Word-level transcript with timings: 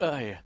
Aïe. 0.00 0.36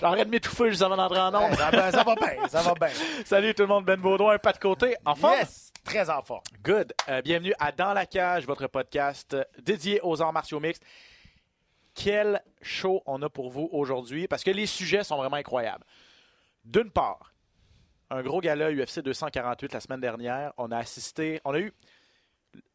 J'arrête 0.00 0.26
de 0.26 0.30
m'étouffer 0.30 0.70
juste 0.70 0.82
avant 0.82 0.96
d'entrer 0.96 1.18
en. 1.20 1.32
Ça 1.54 1.70
va, 1.70 1.90
ça 1.90 2.02
va 2.04 2.14
bien, 2.14 2.48
ça 2.48 2.62
va 2.62 2.74
bien. 2.74 2.88
Salut 3.24 3.54
tout 3.54 3.62
le 3.62 3.68
monde, 3.68 3.84
Ben 3.84 4.00
Baudouin, 4.00 4.38
pas 4.38 4.52
de 4.52 4.58
côté. 4.58 4.96
En 5.04 5.14
forme? 5.16 5.34
Yes, 5.38 5.72
très 5.84 6.08
en 6.08 6.22
forme. 6.22 6.42
Good. 6.62 6.92
Euh, 7.08 7.20
bienvenue 7.22 7.52
à 7.58 7.72
Dans 7.72 7.92
la 7.92 8.06
cage, 8.06 8.46
votre 8.46 8.68
podcast 8.68 9.36
dédié 9.60 10.00
aux 10.02 10.22
arts 10.22 10.32
martiaux 10.32 10.60
mixtes. 10.60 10.82
Quel 11.94 12.40
show 12.62 13.02
on 13.04 13.20
a 13.22 13.28
pour 13.28 13.50
vous 13.50 13.68
aujourd'hui? 13.72 14.28
Parce 14.28 14.44
que 14.44 14.50
les 14.52 14.66
sujets 14.66 15.02
sont 15.02 15.16
vraiment 15.16 15.36
incroyables. 15.36 15.84
D'une 16.64 16.90
part, 16.90 17.32
un 18.10 18.22
gros 18.22 18.40
gala 18.40 18.70
UFC 18.70 19.00
248 19.00 19.72
la 19.72 19.80
semaine 19.80 20.00
dernière. 20.00 20.52
On 20.56 20.70
a 20.70 20.78
assisté, 20.78 21.40
on 21.44 21.52
a 21.52 21.58
eu 21.58 21.72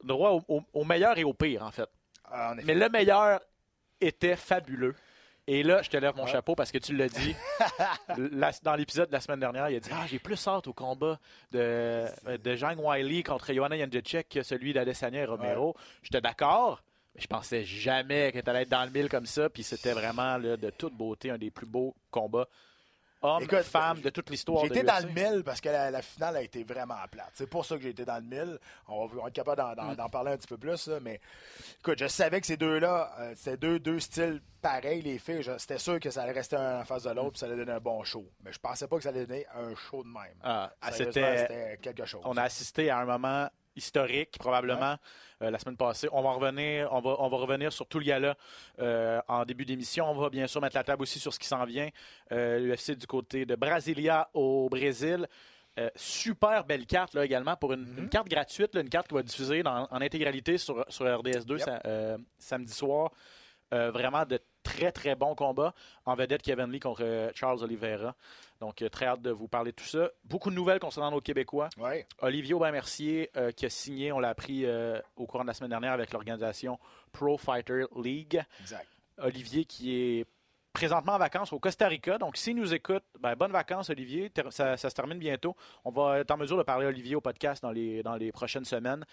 droit 0.03 0.31
au, 0.31 0.41
au- 0.49 0.63
au 0.73 0.83
meilleur 0.83 1.17
et 1.17 1.23
au 1.23 1.33
pire 1.33 1.63
en 1.63 1.71
fait. 1.71 1.89
Ah. 2.29 2.53
Mais 2.65 2.75
le 2.75 2.89
meilleur 2.89 3.39
était 4.05 4.35
fabuleux. 4.35 4.95
Et 5.47 5.61
là, 5.61 5.83
je 5.83 5.89
te 5.91 5.97
lève 5.97 6.15
mon 6.15 6.25
chapeau 6.25 6.55
parce 6.55 6.71
que 6.71 6.79
tu 6.79 6.95
l'as 6.95 7.07
dit. 7.07 7.35
La- 8.31 8.51
dans 8.63 8.75
l'épisode 8.75 9.09
de 9.09 9.13
la 9.13 9.19
semaine 9.19 9.39
dernière, 9.39 9.69
il 9.69 9.75
a 9.75 9.79
dit 9.79 9.89
Ah, 9.93 10.05
j'ai 10.07 10.17
plus 10.17 10.47
hâte 10.47 10.65
au 10.67 10.73
combat 10.73 11.19
de, 11.51 12.05
de 12.37 12.55
Zhang 12.55 12.79
Wiley 12.79 13.21
contre 13.21 13.53
Joanna 13.53 13.77
Jędrzejczyk 13.77 14.27
que 14.29 14.41
celui 14.41 14.73
d'Adesanya 14.73 15.21
et 15.21 15.25
Romero. 15.25 15.75
J'étais 16.01 16.21
d'accord, 16.21 16.81
mais 17.13 17.21
je 17.21 17.27
pensais 17.27 17.63
jamais 17.63 18.31
que 18.31 18.39
tu 18.39 18.49
allais 18.49 18.63
être 18.63 18.69
dans 18.69 18.85
le 18.85 18.89
mille 18.89 19.07
comme 19.07 19.27
ça. 19.27 19.47
Puis 19.49 19.61
c'était 19.61 19.93
vraiment 19.93 20.37
là, 20.37 20.57
de 20.57 20.69
toute 20.71 20.95
beauté 20.95 21.29
un 21.29 21.37
des 21.37 21.51
plus 21.51 21.67
beaux 21.67 21.95
combats 22.09 22.47
hommes, 23.25 23.43
Écoute, 23.43 23.61
femmes 23.63 24.01
de 24.01 24.09
toute 24.09 24.29
l'histoire. 24.29 24.63
J'ai 24.63 24.69
de 24.69 24.75
été 24.75 24.83
dans 24.83 24.97
l'UFC. 24.99 25.07
le 25.07 25.13
mille 25.31 25.43
parce 25.43 25.59
que 25.61 25.69
la, 25.69 25.91
la 25.91 26.01
finale 26.01 26.37
a 26.37 26.41
été 26.41 26.63
vraiment 26.63 26.95
plate. 27.11 27.31
C'est 27.33 27.49
pour 27.49 27.65
ça 27.65 27.75
que 27.75 27.81
j'ai 27.81 27.89
été 27.89 28.05
dans 28.05 28.15
le 28.15 28.21
mille. 28.21 28.59
On 28.87 29.05
va, 29.07 29.27
être 29.27 29.33
capable 29.33 29.57
d'en, 29.75 29.93
d'en- 29.93 30.09
parler 30.09 30.31
un 30.31 30.37
petit 30.37 30.47
peu 30.47 30.57
plus. 30.57 30.87
là, 30.87 30.99
mais 31.01 31.19
écoute, 31.79 31.99
je 31.99 32.07
savais 32.07 32.39
que 32.39 32.47
ces 32.47 32.57
deux-là, 32.57 33.11
euh, 33.19 33.33
c'était 33.35 33.57
deux, 33.57 33.79
deux 33.79 33.99
styles 33.99 34.41
pareils, 34.61 35.01
les 35.01 35.19
filles. 35.19 35.43
C'était 35.57 35.77
sûr 35.79 35.99
que 35.99 36.09
ça 36.09 36.23
allait 36.23 36.31
rester 36.31 36.55
un 36.55 36.81
en 36.81 36.85
face 36.85 37.03
de 37.03 37.09
l'autre 37.11 37.31
puis 37.31 37.39
ça 37.39 37.45
allait 37.47 37.55
donner 37.57 37.73
un 37.73 37.79
bon 37.79 38.03
show. 38.03 38.25
Mais 38.43 38.51
je 38.53 38.59
pensais 38.59 38.87
pas 38.87 38.97
que 38.97 39.03
ça 39.03 39.09
allait 39.09 39.25
donner 39.25 39.45
un 39.55 39.75
show 39.75 40.03
de 40.03 40.09
même. 40.09 40.37
Ah, 40.43 40.71
c'était 40.91 41.77
quelque 41.81 42.05
chose. 42.05 42.21
On 42.25 42.37
a 42.37 42.43
assisté 42.43 42.89
à 42.89 42.99
un 42.99 43.05
moment 43.05 43.49
historique, 43.75 44.37
probablement, 44.39 44.95
euh, 45.41 45.51
la 45.51 45.59
semaine 45.59 45.77
passée. 45.77 46.07
On 46.11 46.21
va 46.21 46.31
revenir, 46.31 46.87
on 46.91 46.99
va, 47.01 47.15
on 47.19 47.27
va 47.29 47.37
revenir 47.37 47.71
sur 47.73 47.85
tout 47.87 47.99
le 47.99 48.05
gala 48.05 48.35
euh, 48.79 49.21
en 49.27 49.45
début 49.45 49.65
d'émission. 49.65 50.09
On 50.09 50.15
va 50.15 50.29
bien 50.29 50.47
sûr 50.47 50.61
mettre 50.61 50.75
la 50.75 50.83
table 50.83 51.01
aussi 51.03 51.19
sur 51.19 51.33
ce 51.33 51.39
qui 51.39 51.47
s'en 51.47 51.63
vient. 51.65 51.89
Euh, 52.31 52.59
L'UFC 52.59 52.91
du 52.97 53.07
côté 53.07 53.45
de 53.45 53.55
Brasilia 53.55 54.29
au 54.33 54.69
Brésil. 54.69 55.27
Super 55.95 56.63
belle 56.63 56.85
carte 56.85 57.13
là 57.15 57.25
également 57.25 57.57
pour 57.57 57.73
une, 57.73 57.83
Mm-hmm. 57.85 57.99
une 57.99 58.09
carte 58.09 58.29
gratuite, 58.29 58.73
là, 58.75 58.79
une 58.81 58.87
carte 58.89 59.09
qui 59.09 59.13
va 59.13 59.21
diffuser 59.23 59.61
dans- 59.61 59.87
en 59.91 60.01
intégralité 60.01 60.57
sur, 60.57 60.85
sur 60.87 61.05
RDS2 61.05 61.57
Yep. 61.57 61.59
sa- 61.65 61.81
euh, 61.85 62.17
samedi 62.37 62.71
soir. 62.73 63.11
Vraiment 63.71 64.23
de 64.25 64.39
très 64.65 64.91
très 64.91 65.15
bons 65.15 65.35
combats. 65.35 65.73
En 66.05 66.15
vedette 66.15 66.41
Kevin 66.41 66.71
Lee 66.71 66.81
contre 66.81 67.03
euh, 67.03 67.31
Charles 67.33 67.63
Oliveira. 67.63 68.15
Donc 68.59 68.81
euh, 68.81 68.89
très 68.89 69.05
hâte 69.05 69.21
de 69.21 69.31
vous 69.31 69.47
parler 69.47 69.71
de 69.71 69.75
tout 69.75 69.85
ça. 69.85 70.09
Beaucoup 70.25 70.49
de 70.49 70.55
nouvelles 70.55 70.79
concernant 70.79 71.11
nos 71.11 71.21
Québécois. 71.21 71.69
Ouais. 71.77 72.05
Olivier 72.19 72.53
Aubin-Mercier 72.53 73.29
euh, 73.37 73.51
qui 73.51 73.65
a 73.65 73.69
signé, 73.69 74.11
on 74.11 74.19
l'a 74.19 74.29
appris 74.29 74.65
euh, 74.65 74.99
au 75.15 75.25
courant 75.25 75.43
de 75.43 75.47
la 75.47 75.53
semaine 75.53 75.69
dernière 75.69 75.93
avec 75.93 76.11
l'organisation 76.11 76.79
Pro 77.11 77.37
Fighter 77.37 77.85
League. 77.95 78.41
Exact. 78.61 78.87
Olivier 79.17 79.65
qui 79.65 79.95
est 79.95 80.25
présentement 80.75 81.13
en 81.13 81.17
vacances 81.17 81.51
au 81.53 81.59
Costa 81.59 81.87
Rica. 81.87 82.17
Donc, 82.17 82.37
s'il 82.37 82.55
nous 82.55 82.73
écoute, 82.73 83.03
ben, 83.19 83.33
bonnes 83.35 83.51
vacances, 83.51 83.89
Olivier. 83.89 84.31
Ça, 84.51 84.77
ça 84.77 84.89
se 84.89 84.93
termine 84.95 85.17
bientôt. 85.17 85.55
On 85.85 85.89
va 85.89 86.19
être 86.19 86.31
en 86.31 86.37
mesure 86.37 86.57
de 86.57 86.63
parler 86.63 86.85
Olivier 86.85 87.15
au 87.15 87.21
podcast 87.21 87.63
dans 87.63 87.71
les, 87.71 88.03
dans 88.03 88.15
les 88.15 88.31
prochaines 88.31 88.65
semaines. 88.65 89.03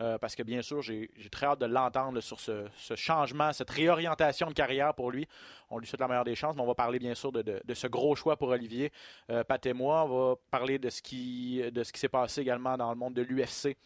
Euh, 0.00 0.18
parce 0.18 0.34
que, 0.34 0.42
bien 0.42 0.60
sûr, 0.62 0.82
j'ai 0.82 1.08
très 1.30 1.46
hâte 1.46 1.60
de 1.60 1.66
l'entendre 1.66 2.20
sur 2.20 2.38
ce, 2.40 2.66
ce 2.76 2.94
changement, 2.96 3.52
cette 3.52 3.70
réorientation 3.70 4.48
de 4.48 4.52
carrière 4.52 4.92
pour 4.94 5.10
lui. 5.10 5.26
On 5.70 5.78
lui 5.78 5.86
souhaite 5.86 6.00
la 6.00 6.08
meilleure 6.08 6.24
des 6.24 6.34
chances, 6.34 6.54
mais 6.56 6.62
on 6.62 6.66
va 6.66 6.74
parler, 6.74 6.98
bien 6.98 7.14
sûr, 7.14 7.32
de, 7.32 7.40
de- 7.42 7.62
de 7.64 7.74
ce 7.74 7.86
gros 7.86 8.14
choix 8.16 8.36
pour 8.36 8.48
Olivier. 8.48 8.92
Euh, 9.30 9.44
Pat 9.44 9.64
et 9.64 9.72
moi, 9.72 10.04
on 10.04 10.08
va 10.30 10.34
parler 10.50 10.78
de 10.78 10.90
ce 10.90 11.00
qui, 11.00 11.62
de 11.70 11.82
ce 11.84 11.92
qui 11.92 12.00
s'est 12.00 12.08
passé 12.08 12.40
également 12.42 12.76
dans 12.76 12.90
le 12.90 12.96
monde 12.96 13.14
de 13.14 13.22
l'UFC. 13.22 13.76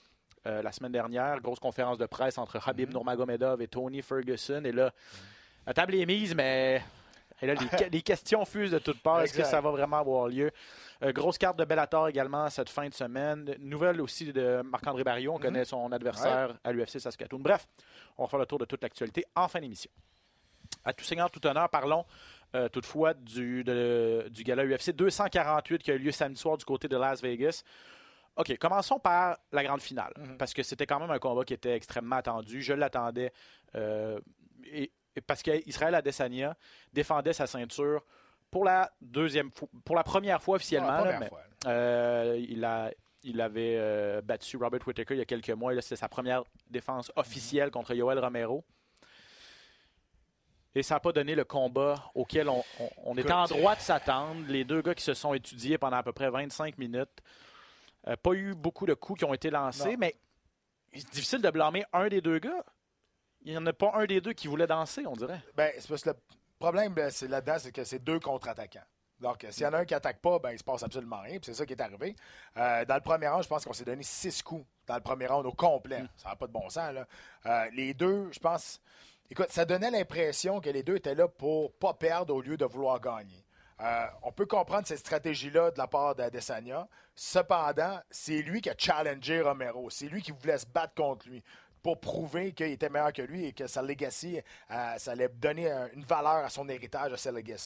euh, 0.46 0.62
la 0.62 0.72
semaine 0.72 0.92
dernière, 0.92 1.40
grosse 1.40 1.58
conférence 1.60 1.98
de 1.98 2.06
presse 2.06 2.38
entre 2.38 2.66
Habib 2.68 2.90
Nurmagomedov 2.92 3.60
et 3.60 3.68
Tony 3.68 4.00
Ferguson. 4.00 4.62
Et 4.64 4.72
là, 4.72 4.90
la 5.66 5.74
table 5.74 5.94
est 5.96 6.06
mise, 6.06 6.34
mais 6.34 6.82
et 7.42 7.46
là, 7.46 7.54
les, 7.54 7.66
que- 7.68 7.90
les 7.90 8.02
questions 8.02 8.44
fusent 8.44 8.70
de 8.70 8.78
toutes 8.78 9.02
parts. 9.02 9.20
Est-ce 9.22 9.32
que 9.34 9.42
ça 9.50 9.60
va 9.60 9.70
vraiment 9.70 9.98
avoir 9.98 10.28
lieu? 10.28 10.50
Euh, 11.02 11.12
grosse 11.12 11.36
carte 11.38 11.58
de 11.58 11.64
Bellator 11.64 12.08
également 12.08 12.48
cette 12.48 12.70
fin 12.70 12.88
de 12.88 12.94
semaine. 12.94 13.54
Nouvelle 13.58 14.00
aussi 14.00 14.32
de 14.32 14.62
Marc-André 14.64 15.04
Barriot. 15.04 15.34
On 15.34 15.38
connaît 15.38 15.64
son 15.64 15.92
adversaire 15.92 16.56
à 16.64 16.72
l'UFC 16.72 16.98
Saskatoon. 17.00 17.38
Bref, 17.40 17.66
on 18.16 18.24
va 18.24 18.28
faire 18.30 18.38
le 18.38 18.46
tour 18.46 18.58
de 18.58 18.64
toute 18.64 18.82
l'actualité 18.82 19.24
en 19.34 19.48
fin 19.48 19.60
d'émission. 19.60 19.90
À 20.84 20.92
tout 20.92 21.04
seigneur, 21.04 21.30
tout 21.30 21.44
honneur, 21.46 21.68
parlons 21.68 22.04
euh, 22.54 22.68
toutefois 22.68 23.12
du, 23.12 23.62
de- 23.64 24.26
du 24.30 24.42
gala 24.42 24.64
UFC 24.64 24.90
248 24.92 25.82
qui 25.82 25.90
a 25.90 25.94
eu 25.94 25.98
lieu 25.98 26.12
samedi 26.12 26.40
soir 26.40 26.56
du 26.56 26.64
côté 26.64 26.88
de 26.88 26.96
Las 26.96 27.20
Vegas. 27.20 27.62
OK, 28.36 28.56
commençons 28.58 28.98
par 28.98 29.38
la 29.52 29.64
grande 29.64 29.80
finale, 29.80 30.12
parce 30.38 30.52
que 30.54 30.62
c'était 30.62 30.86
quand 30.86 31.00
même 31.00 31.10
un 31.10 31.18
combat 31.18 31.44
qui 31.44 31.54
était 31.54 31.74
extrêmement 31.74 32.16
attendu. 32.16 32.62
Je 32.62 32.72
l'attendais. 32.74 33.32
euh, 33.74 34.20
et 34.64 34.90
parce 35.20 35.42
qu'Israël 35.42 35.94
Adesanya 35.94 36.56
défendait 36.92 37.32
sa 37.32 37.46
ceinture 37.46 38.04
pour 38.50 38.64
la 38.64 38.90
deuxième 39.00 39.50
fois, 39.50 39.68
pour 39.84 39.96
la 39.96 40.04
première 40.04 40.42
fois 40.42 40.56
officiellement. 40.56 40.88
Ah, 40.90 41.04
là, 41.04 41.18
mais, 41.20 41.30
euh, 41.66 42.36
il, 42.48 42.64
a, 42.64 42.90
il 43.22 43.40
avait 43.40 43.76
euh, 43.78 44.20
battu 44.22 44.56
Robert 44.56 44.80
Whittaker 44.86 45.14
il 45.14 45.18
y 45.18 45.22
a 45.22 45.24
quelques 45.24 45.50
mois. 45.50 45.72
C'était 45.82 45.96
sa 45.96 46.08
première 46.08 46.42
défense 46.70 47.10
officielle 47.16 47.70
contre 47.70 47.94
Yoel 47.94 48.18
Romero. 48.18 48.64
Et 50.74 50.82
ça 50.82 50.96
n'a 50.96 51.00
pas 51.00 51.12
donné 51.12 51.34
le 51.34 51.44
combat 51.44 51.94
auquel 52.14 52.48
on, 52.50 52.62
on- 52.80 52.90
on 53.04 53.16
était 53.16 53.32
en 53.32 53.46
droit 53.46 53.74
de 53.74 53.80
s'attendre. 53.80 54.44
Les 54.46 54.64
deux 54.64 54.82
gars 54.82 54.94
qui 54.94 55.02
se 55.04 55.14
sont 55.14 55.32
étudiés 55.32 55.78
pendant 55.78 55.96
à 55.96 56.02
peu 56.02 56.12
près 56.12 56.28
25 56.30 56.76
minutes. 56.78 57.08
Euh, 58.06 58.16
pas 58.16 58.32
eu 58.34 58.54
beaucoup 58.54 58.84
de 58.86 58.92
coups 58.94 59.20
qui 59.20 59.24
ont 59.24 59.32
été 59.34 59.48
lancés, 59.50 59.92
Non. 59.92 59.96
mais 59.98 60.14
c'est 60.94 61.10
difficile 61.10 61.40
de 61.40 61.50
blâmer 61.50 61.84
un 61.92 62.08
des 62.08 62.20
deux 62.20 62.38
gars. 62.38 62.62
Il 63.46 63.52
n'y 63.52 63.58
en 63.58 63.66
a 63.66 63.72
pas 63.72 63.92
un 63.94 64.06
des 64.06 64.20
deux 64.20 64.32
qui 64.32 64.48
voulait 64.48 64.66
danser, 64.66 65.06
on 65.06 65.14
dirait. 65.14 65.40
Ben, 65.54 65.70
c'est 65.78 65.88
parce 65.88 66.02
que 66.02 66.10
le 66.10 66.16
problème 66.58 66.92
ben, 66.92 67.10
c'est 67.10 67.28
là-dedans, 67.28 67.58
c'est 67.60 67.70
que 67.70 67.84
c'est 67.84 68.00
deux 68.00 68.18
contre-attaquants. 68.18 68.84
Donc, 69.20 69.46
s'il 69.50 69.62
y 69.62 69.66
en 69.66 69.72
a 69.72 69.78
un 69.78 69.84
qui 69.84 69.94
attaque 69.94 70.20
pas, 70.20 70.40
ben, 70.40 70.50
il 70.50 70.58
se 70.58 70.64
passe 70.64 70.82
absolument 70.82 71.20
rien. 71.20 71.38
C'est 71.40 71.54
ça 71.54 71.64
qui 71.64 71.72
est 71.72 71.80
arrivé. 71.80 72.16
Euh, 72.56 72.84
dans 72.84 72.96
le 72.96 73.00
premier 73.00 73.28
round, 73.28 73.44
je 73.44 73.48
pense 73.48 73.64
qu'on 73.64 73.72
s'est 73.72 73.84
donné 73.84 74.02
six 74.02 74.42
coups 74.42 74.66
dans 74.88 74.96
le 74.96 75.00
premier 75.00 75.28
round 75.28 75.46
au 75.46 75.52
complet. 75.52 76.02
Ça 76.16 76.30
n'a 76.30 76.36
pas 76.36 76.48
de 76.48 76.52
bon 76.52 76.68
sens. 76.68 76.92
Là. 76.92 77.06
Euh, 77.46 77.70
les 77.72 77.94
deux, 77.94 78.32
je 78.32 78.40
pense. 78.40 78.80
Écoute, 79.30 79.50
ça 79.50 79.64
donnait 79.64 79.92
l'impression 79.92 80.60
que 80.60 80.68
les 80.68 80.82
deux 80.82 80.96
étaient 80.96 81.14
là 81.14 81.28
pour 81.28 81.72
pas 81.74 81.94
perdre 81.94 82.34
au 82.34 82.42
lieu 82.42 82.56
de 82.56 82.64
vouloir 82.64 83.00
gagner. 83.00 83.46
Euh, 83.80 84.06
on 84.22 84.32
peut 84.32 84.46
comprendre 84.46 84.86
cette 84.86 84.98
stratégie-là 84.98 85.70
de 85.70 85.78
la 85.78 85.86
part 85.86 86.14
d'Adesanya. 86.14 86.88
Cependant, 87.14 88.00
c'est 88.10 88.42
lui 88.42 88.60
qui 88.60 88.70
a 88.70 88.74
challengé 88.76 89.40
Romero. 89.40 89.88
C'est 89.90 90.08
lui 90.08 90.20
qui 90.20 90.32
voulait 90.32 90.58
se 90.58 90.66
battre 90.66 90.94
contre 90.94 91.28
lui 91.28 91.44
pour 91.86 92.00
prouver 92.00 92.52
qu'il 92.52 92.66
était 92.66 92.88
meilleur 92.88 93.12
que 93.12 93.22
lui 93.22 93.44
et 93.44 93.52
que 93.52 93.68
sa 93.68 93.80
legacy, 93.80 94.40
euh, 94.72 94.98
ça 94.98 95.12
allait 95.12 95.28
donner 95.28 95.70
euh, 95.70 95.86
une 95.94 96.02
valeur 96.02 96.44
à 96.44 96.48
son 96.48 96.68
héritage, 96.68 97.12
à 97.12 97.16
sa 97.16 97.30
legacy. 97.30 97.64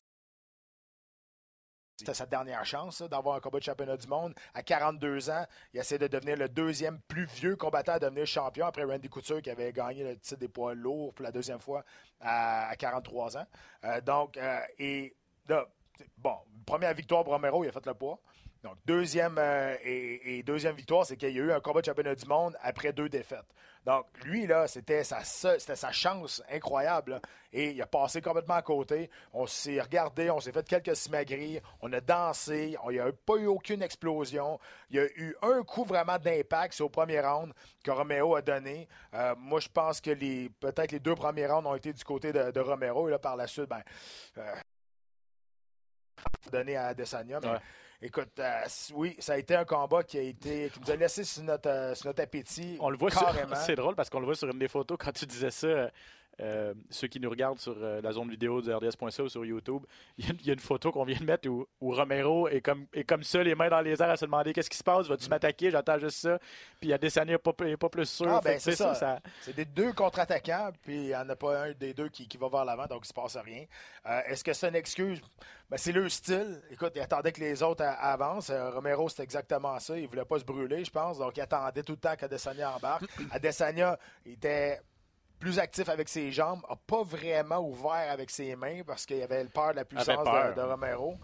C'était 1.99 2.13
sa 2.13 2.27
dernière 2.27 2.67
chance 2.67 3.01
d'avoir 3.01 3.37
un 3.37 3.41
combat 3.41 3.61
de 3.61 3.65
championnat 3.65 3.97
du 3.97 4.07
monde. 4.07 4.35
À 4.53 4.63
42 4.63 5.31
ans, 5.31 5.47
il 5.73 5.81
essaie 5.81 5.97
de 5.97 6.07
devenir 6.07 6.37
le 6.37 6.51
deuxième 6.51 7.01
plus 7.09 7.25
vieux 7.25 7.57
combattant 7.57 7.93
à 7.93 7.99
devenir 7.99 8.27
champion 8.27 8.67
après 8.67 8.85
Randy 8.85 9.09
Couture 9.09 9.41
qui 9.41 9.49
avait 9.49 9.73
gagné 9.73 10.05
le 10.05 10.19
titre 10.19 10.39
des 10.39 10.49
poids 10.49 10.75
lourds 10.75 11.15
pour 11.15 11.25
la 11.25 11.33
deuxième 11.33 11.61
fois 11.61 11.83
à, 12.21 12.69
à 12.69 12.77
43 12.77 13.39
ans. 13.39 13.47
Euh, 13.85 14.03
donc, 14.03 14.37
euh, 14.37 14.61
et 14.79 15.17
là, 15.49 15.67
bon, 16.19 16.37
première 16.67 16.93
victoire 16.93 17.25
pour 17.25 17.33
Romero, 17.33 17.65
il 17.65 17.69
a 17.69 17.73
fait 17.73 17.87
le 17.87 17.95
poids. 17.95 18.21
Donc, 18.63 18.77
deuxième, 18.85 19.39
euh, 19.39 19.75
et 19.83 20.43
deuxième 20.43 20.77
victoire, 20.77 21.07
c'est 21.07 21.17
qu'il 21.17 21.31
y 21.31 21.41
a 21.41 21.43
eu 21.43 21.53
un 21.53 21.61
combat 21.61 21.81
de 21.81 21.87
championnat 21.87 22.15
du 22.15 22.27
monde 22.27 22.55
après 22.61 22.93
deux 22.93 23.09
défaites. 23.09 23.47
Donc, 23.91 24.07
lui, 24.23 24.47
là, 24.47 24.69
c'était 24.69 25.03
sa, 25.03 25.91
chance 25.91 26.41
incroyable. 26.49 27.21
Et 27.53 27.71
il 27.71 27.83
a 27.83 27.87
passé 27.87 28.23
complètement 28.23 28.55
à 28.55 28.63
côté. 28.63 29.11
On 29.33 29.49
s'est 29.49 29.81
regardé, 29.81 30.31
on 30.31 30.39
s'est 30.39 30.53
fait 30.53 30.65
quelques 30.65 30.95
simagris, 30.95 31.59
on 31.81 31.93
a 31.93 32.01
dansé, 32.01 32.77
il 32.89 32.93
n'y 32.93 33.01
a 33.01 33.11
pas 33.27 33.35
eu 33.35 33.47
aucune 33.47 33.83
explosion. 33.83 34.61
Il 34.91 34.97
y 34.97 35.01
a 35.01 35.07
eu 35.17 35.37
un 35.43 35.65
coup 35.65 35.83
vraiment 35.83 36.19
d'impact, 36.19 36.81
au 36.81 36.89
premier 36.89 37.19
round 37.19 37.53
que 37.83 37.91
Romero 37.91 38.37
a 38.37 38.43
donné. 38.43 38.87
Euh, 39.13 39.35
moi, 39.37 39.59
je 39.59 39.69
pense 39.69 40.01
que 40.01 40.13
peut-être 40.61 40.93
les 40.93 41.01
deux 41.01 41.17
premiers 41.17 41.49
rounds 41.49 41.69
ont 41.69 41.75
été 41.75 41.93
du 41.93 42.05
côté 42.05 42.33
de, 42.33 42.61
Romero. 42.61 43.09
Et 43.09 43.11
là, 43.11 43.19
par 43.19 43.35
la 43.35 43.49
suite, 43.49 43.69
ben, 43.69 43.83
euh, 44.39 44.55
à 46.77 46.87
Adesanya. 46.87 47.41
Écoute, 48.03 48.31
euh, 48.39 48.63
oui, 48.95 49.15
ça 49.19 49.35
a 49.35 49.37
été 49.37 49.55
un 49.55 49.65
combat 49.67 50.03
qui 50.03 50.17
a 50.19 50.23
été 50.23 50.71
qui 50.73 50.81
nous 50.81 50.91
a 50.91 50.97
laissé 50.97 51.23
sur 51.23 51.43
notre, 51.43 51.69
euh, 51.69 51.95
sur 51.95 52.07
notre 52.07 52.23
appétit. 52.23 52.79
On 52.81 52.89
le 52.89 52.97
voit 52.97 53.11
sur- 53.11 53.21
carrément. 53.21 53.55
C'est 53.67 53.75
drôle 53.75 53.95
parce 53.95 54.09
qu'on 54.09 54.21
le 54.21 54.27
voit 54.27 54.35
sur 54.35 54.49
une 54.49 54.59
des 54.59 54.69
photos 54.69 54.97
quand 54.99 55.13
tu 55.13 55.27
disais 55.27 55.51
ça. 55.51 55.91
Euh, 56.41 56.75
ceux 56.89 57.07
qui 57.09 57.21
nous 57.21 57.29
regardent 57.31 57.59
sur 57.59 57.77
euh, 57.79 58.01
la 58.01 58.13
zone 58.13 58.31
vidéo 58.31 58.61
du 58.63 58.73
RDS.ca 58.73 59.23
ou 59.23 59.29
sur 59.29 59.45
YouTube, 59.45 59.83
il 60.19 60.27
y, 60.27 60.31
a- 60.31 60.35
il 60.41 60.47
y 60.47 60.51
a 60.51 60.55
une 60.55 60.59
photo 60.61 60.91
qu'on 60.91 61.05
vient 61.05 61.19
de 61.19 61.25
mettre 61.25 61.49
où, 61.49 61.67
où 61.81 61.93
Romero 61.95 62.49
est 62.49 62.61
comme, 62.61 62.87
est 62.93 63.05
comme 63.05 63.23
ça, 63.23 63.43
les 63.43 63.55
mains 63.55 63.69
dans 63.69 63.81
les 63.81 64.01
airs, 64.03 64.11
à 64.11 64.17
se 64.17 64.25
demander 64.25 64.53
qu'est-ce 64.53 64.71
qui 64.71 64.77
se 64.79 64.85
passe, 64.85 65.07
vas-tu 65.07 65.29
m'attaquer, 65.29 65.71
j'attends 65.71 65.99
juste 65.99 66.19
ça. 66.19 66.39
Puis 66.81 66.89
il 66.89 66.91
y 66.91 66.95
a 66.95 66.99
des 66.99 67.19
années 67.19 67.37
pas, 67.39 67.53
pas 67.53 67.89
plus 67.89 68.07
sûr. 68.09 68.27
Ah, 68.29 68.41
ben, 68.43 68.59
c'est 68.59 68.73
sais, 68.73 68.95
ça. 68.95 69.21
C'est 69.43 69.55
des 69.55 69.65
deux 69.65 69.93
contre-attaquants, 69.93 70.71
puis 70.83 70.95
il 70.97 71.07
n'y 71.09 71.17
en 71.17 71.29
a 71.29 71.37
pas 71.37 71.65
un 71.67 71.73
des 71.73 71.93
deux 71.95 72.09
qui, 72.09 72.27
qui 72.27 72.37
va 72.39 72.49
vers 72.49 72.65
l'avant, 72.65 72.87
donc 72.87 73.01
il 73.01 73.03
ne 73.03 73.07
se 73.07 73.13
passe 73.13 73.37
rien. 73.37 73.65
Euh, 74.07 74.21
Est-ce 74.27 74.43
que 74.45 74.53
c'est 74.53 74.69
une 74.69 74.77
excuse? 74.77 75.21
Ben, 75.69 75.77
c'est 75.77 75.93
leur 75.93 76.11
style. 76.11 76.61
Écoute, 76.71 76.93
il 76.97 77.01
attendait 77.01 77.31
que 77.33 77.41
les 77.41 77.63
autres 77.63 77.85
avancent. 77.85 78.51
Romero, 78.51 79.09
c'est 79.09 79.23
exactement 79.23 79.79
ça. 79.79 79.97
Il 79.97 80.03
ne 80.05 80.09
voulait 80.09 80.25
pas 80.25 80.39
se 80.39 80.45
brûler, 80.45 80.85
je 80.85 80.91
pense. 80.91 81.19
Donc, 81.19 81.37
il 81.37 81.41
attendait 81.43 81.83
tout 81.85 81.93
le 81.93 81.99
temps 81.99 82.17
qu'Adesanya 82.17 82.75
embarque. 82.75 83.05
Adesanya 83.31 83.97
était 84.27 84.81
plus 85.41 85.59
actif 85.59 85.89
avec 85.89 86.09
ses 86.09 86.31
jambes, 86.31 86.61
n'a 86.69 86.77
pas 86.77 87.03
vraiment 87.03 87.59
ouvert 87.59 88.11
avec 88.11 88.31
ses 88.31 88.55
mains 88.55 88.83
parce 88.87 89.07
qu'il 89.07 89.21
avait 89.23 89.45
peur 89.47 89.71
de 89.71 89.77
la 89.77 89.85
puissance 89.85 90.07
de, 90.25 90.55
de 90.55 90.61
Romero. 90.61 91.17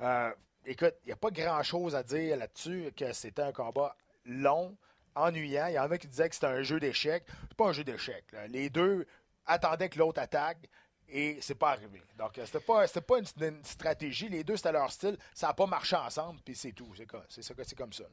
Euh, 0.00 0.30
écoute, 0.64 0.94
il 1.02 1.06
n'y 1.06 1.12
a 1.12 1.16
pas 1.16 1.30
grand-chose 1.30 1.96
à 1.96 2.02
dire 2.02 2.36
là-dessus, 2.36 2.92
que 2.96 3.12
c'était 3.12 3.42
un 3.42 3.52
combat 3.52 3.96
long, 4.26 4.76
ennuyant. 5.14 5.66
Il 5.66 5.74
y 5.74 5.78
en 5.78 5.90
a 5.90 5.98
qui 5.98 6.06
disaient 6.06 6.28
que 6.28 6.34
c'était 6.34 6.46
un 6.46 6.62
jeu 6.62 6.78
d'échecs. 6.78 7.24
C'est 7.48 7.56
pas 7.56 7.68
un 7.68 7.72
jeu 7.72 7.82
d'échecs. 7.82 8.26
Les 8.48 8.70
deux 8.70 9.06
attendaient 9.46 9.88
que 9.88 9.98
l'autre 9.98 10.20
attaque 10.20 10.68
et 11.08 11.38
c'est 11.40 11.56
pas 11.56 11.70
arrivé. 11.70 12.02
Donc, 12.16 12.38
euh, 12.38 12.46
c'était 12.46 12.60
pas, 12.60 12.86
c'était 12.86 13.00
pas 13.00 13.18
une, 13.18 13.26
une 13.40 13.64
stratégie. 13.64 14.28
Les 14.28 14.44
deux, 14.44 14.56
c'était 14.56 14.72
leur 14.72 14.90
style. 14.90 15.18
Ça 15.34 15.48
n'a 15.48 15.54
pas 15.54 15.66
marché 15.66 15.96
ensemble, 15.96 16.40
puis 16.44 16.54
c'est 16.54 16.72
tout. 16.72 16.92
C'est, 16.94 17.06
c'est, 17.28 17.42
c'est 17.64 17.76
comme 17.76 17.92
ça. 17.92 18.04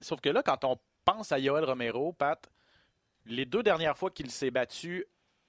Sauf 0.00 0.20
que 0.20 0.28
là, 0.28 0.42
quand 0.42 0.64
on 0.64 0.76
pense 1.04 1.30
à 1.30 1.38
Yoel 1.38 1.64
Romero, 1.64 2.12
Pat, 2.12 2.48
les 3.26 3.44
deux 3.44 3.62
dernières 3.62 3.96
fois 3.98 4.10
qu'il 4.10 4.30
s'est 4.30 4.50
battu 4.50 5.04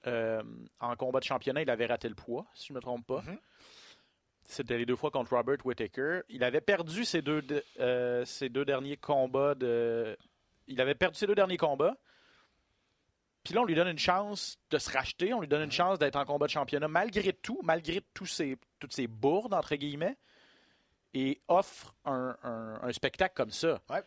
euh, 0.06 0.42
en 0.80 0.96
combat 0.96 1.20
de 1.20 1.24
championnat, 1.24 1.62
il 1.62 1.70
avait 1.70 1.86
raté 1.86 2.08
le 2.08 2.14
poids, 2.14 2.46
si 2.54 2.68
je 2.68 2.72
ne 2.72 2.76
me 2.76 2.80
trompe 2.82 3.06
pas. 3.06 3.22
Mhm. 3.22 3.38
C'était 4.44 4.78
les 4.78 4.86
deux 4.86 4.96
fois 4.96 5.10
contre 5.10 5.36
Robert 5.36 5.58
Whittaker. 5.64 6.22
Il 6.28 6.42
avait 6.42 6.60
perdu 6.60 7.04
ses 7.04 7.22
deux, 7.22 7.40
de- 7.42 7.62
euh, 7.78 8.24
ses 8.24 8.48
deux 8.48 8.64
derniers 8.64 8.96
combats 8.96 9.54
de. 9.54 10.16
Il 10.66 10.80
avait 10.80 10.94
perdu 10.94 11.16
ses 11.18 11.26
deux 11.26 11.34
derniers 11.34 11.56
combats. 11.56 11.96
Puis 13.44 13.54
là, 13.54 13.60
on 13.62 13.64
lui 13.64 13.74
donne 13.74 13.88
une 13.88 13.98
chance 13.98 14.58
de 14.70 14.76
se 14.78 14.90
racheter, 14.90 15.32
on 15.32 15.40
lui 15.40 15.48
donne 15.48 15.62
une 15.62 15.72
chance 15.72 15.98
d'être 15.98 16.16
en 16.16 16.24
combat 16.26 16.46
de 16.46 16.50
championnat, 16.50 16.88
malgré 16.88 17.32
tout, 17.32 17.60
malgré 17.62 18.02
tous 18.12 18.26
ces, 18.26 18.58
toutes 18.78 18.92
ces 18.92 19.06
bourdes, 19.06 19.54
entre 19.54 19.76
guillemets, 19.76 20.16
et 21.14 21.40
offre 21.48 21.94
un, 22.04 22.36
un- 22.42 22.80
un 22.82 22.92
spectacle 22.92 23.34
comme 23.34 23.50
ça. 23.50 23.80
Ouais. 23.88 24.02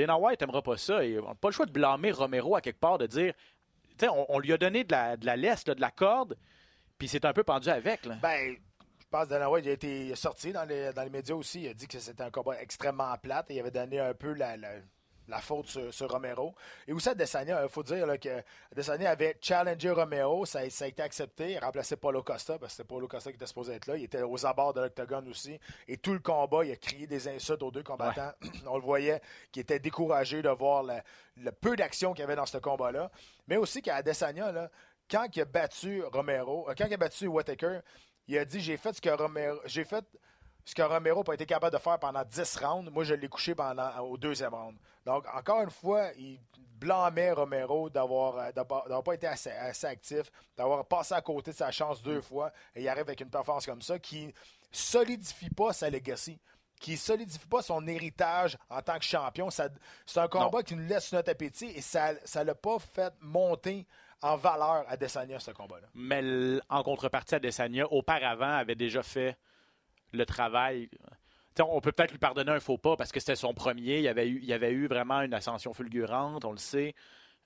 Dana 0.00 0.18
White 0.18 0.40
n'aimera 0.40 0.62
pas 0.62 0.76
ça. 0.76 0.98
On 0.98 1.28
n'a 1.28 1.34
pas 1.34 1.48
le 1.48 1.52
choix 1.52 1.66
de 1.66 1.72
blâmer 1.72 2.10
Romero 2.12 2.56
à 2.56 2.60
quelque 2.60 2.80
part, 2.80 2.98
de 2.98 3.06
dire, 3.06 3.32
on, 4.02 4.26
on 4.28 4.38
lui 4.38 4.52
a 4.52 4.56
donné 4.58 4.84
de 4.84 4.92
la, 4.92 5.16
de 5.16 5.26
la 5.26 5.36
de 5.36 5.80
la 5.80 5.90
corde, 5.90 6.36
puis 6.98 7.08
c'est 7.08 7.24
un 7.24 7.32
peu 7.32 7.42
pendu 7.44 7.68
avec. 7.68 8.06
Ben, 8.22 8.56
je 8.98 9.06
pense 9.10 9.24
que 9.24 9.30
Dana 9.30 9.50
White 9.50 9.64
il 9.66 9.70
a 9.70 9.72
été 9.72 10.14
sorti 10.16 10.52
dans 10.52 10.64
les, 10.64 10.92
dans 10.92 11.02
les 11.02 11.10
médias 11.10 11.34
aussi. 11.34 11.62
Il 11.62 11.68
a 11.68 11.74
dit 11.74 11.86
que 11.88 11.98
c'était 11.98 12.22
un 12.22 12.30
combat 12.30 12.60
extrêmement 12.62 13.12
plate 13.18 13.50
et 13.50 13.54
il 13.54 13.60
avait 13.60 13.70
donné 13.70 13.98
un 14.00 14.14
peu 14.14 14.32
la- 14.34 14.56
la 15.30 15.40
faute 15.40 15.66
sur, 15.66 15.92
sur 15.94 16.10
Romero. 16.10 16.54
Et 16.86 16.92
aussi, 16.92 17.08
Adesanya, 17.08 17.62
il 17.62 17.68
faut 17.68 17.82
dire 17.82 18.06
là, 18.06 18.18
que 18.18 18.42
Adesanya 18.72 19.10
avait 19.10 19.36
challengé 19.40 19.90
Romero. 19.90 20.44
Ça, 20.44 20.68
ça 20.70 20.84
a 20.84 20.88
été 20.88 21.02
accepté. 21.02 21.52
Il 21.52 21.58
remplaçait 21.58 21.96
Paulo 21.96 22.22
Costa 22.22 22.58
parce 22.58 22.72
que 22.72 22.76
c'était 22.78 22.88
Paulo 22.88 23.08
Costa 23.08 23.30
qui 23.30 23.36
était 23.36 23.46
supposé 23.46 23.74
être 23.74 23.86
là. 23.86 23.96
Il 23.96 24.04
était 24.04 24.22
aux 24.22 24.44
abords 24.44 24.74
de 24.74 24.80
l'octogone 24.80 25.28
aussi. 25.28 25.58
Et 25.88 25.96
tout 25.96 26.12
le 26.12 26.18
combat, 26.18 26.64
il 26.64 26.72
a 26.72 26.76
crié 26.76 27.06
des 27.06 27.28
insultes 27.28 27.62
aux 27.62 27.70
deux 27.70 27.82
combattants. 27.82 28.32
On 28.66 28.76
le 28.76 28.82
voyait 28.82 29.20
qui 29.52 29.60
était 29.60 29.78
découragé 29.78 30.42
de 30.42 30.50
voir 30.50 30.82
le, 30.82 30.94
le 31.36 31.52
peu 31.52 31.76
d'action 31.76 32.12
qu'il 32.12 32.20
y 32.20 32.24
avait 32.24 32.36
dans 32.36 32.46
ce 32.46 32.58
combat-là. 32.58 33.10
Mais 33.46 33.56
aussi 33.56 33.82
qu'à 33.82 33.96
Adesanya, 33.96 34.52
là, 34.52 34.70
quand 35.10 35.26
il 35.34 35.42
a 35.42 35.44
battu 35.44 36.02
Romero, 36.12 36.68
euh, 36.68 36.74
quand 36.76 36.86
il 36.86 36.94
a 36.94 36.96
battu 36.96 37.26
Whittaker, 37.26 37.80
il 38.28 38.38
a 38.38 38.44
dit 38.44 38.60
j'ai 38.60 38.76
fait 38.76 38.94
ce 38.94 39.00
que 39.00 39.10
Romero 39.10 39.58
j'ai 39.64 39.84
fait 39.84 40.04
ce 40.70 40.74
que 40.76 40.82
Romero 40.82 41.18
n'a 41.18 41.24
pas 41.24 41.34
été 41.34 41.46
capable 41.46 41.76
de 41.76 41.82
faire 41.82 41.98
pendant 41.98 42.22
10 42.24 42.56
rounds. 42.58 42.90
Moi, 42.92 43.02
je 43.02 43.14
l'ai 43.14 43.28
couché 43.28 43.56
pendant 43.56 43.90
au 43.98 44.16
deuxième 44.16 44.54
round. 44.54 44.76
Donc, 45.04 45.24
encore 45.34 45.62
une 45.62 45.70
fois, 45.70 46.10
il 46.16 46.38
blâmait 46.78 47.32
Romero 47.32 47.90
d'avoir 47.90 48.38
euh, 48.38 49.02
pas 49.02 49.14
été 49.14 49.26
assez, 49.26 49.50
assez 49.50 49.88
actif, 49.88 50.30
d'avoir 50.56 50.86
passé 50.86 51.14
à 51.14 51.20
côté 51.22 51.50
de 51.50 51.56
sa 51.56 51.72
chance 51.72 52.00
deux 52.02 52.20
fois. 52.20 52.52
Et 52.76 52.82
il 52.82 52.88
arrive 52.88 53.02
avec 53.02 53.20
une 53.20 53.30
performance 53.30 53.66
comme 53.66 53.82
ça 53.82 53.98
qui 53.98 54.32
solidifie 54.70 55.50
pas 55.50 55.72
sa 55.72 55.90
legacy 55.90 56.38
qui 56.78 56.96
solidifie 56.96 57.46
pas 57.46 57.60
son 57.60 57.86
héritage 57.86 58.56
en 58.70 58.80
tant 58.80 58.98
que 58.98 59.04
champion. 59.04 59.50
C'est 59.50 59.68
un 60.16 60.28
combat 60.28 60.62
qui 60.62 60.74
nous 60.74 60.86
laisse 60.86 61.12
notre 61.12 61.30
appétit 61.30 61.66
et 61.66 61.82
ça 61.82 62.14
ne 62.14 62.42
l'a 62.42 62.54
pas 62.54 62.78
fait 62.78 63.12
monter 63.20 63.86
en 64.22 64.36
valeur 64.36 64.86
à 64.88 64.96
Desania, 64.96 65.38
ce 65.38 65.50
combat-là. 65.50 65.88
Mais 65.92 66.58
en 66.70 66.82
contrepartie, 66.82 67.34
Adesanya, 67.34 67.86
auparavant, 67.92 68.54
avait 68.56 68.76
déjà 68.76 69.02
fait 69.02 69.36
le 70.12 70.26
travail. 70.26 70.88
T'sais, 71.54 71.62
on 71.62 71.80
peut 71.80 71.92
peut-être 71.92 72.12
lui 72.12 72.18
pardonner 72.18 72.52
un 72.52 72.60
faux 72.60 72.78
pas 72.78 72.96
parce 72.96 73.10
que 73.12 73.20
c'était 73.20 73.36
son 73.36 73.54
premier. 73.54 73.98
Il 73.98 74.04
y 74.04 74.08
avait 74.08 74.28
eu, 74.28 74.38
il 74.38 74.48
y 74.48 74.52
avait 74.52 74.70
eu 74.72 74.86
vraiment 74.86 75.20
une 75.20 75.34
ascension 75.34 75.72
fulgurante, 75.74 76.44
on 76.44 76.52
le 76.52 76.58
sait. 76.58 76.94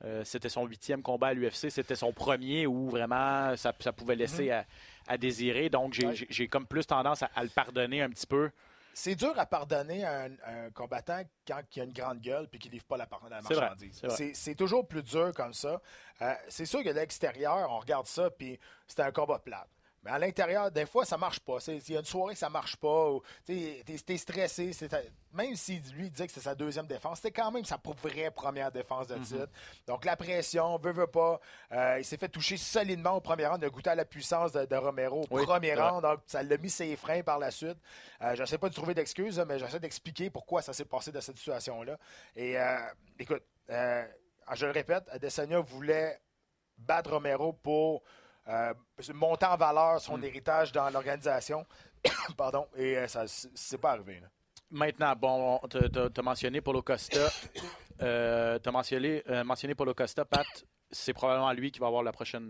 Euh, 0.05 0.23
c'était 0.25 0.49
son 0.49 0.67
huitième 0.67 1.03
combat 1.03 1.29
à 1.29 1.35
l'UFC. 1.35 1.71
C'était 1.71 1.95
son 1.97 2.13
premier 2.13 2.67
où 2.67 2.91
vraiment 2.91 3.57
ça, 3.57 3.73
ça 3.79 3.93
pouvait 3.93 4.17
laisser 4.17 4.51
à, 4.51 4.67
à 5.09 5.17
désirer. 5.17 5.71
Donc, 5.71 5.95
j'ai 6.29 6.49
comme 6.49 6.67
plus 6.67 6.87
tendance 6.87 7.23
à, 7.23 7.31
à 7.35 7.43
le 7.43 7.49
pardonner 7.49 8.03
un 8.03 8.11
petit 8.11 8.27
peu. 8.27 8.51
C'est 8.97 9.17
dur 9.17 9.33
à 9.37 9.47
pardonner 9.47 10.05
à 10.05 10.25
un, 10.25 10.31
un 10.47 10.71
combattant 10.71 11.23
quand 11.49 11.61
il 11.75 11.81
a 11.81 11.85
une 11.85 11.93
grande 11.93 12.21
gueule 12.21 12.49
et 12.53 12.59
qu'il 12.59 12.71
livre 12.71 12.85
pas 12.85 12.97
la, 12.97 13.09
la 13.29 13.41
marchandise. 13.43 14.03
c'est 14.35 14.55
toujours 14.55 14.87
plus 14.87 15.03
dur 15.03 15.33
comme 15.35 15.53
ça. 15.53 15.81
Euh, 16.23 16.33
c'est 16.49 16.67
sûr 16.67 16.83
que 16.85 16.91
de 16.91 16.95
l'extérieur, 16.95 17.69
on 17.71 17.79
regarde 17.81 18.07
ça 18.07 18.31
puis 18.31 18.59
c'était 18.87 19.03
un 19.03 19.11
combat 19.11 19.41
plate. 19.41 19.69
Mais 20.05 20.11
à 20.11 20.19
l'intérieur, 20.19 20.71
des 20.71 20.85
fois, 20.85 21.05
ça 21.07 21.17
marche 21.17 21.41
pas. 21.41 21.61
C'est- 21.61 21.79
Il 21.89 21.95
y 21.95 21.97
a 21.97 22.01
une 22.01 22.05
soirée 22.07 22.35
que 22.35 22.39
ça 22.39 22.51
marche 22.51 22.77
pas. 22.77 23.11
Tu 23.47 23.55
es, 23.55 24.17
stressé. 24.19 24.73
c'est 24.75 24.93
Même 25.33 25.57
si 25.57 25.81
lui 25.95 26.11
disait 26.11 26.27
que 26.27 26.33
c'était 26.33 26.45
sa 26.45 26.55
deuxième 26.55 26.87
défense, 26.87 27.19
c'était 27.21 27.33
quand 27.33 27.51
même 27.51 27.65
sa 27.65 27.81
vraie 28.03 28.31
première 28.31 28.71
défense 28.71 29.09
de 29.09 29.17
titre. 29.19 29.49
Donc 29.87 30.05
la 30.05 30.15
pression, 30.17 30.77
veut, 30.79 30.93
veut 30.93 31.07
pas. 31.07 31.41
Euh, 31.73 31.97
il 31.99 32.05
s'est 32.05 32.19
fait 32.19 32.29
toucher 32.29 32.57
solidement 32.57 33.13
au 33.13 33.21
premier 33.21 33.47
round. 33.47 33.61
Il 33.63 33.67
a 33.67 33.71
goûté 33.71 33.91
à 33.91 33.95
la 33.95 34.05
puissance 34.05 34.53
de, 34.53 34.65
de 34.67 34.77
Romero 34.77 35.23
au 35.23 35.27
Oui, 35.39 35.45
premier 35.45 35.75
c'est 35.75 35.81
round. 35.83 36.03
Donc 36.03 36.21
ça 36.27 36.43
l'a 36.43 36.57
mis 36.59 36.71
ses 36.71 36.95
freins 36.97 37.23
par 37.23 37.39
la 37.39 37.51
suite. 37.51 37.79
Euh, 38.21 38.35
j'essaie 38.37 38.59
pas 38.59 38.69
de 38.69 38.75
trouver 38.75 38.95
d'excuses, 38.95 39.39
mais 39.49 39.59
j'essaie 39.59 39.81
d'expliquer 39.81 40.29
pourquoi 40.31 40.61
ça 40.63 40.73
s'est 40.73 40.85
passé 40.85 41.11
dans 41.11 41.21
cette 41.23 41.39
situation-là. 41.39 41.99
Et 42.37 42.59
euh, 42.61 42.77
écoute, 43.19 43.43
euh, 43.71 44.05
je 44.55 44.67
le 44.67 44.73
répète, 44.73 45.05
Adesanya 45.11 45.61
voulait 45.61 46.21
battre 46.77 47.11
Romero 47.13 47.53
pour 47.55 48.03
euh, 48.49 48.75
monter 49.15 49.47
en 49.47 49.57
valeur 49.57 50.01
son 50.01 50.19
Mm. 50.19 50.25
héritage 50.25 50.73
dans 50.73 50.91
l'organisation. 50.91 51.65
Pardon. 52.37 52.67
Et 52.77 52.97
euh, 52.99 53.07
ça 53.09 53.25
c'est 53.27 53.79
pas 53.79 53.93
arrivé. 53.93 54.21
là. 54.21 54.29
Maintenant, 54.71 55.15
bon, 55.17 55.61
tu 55.71 55.79
as 55.79 56.23
mentionné 56.23 56.61
Paulo 56.61 56.83
Costa. 56.83 57.29
Euh, 58.03 58.59
tu 58.59 58.69
as 58.69 58.73
mentionné, 58.73 59.23
euh, 59.29 59.45
mentionné 59.45 59.77
Paulo 59.77 59.95
Costa, 59.95 60.25
Pat. 60.25 60.45
C'est 60.91 61.13
probablement 61.13 61.53
lui 61.53 61.71
qui 61.71 61.79
va 61.79 61.87
avoir 61.87 62.03
la 62.03 62.11
prochaine, 62.11 62.49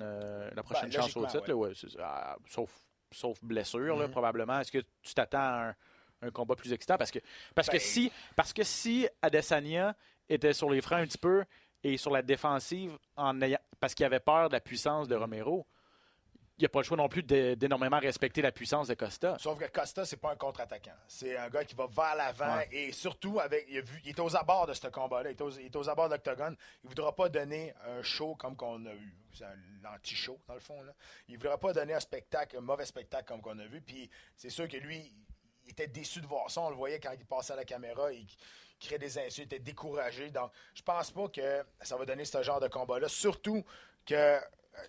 la 0.54 0.62
prochaine 0.62 0.88
Ben, 0.88 1.02
chance 1.02 1.14
au 1.18 1.26
titre. 1.26 1.44
là, 1.46 1.54
ouais, 1.54 1.72
ah, 2.00 2.36
sauf, 2.48 2.70
sauf 3.12 3.44
blessure, 3.44 3.94
là, 3.98 4.06
Mhm. 4.06 4.10
probablement. 4.10 4.60
Est-ce 4.60 4.72
que 4.72 4.78
tu 5.02 5.12
t'attends 5.12 5.38
à 5.38 5.68
un, 5.68 5.74
un 6.28 6.30
combat 6.30 6.56
plus 6.56 6.72
excitant? 6.72 6.96
Parce 6.96 7.10
que, 7.10 7.18
parce, 7.54 7.68
que 7.68 7.72
Ben- 7.76 7.80
si, 7.80 8.10
parce 8.34 8.54
que 8.54 8.62
si 8.64 9.06
Adesanya 9.20 9.94
était 10.30 10.54
sur 10.54 10.70
les 10.70 10.80
freins 10.80 11.02
un 11.02 11.06
petit 11.06 11.18
peu 11.18 11.44
et 11.82 11.98
sur 11.98 12.10
la 12.10 12.22
défensive 12.22 12.96
en 13.16 13.38
ayant, 13.42 13.58
parce 13.80 13.94
qu'il 13.94 14.06
avait 14.06 14.18
peur 14.20 14.48
de 14.48 14.54
la 14.54 14.60
puissance 14.60 15.08
de 15.08 15.14
Romero, 15.14 15.66
il 16.58 16.64
a 16.64 16.68
pas 16.68 16.78
le 16.80 16.84
choix 16.84 16.96
non 16.96 17.08
plus 17.08 17.22
d'é- 17.22 17.56
d'énormément 17.56 17.98
respecter 17.98 18.40
la 18.42 18.52
puissance 18.52 18.86
de 18.88 18.94
Costa. 18.94 19.36
Sauf 19.40 19.58
que 19.58 19.64
Costa, 19.70 20.04
c'est 20.04 20.16
pas 20.18 20.32
un 20.32 20.36
contre-attaquant. 20.36 20.94
C'est 21.08 21.36
un 21.36 21.48
gars 21.48 21.64
qui 21.64 21.74
va 21.74 21.86
vers 21.86 22.14
l'avant 22.14 22.56
Ouais. 22.58 22.68
et 22.70 22.92
surtout, 22.92 23.40
avec, 23.40 23.66
il, 23.68 23.78
a 23.78 23.80
vu, 23.80 24.00
il 24.04 24.10
est 24.10 24.20
aux 24.20 24.36
abords 24.36 24.66
de 24.68 24.72
ce 24.74 24.86
combat-là. 24.86 25.30
Il 25.30 25.32
est 25.36 25.40
aux, 25.40 25.50
il 25.50 25.66
est 25.66 25.76
aux 25.76 25.88
abords 25.88 26.08
de 26.08 26.14
l'octogone. 26.14 26.56
Il 26.84 26.88
voudra 26.88 27.14
pas 27.14 27.28
donner 27.28 27.74
un 27.86 28.02
show 28.02 28.34
comme 28.36 28.54
qu'on 28.56 28.86
a 28.86 28.92
eu. 28.94 29.14
C'est 29.32 29.44
un 29.44 29.94
anti-show, 29.96 30.38
dans 30.46 30.54
le 30.54 30.60
fond. 30.60 30.80
Là. 30.82 30.92
Il 31.28 31.36
voudra 31.38 31.58
pas 31.58 31.72
donner 31.72 31.94
un 31.94 32.00
spectacle, 32.00 32.56
un 32.56 32.60
mauvais 32.60 32.86
spectacle 32.86 33.24
comme 33.26 33.40
qu'on 33.42 33.58
a 33.58 33.66
vu. 33.66 33.80
Puis 33.80 34.08
c'est 34.36 34.50
sûr 34.50 34.68
que 34.68 34.76
lui, 34.76 35.12
il 35.64 35.70
était 35.70 35.88
déçu 35.88 36.20
de 36.20 36.26
voir 36.26 36.50
ça. 36.50 36.60
On 36.60 36.70
le 36.70 36.76
voyait 36.76 37.00
quand 37.00 37.12
il 37.18 37.24
passait 37.26 37.54
à 37.54 37.56
la 37.56 37.64
caméra. 37.64 38.12
Il 38.12 38.26
créait 38.78 38.98
des 38.98 39.18
insultes, 39.18 39.38
il 39.38 39.56
était 39.56 39.58
découragé. 39.58 40.30
Donc, 40.30 40.52
je 40.74 40.82
pense 40.82 41.10
pas 41.10 41.26
que 41.28 41.64
ça 41.80 41.96
va 41.96 42.04
donner 42.04 42.24
ce 42.24 42.42
genre 42.44 42.60
de 42.60 42.68
combat-là. 42.68 43.08
Surtout 43.08 43.64
que 44.06 44.14
euh, 44.14 44.38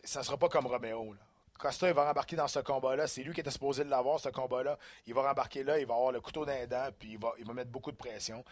ça 0.03 0.21
sera 0.21 0.37
pas 0.37 0.49
comme 0.49 0.67
Romeo. 0.67 1.13
Là. 1.13 1.19
Costa, 1.57 1.87
il 1.87 1.93
va 1.93 2.05
rembarquer 2.05 2.35
dans 2.35 2.47
ce 2.47 2.59
combat-là. 2.59 3.07
C'est 3.07 3.23
lui 3.23 3.33
qui 3.33 3.39
était 3.39 3.51
supposé 3.51 3.83
l'avoir, 3.83 4.19
ce 4.19 4.29
combat-là. 4.29 4.77
Il 5.07 5.13
va 5.13 5.23
rembarquer 5.23 5.63
là, 5.63 5.79
il 5.79 5.85
va 5.85 5.95
avoir 5.95 6.11
le 6.11 6.21
couteau 6.21 6.45
dans 6.45 6.53
les 6.53 6.67
dents, 6.67 6.89
puis 6.97 7.13
il 7.13 7.19
va, 7.19 7.53
mettre 7.53 7.71
beaucoup 7.71 7.91
de 7.91 7.97
pression. 7.97 8.43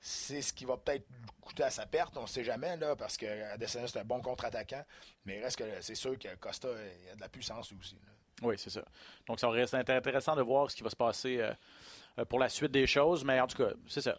C'est 0.00 0.42
ce 0.42 0.52
qui 0.52 0.64
va 0.64 0.76
peut-être 0.76 1.06
coûter 1.40 1.62
à 1.62 1.70
sa 1.70 1.86
perte, 1.86 2.16
on 2.16 2.22
ne 2.22 2.26
sait 2.26 2.42
jamais, 2.42 2.76
là, 2.76 2.96
parce 2.96 3.16
que 3.16 3.26
Adesanya, 3.52 3.86
c'est 3.86 3.98
un 4.00 4.04
bon 4.04 4.20
contre-attaquant. 4.20 4.84
Mais 5.26 5.38
il 5.38 5.42
reste 5.42 5.58
que 5.58 5.64
c'est 5.80 5.94
sûr 5.94 6.18
que 6.18 6.34
Costa, 6.36 6.68
a 6.68 7.14
de 7.14 7.20
la 7.20 7.28
puissance 7.28 7.72
aussi. 7.72 7.96
Oui, 8.42 8.54
c'est 8.56 8.70
ça. 8.70 8.82
Donc, 9.26 9.38
ça 9.38 9.48
reste 9.50 9.74
intéressant 9.74 10.34
de 10.34 10.42
voir 10.42 10.70
ce 10.70 10.76
qui 10.76 10.82
va 10.82 10.90
se 10.90 10.96
passer 10.96 11.40
euh, 11.40 12.24
pour 12.24 12.38
la 12.38 12.48
suite 12.48 12.72
des 12.72 12.86
choses. 12.86 13.24
Mais 13.24 13.38
en 13.38 13.46
tout 13.46 13.58
cas, 13.58 13.70
c'est 13.86 14.00
ça. 14.00 14.18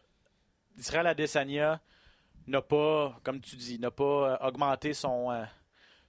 Israël 0.78 1.08
Adesanya 1.08 1.82
n'a 2.48 2.62
pas, 2.62 3.20
comme 3.24 3.42
tu 3.42 3.56
dis, 3.56 3.80
n'a 3.80 3.92
pas 3.92 4.04
euh, 4.04 4.48
augmenté 4.48 4.94
son, 4.94 5.32
euh, 5.32 5.44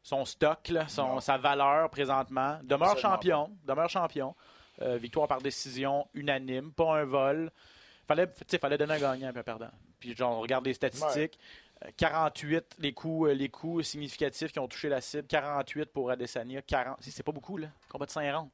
son 0.02 0.24
stock, 0.24 0.68
là, 0.68 0.88
son, 0.88 1.20
sa 1.20 1.38
valeur 1.38 1.88
présentement. 1.90 2.58
Demeure 2.62 2.90
Absolument 2.90 3.14
champion. 3.14 3.50
Demeure 3.64 3.88
champion. 3.88 4.34
Euh, 4.80 4.96
victoire 4.96 5.28
par 5.28 5.40
décision 5.40 6.08
unanime, 6.14 6.72
pas 6.72 6.96
un 6.98 7.04
vol. 7.04 7.50
Fallait, 8.08 8.26
fallait 8.60 8.78
donner 8.78 8.94
un 8.94 8.98
gagnant 8.98 9.32
et 9.32 9.38
un 9.38 9.42
perdant. 9.42 9.70
Puis, 10.00 10.16
genre, 10.16 10.36
on 10.38 10.40
regarde 10.40 10.64
les 10.66 10.74
statistiques. 10.74 11.38
Euh, 11.84 11.88
48 11.96 12.76
les 12.78 12.92
coups, 12.92 13.28
euh, 13.30 13.34
les 13.34 13.48
coups 13.48 13.86
significatifs 13.86 14.50
qui 14.52 14.58
ont 14.58 14.66
touché 14.68 14.88
la 14.88 15.00
cible. 15.00 15.28
48 15.28 15.92
pour 15.92 16.10
Adesanya. 16.10 16.62
40, 16.62 16.96
c'est 17.00 17.22
pas 17.22 17.32
beaucoup, 17.32 17.58
là. 17.58 17.68
Combat 17.88 18.06
de 18.06 18.10
5 18.10 18.34
rounds. 18.34 18.50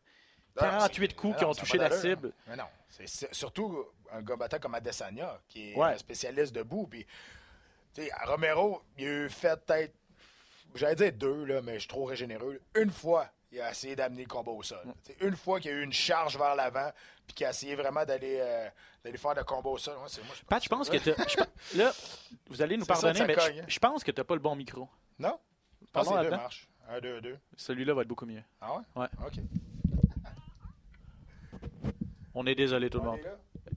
Non, 0.56 0.62
48 0.62 1.10
c'est- 1.10 1.16
coups 1.16 1.32
non, 1.32 1.38
qui 1.38 1.44
ont 1.44 1.52
ça 1.54 1.60
a 1.60 1.64
touché 1.64 1.78
la 1.78 1.90
cible. 1.90 2.28
hein. 2.28 2.42
Mais 2.48 2.56
non, 2.56 2.64
c'est- 2.88 3.32
surtout 3.34 3.86
un 4.12 4.20
gars 4.22 4.36
battant 4.36 4.58
comme 4.58 4.74
Adesanya, 4.74 5.38
qui 5.48 5.70
est 5.70 5.76
Ouais. 5.76 5.92
un 5.92 5.98
spécialiste 5.98 6.54
debout. 6.54 6.86
Puis, 6.88 7.06
Romero, 8.26 8.82
il 8.98 9.04
a 9.04 9.08
eu 9.08 9.28
fait 9.30 9.56
peut-être, 9.64 9.94
j'allais 10.74 10.94
dire 10.96 11.12
deux, 11.12 11.44
là, 11.44 11.60
mais 11.62 11.74
je 11.74 11.80
suis 11.80 11.88
trop 11.88 12.12
généreux. 12.14 12.60
Une 12.76 12.90
fois, 12.90 13.28
il 13.50 13.60
a 13.60 13.70
essayé 13.70 13.96
d'amener 13.96 14.22
le 14.22 14.28
combat 14.28 14.52
au 14.52 14.62
sol. 14.62 14.80
Tu 15.04 15.12
sais, 15.12 15.26
Une 15.26 15.36
fois 15.36 15.58
qu'il 15.60 15.70
y 15.70 15.74
a 15.74 15.76
eu 15.78 15.82
une 15.82 15.92
charge 15.92 16.36
vers 16.36 16.54
l'avant, 16.54 16.90
puis 17.26 17.34
qu'il 17.34 17.46
a 17.46 17.50
essayé 17.50 17.74
vraiment 17.74 18.04
d'aller 18.04 18.36
euh, 18.40 18.68
faire 19.16 19.34
le 19.34 19.44
combat 19.44 19.70
au 19.70 19.78
sol. 19.78 19.96
Ouais, 19.98 20.04
c'est 20.08 20.22
moi, 20.24 20.34
je 20.38 20.44
Pat, 20.44 20.62
je 20.62 20.68
pense 20.68 20.88
que 20.90 20.96
pense- 21.14 21.74
Là, 21.76 21.92
vous 22.48 22.62
allez 22.62 22.76
nous 22.76 22.84
pardonner, 22.86 23.12
que 23.12 23.18
ça 23.18 23.26
mais 23.26 23.34
cogne, 23.34 23.56
je, 23.56 23.60
hein. 23.62 23.66
je 23.68 23.78
pense 23.78 24.04
que 24.04 24.10
t'as 24.10 24.24
pas 24.24 24.34
le 24.34 24.40
bon 24.40 24.54
micro. 24.56 24.88
Non? 25.18 25.38
Pardon, 25.92 26.12
que 26.12 26.16
les 26.18 26.24
deux 26.24 26.30
marchent. 26.36 26.68
Un, 26.90 27.00
deux, 27.00 27.20
deux. 27.20 27.38
Celui-là 27.56 27.92
va 27.94 28.02
être 28.02 28.08
beaucoup 28.08 28.24
mieux. 28.26 28.42
Ah 28.60 28.76
ouais? 28.76 28.82
Ouais. 29.02 29.08
OK. 29.26 29.34
On 32.34 32.46
est 32.46 32.54
désolé, 32.54 32.88
tout 32.88 32.98
le 32.98 33.08
On 33.08 33.12
monde. 33.12 33.20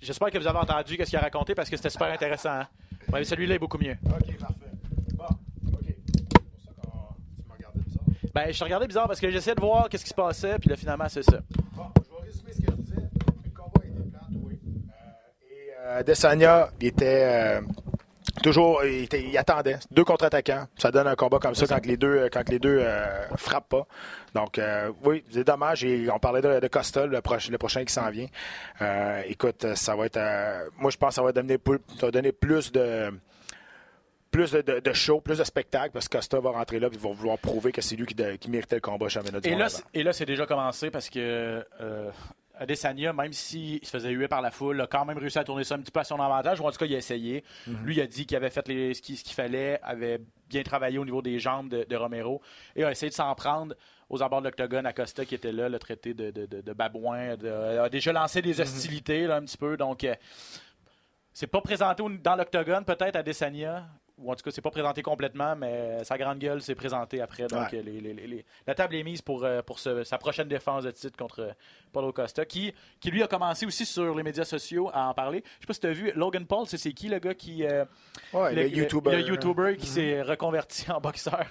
J'espère 0.01 0.29
que 0.31 0.37
vous 0.37 0.47
avez 0.47 0.59
entendu 0.59 0.95
ce 0.97 1.03
qu'il 1.03 1.17
a 1.17 1.21
raconté 1.21 1.55
parce 1.55 1.69
que 1.69 1.75
c'était 1.75 1.89
super 1.89 2.11
intéressant. 2.11 2.51
hein. 2.61 2.67
Ouais, 3.11 3.23
celui-là 3.23 3.55
est 3.55 3.59
beaucoup 3.59 3.77
mieux. 3.77 3.97
OK, 4.05 4.37
parfait. 4.37 4.71
Bon, 5.13 5.25
OK. 5.73 5.79
C'est 5.85 6.33
pour 6.33 6.59
ça 6.63 6.71
que 6.71 7.41
tu 7.41 7.47
m'as 7.47 7.53
regardé 7.55 7.79
bizarre. 7.81 8.03
Ben, 8.33 8.51
je 8.51 8.63
regardais 8.63 8.87
bizarre 8.87 9.07
parce 9.07 9.19
que 9.19 9.29
j'essayais 9.29 9.55
de 9.55 9.61
voir 9.61 9.89
qu'est-ce 9.89 10.03
qui 10.03 10.09
se 10.09 10.15
passait, 10.15 10.57
puis 10.57 10.69
là, 10.69 10.77
finalement, 10.77 11.09
c'est 11.09 11.23
ça. 11.23 11.39
Bon, 11.75 11.83
je 11.97 12.09
vais 12.09 12.25
résumer 12.25 12.53
ce 12.53 12.61
que 12.61 12.71
je 12.71 12.77
disais. 12.77 13.09
Le 13.43 13.49
combat 13.49 13.85
était 13.85 14.37
oui. 14.41 14.59
Euh, 14.63 15.51
et 15.51 15.71
euh, 15.81 15.99
Adesanya, 15.99 16.69
il 16.79 16.87
était 16.87 17.59
euh, 17.59 17.61
toujours, 18.41 18.85
il, 18.85 19.37
attendait. 19.37 19.79
Deux 19.91 20.05
contre-attaquants. 20.05 20.65
Ça 20.77 20.91
donne 20.91 21.07
un 21.07 21.15
combat 21.15 21.39
comme 21.39 21.55
ça 21.55 21.67
quand 21.67 21.85
les 21.85 21.97
deux, 21.97 22.29
quand 22.31 22.47
les 22.47 22.59
deux 22.59 22.79
euh, 22.81 23.27
frappent 23.35 23.67
pas. 23.67 23.85
Donc, 24.33 24.61
oui, 25.03 25.25
c'est 25.29 25.43
dommage. 25.43 25.83
Et 25.83 26.09
on 26.09 26.17
parlait 26.17 26.41
de, 26.41 26.61
de 26.61 26.69
le, 27.01 27.11
le 27.51 27.57
prochain 27.57 27.83
qui 27.83 27.93
s'en 27.93 28.09
vient. 28.09 28.27
Écoute, 29.25 29.75
ça 29.75 29.93
va 29.97 30.05
être. 30.05 30.19
moi, 30.77 30.89
je 30.89 30.95
pense 30.95 31.09
que 31.09 31.15
ça 31.15 31.21
va 31.21 31.33
donner 31.33 32.31
plus 32.31 32.71
de. 32.71 33.11
Plus 34.31 34.51
de, 34.53 34.61
de, 34.61 34.79
de 34.79 34.93
show, 34.93 35.19
plus 35.19 35.37
de 35.39 35.43
spectacle, 35.43 35.91
parce 35.91 36.07
que 36.07 36.17
Costa 36.17 36.39
va 36.39 36.51
rentrer 36.51 36.79
là 36.79 36.87
et 36.91 36.97
va 36.97 37.09
vouloir 37.11 37.37
prouver 37.37 37.71
que 37.73 37.81
c'est 37.81 37.95
lui 37.97 38.05
qui, 38.05 38.15
de- 38.15 38.35
qui 38.37 38.49
méritait 38.49 38.75
le 38.75 38.81
combat 38.81 39.09
championnat 39.09 39.41
du 39.41 39.47
Et 39.47 39.51
monde 39.51 39.59
là, 39.59 39.67
et 39.93 40.03
là, 40.03 40.13
c'est 40.13 40.25
déjà 40.25 40.45
commencé 40.45 40.89
parce 40.89 41.09
que 41.09 41.65
euh, 41.81 42.09
Adesanya, 42.57 43.11
même 43.11 43.33
s'il 43.33 43.83
se 43.85 43.89
faisait 43.89 44.11
huer 44.11 44.27
par 44.29 44.41
la 44.41 44.49
foule, 44.51 44.79
a 44.79 44.87
quand 44.87 45.03
même 45.03 45.17
réussi 45.17 45.37
à 45.39 45.43
tourner 45.43 45.63
ça 45.65 45.75
un 45.75 45.79
petit 45.79 45.91
peu 45.91 45.99
à 45.99 46.03
son 46.05 46.19
avantage, 46.19 46.61
ou 46.61 46.65
en 46.65 46.71
tout 46.71 46.77
cas, 46.77 46.85
il 46.85 46.95
a 46.95 46.97
essayé. 46.97 47.43
Mhm. 47.67 47.83
Lui, 47.85 47.95
il 47.95 48.01
a 48.01 48.07
dit 48.07 48.25
qu'il 48.25 48.37
avait 48.37 48.49
fait 48.49 48.67
les, 48.69 48.93
ce 48.93 49.01
qu'il 49.01 49.17
fallait, 49.35 49.79
avait 49.83 50.21
bien 50.47 50.63
travaillé 50.63 50.97
au 50.97 51.03
niveau 51.05 51.21
des 51.21 51.37
jambes 51.39 51.67
de, 51.69 51.83
de 51.83 51.95
Romero, 51.97 52.41
et 52.75 52.83
a 52.85 52.91
essayé 52.91 53.09
de 53.09 53.15
s'en 53.15 53.33
prendre 53.35 53.75
aux 54.09 54.21
abords 54.23 54.41
de 54.41 54.47
l'octogone 54.47 54.85
à 54.85 54.93
Costa, 54.93 55.25
qui 55.25 55.35
était 55.35 55.51
là, 55.51 55.67
le 55.69 55.79
traité 55.79 56.13
de, 56.13 56.31
de, 56.31 56.45
de- 56.45 56.61
de 56.61 56.73
babouin, 56.73 57.35
a 57.83 57.89
déjà 57.89 58.13
lancé 58.13 58.39
Mhm. 58.39 58.45
des 58.45 58.61
hostilités 58.61 59.27
là, 59.27 59.35
un 59.37 59.41
petit 59.43 59.57
peu, 59.57 59.75
donc... 59.75 60.05
euh, 60.05 60.15
c'est 61.33 61.47
pas 61.47 61.61
présenté 61.61 62.03
dans 62.21 62.35
l'octogone, 62.35 62.83
peut-être 62.83 63.15
à 63.15 63.23
Desania, 63.23 63.85
ou 64.23 64.31
en 64.31 64.35
tout 64.35 64.43
cas, 64.43 64.51
c'est 64.51 64.61
pas 64.61 64.71
présenté 64.71 65.01
complètement, 65.01 65.55
mais 65.55 66.03
sa 66.03 66.17
grande 66.17 66.39
gueule 66.39 66.61
s'est 66.61 66.75
présentée 66.75 67.21
après. 67.21 67.47
Donc, 67.47 67.71
Ouais. 67.71 67.81
les- 67.81 67.99
les- 68.01 68.13
les- 68.13 68.27
les- 68.27 68.45
la 68.67 68.75
table 68.75 68.95
est 68.95 69.03
mise 69.03 69.21
pour, 69.21 69.43
euh, 69.43 69.61
pour 69.61 69.79
ce- 69.79 70.03
sa 70.03 70.17
prochaine 70.17 70.47
défense 70.47 70.83
de 70.83 70.91
titre 70.91 71.17
contre 71.17 71.39
euh, 71.41 71.51
Paulo 71.91 72.11
Costa, 72.13 72.45
qui, 72.45 72.73
qui 72.99 73.11
lui 73.11 73.23
a 73.23 73.27
commencé 73.27 73.65
aussi 73.65 73.85
sur 73.85 74.15
les 74.15 74.23
médias 74.23 74.45
sociaux 74.45 74.89
à 74.93 75.07
en 75.07 75.13
parler. 75.13 75.43
Je 75.57 75.61
sais 75.63 75.67
pas 75.67 75.73
si 75.73 75.79
tu 75.79 75.87
as 75.87 75.93
vu, 75.93 76.11
Logan 76.15 76.45
Paul, 76.45 76.65
c'est 76.67 76.93
qui 76.93 77.07
le 77.09 77.19
gars 77.19 77.33
qui. 77.33 77.65
euh, 77.65 77.85
Ouais, 78.33 78.53
le, 78.53 78.67
YouTuber. 78.69 79.11
le 79.11 79.21
YouTuber 79.21 79.77
qui 79.77 79.87
s'est 79.87 80.21
reconverti 80.21 80.89
en 80.91 80.99
boxeur? 81.01 81.45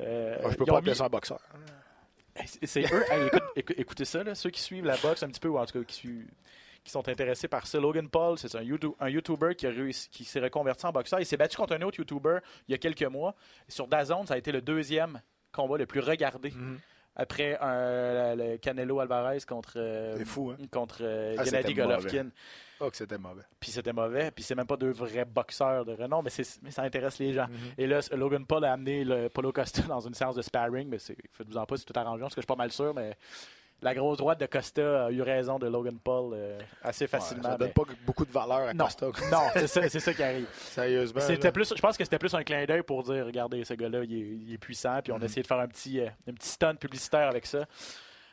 Euh, 0.00 0.38
Ah, 0.42 0.50
je 0.50 0.56
peux 0.56 0.64
pas 0.64 0.78
appeler 0.78 0.92
mis- 0.92 0.96
ça 0.96 1.04
un 1.04 1.08
boxeur. 1.08 1.40
c'est- 2.46 2.92
eux. 2.92 3.04
Hey, 3.10 3.26
écoute- 3.26 3.42
écou- 3.56 3.74
écoutez 3.76 4.04
ça, 4.04 4.22
là, 4.24 4.34
ceux 4.34 4.50
qui 4.50 4.60
suivent 4.62 4.84
la 4.86 4.96
boxe 4.96 5.22
un 5.22 5.28
petit 5.28 5.40
peu, 5.40 5.48
ou 5.48 5.58
en 5.58 5.66
tout 5.66 5.78
cas 5.78 5.84
qui, 5.84 5.94
suivent- 5.94 6.30
qui 6.84 6.90
sont 6.90 7.08
intéressés 7.08 7.48
par 7.48 7.66
ça. 7.66 7.78
Logan 7.78 8.08
Paul, 8.08 8.38
c'est 8.38 8.54
un, 8.56 8.62
YouTube- 8.62 8.94
un 9.00 9.08
YouTuber 9.08 9.54
qui, 9.54 9.66
a 9.66 9.70
réussi- 9.70 10.08
qui 10.10 10.24
s'est 10.24 10.40
reconverti 10.40 10.84
en 10.86 10.90
boxeur. 10.92 11.20
Il 11.20 11.26
s'est 11.26 11.36
battu 11.36 11.56
contre 11.56 11.74
un 11.74 11.82
autre 11.82 11.98
YouTuber 11.98 12.38
il 12.68 12.72
y 12.72 12.74
a 12.74 12.78
quelques 12.78 13.02
mois. 13.04 13.34
Sur 13.68 13.86
DAZN, 13.86 14.26
ça 14.26 14.34
a 14.34 14.38
été 14.38 14.50
le 14.52 14.60
deuxième 14.62 15.20
combat 15.52 15.78
le 15.78 15.86
plus 15.86 16.00
regardé. 16.00 16.50
Mhm. 16.50 16.78
Après 17.14 17.58
un- 17.60 18.34
le 18.34 18.56
Canelo 18.56 18.98
Alvarez 18.98 19.40
contre, 19.46 19.74
euh, 19.76 20.24
fou, 20.24 20.50
hein? 20.50 20.56
contre 20.72 21.00
euh, 21.02 21.36
Ah, 21.38 21.44
Gennady 21.44 21.74
Golovkin. 21.74 22.30
Oh, 22.80 22.90
que 22.90 22.96
c'était 22.96 23.18
mauvais. 23.18 23.42
Puis 23.60 23.70
c'était 23.70 23.92
mauvais. 23.92 24.30
Puis 24.30 24.42
c'est 24.42 24.54
même 24.54 24.66
pas 24.66 24.78
deux 24.78 24.90
vrais 24.92 25.26
boxeurs 25.26 25.84
de 25.84 25.92
renom, 25.92 26.22
mais, 26.22 26.30
ça 26.30 26.82
intéresse 26.82 27.18
les 27.18 27.34
gens. 27.34 27.46
Mhm. 27.48 27.56
Et 27.78 27.86
là, 27.86 28.00
Logan 28.12 28.44
Paul 28.46 28.64
a 28.64 28.72
amené 28.72 29.04
le 29.04 29.28
Polo 29.28 29.52
Costa 29.52 29.82
dans 29.82 30.00
une 30.00 30.14
séance 30.14 30.34
de 30.36 30.42
sparring. 30.42 30.88
Mais 30.88 30.98
faites-vous 30.98 31.58
en 31.58 31.66
pas, 31.66 31.76
c'est 31.76 31.84
tout 31.84 31.92
arrangé, 31.94 32.22
parce 32.22 32.34
que 32.34 32.40
je 32.40 32.44
suis 32.44 32.46
pas 32.48 32.56
mal 32.56 32.72
sûr. 32.72 32.92
Mais 32.94 33.14
la 33.82 33.94
grosse 33.94 34.18
droite 34.18 34.38
de 34.40 34.46
Costa 34.46 35.06
a 35.06 35.10
eu 35.10 35.20
raison 35.22 35.58
de 35.58 35.66
Logan 35.66 35.98
Paul 36.02 36.32
euh, 36.34 36.58
assez 36.82 37.04
Ouais, 37.04 37.08
facilement. 37.08 37.42
ça 37.42 37.56
donne 37.58 37.68
mais- 37.68 37.72
pas 37.74 37.82
beaucoup 38.06 38.24
de 38.24 38.30
valeur 38.32 38.68
à 38.68 38.72
non, 38.74 38.84
Costa. 38.84 39.06
non 39.32 39.42
c'est 39.54 39.66
ça, 39.66 39.88
ça 40.00 40.14
qui 40.14 40.22
arrive. 40.22 40.46
Sérieusement. 40.54 41.20
C'était 41.20 41.52
plus, 41.52 41.72
je 41.76 41.80
pense 41.80 41.96
que 41.96 42.04
c'était 42.04 42.18
plus 42.18 42.32
un 42.34 42.44
clin 42.44 42.64
d'œil 42.64 42.82
pour 42.82 43.02
dire, 43.02 43.26
regardez, 43.26 43.64
ce 43.64 43.74
gars-là, 43.74 44.04
il, 44.04 44.14
est- 44.14 44.36
il 44.46 44.54
est 44.54 44.58
puissant. 44.58 45.00
Puis 45.02 45.12
on 45.12 45.16
Mhm. 45.16 45.22
a 45.22 45.26
essayé 45.26 45.42
de 45.42 45.46
faire 45.48 45.58
un 45.60 45.68
petit, 45.68 46.00
euh, 46.00 46.06
un 46.28 46.32
petit 46.32 46.48
stunt 46.48 46.76
publicitaire 46.76 47.28
avec 47.28 47.44
ça. 47.46 47.64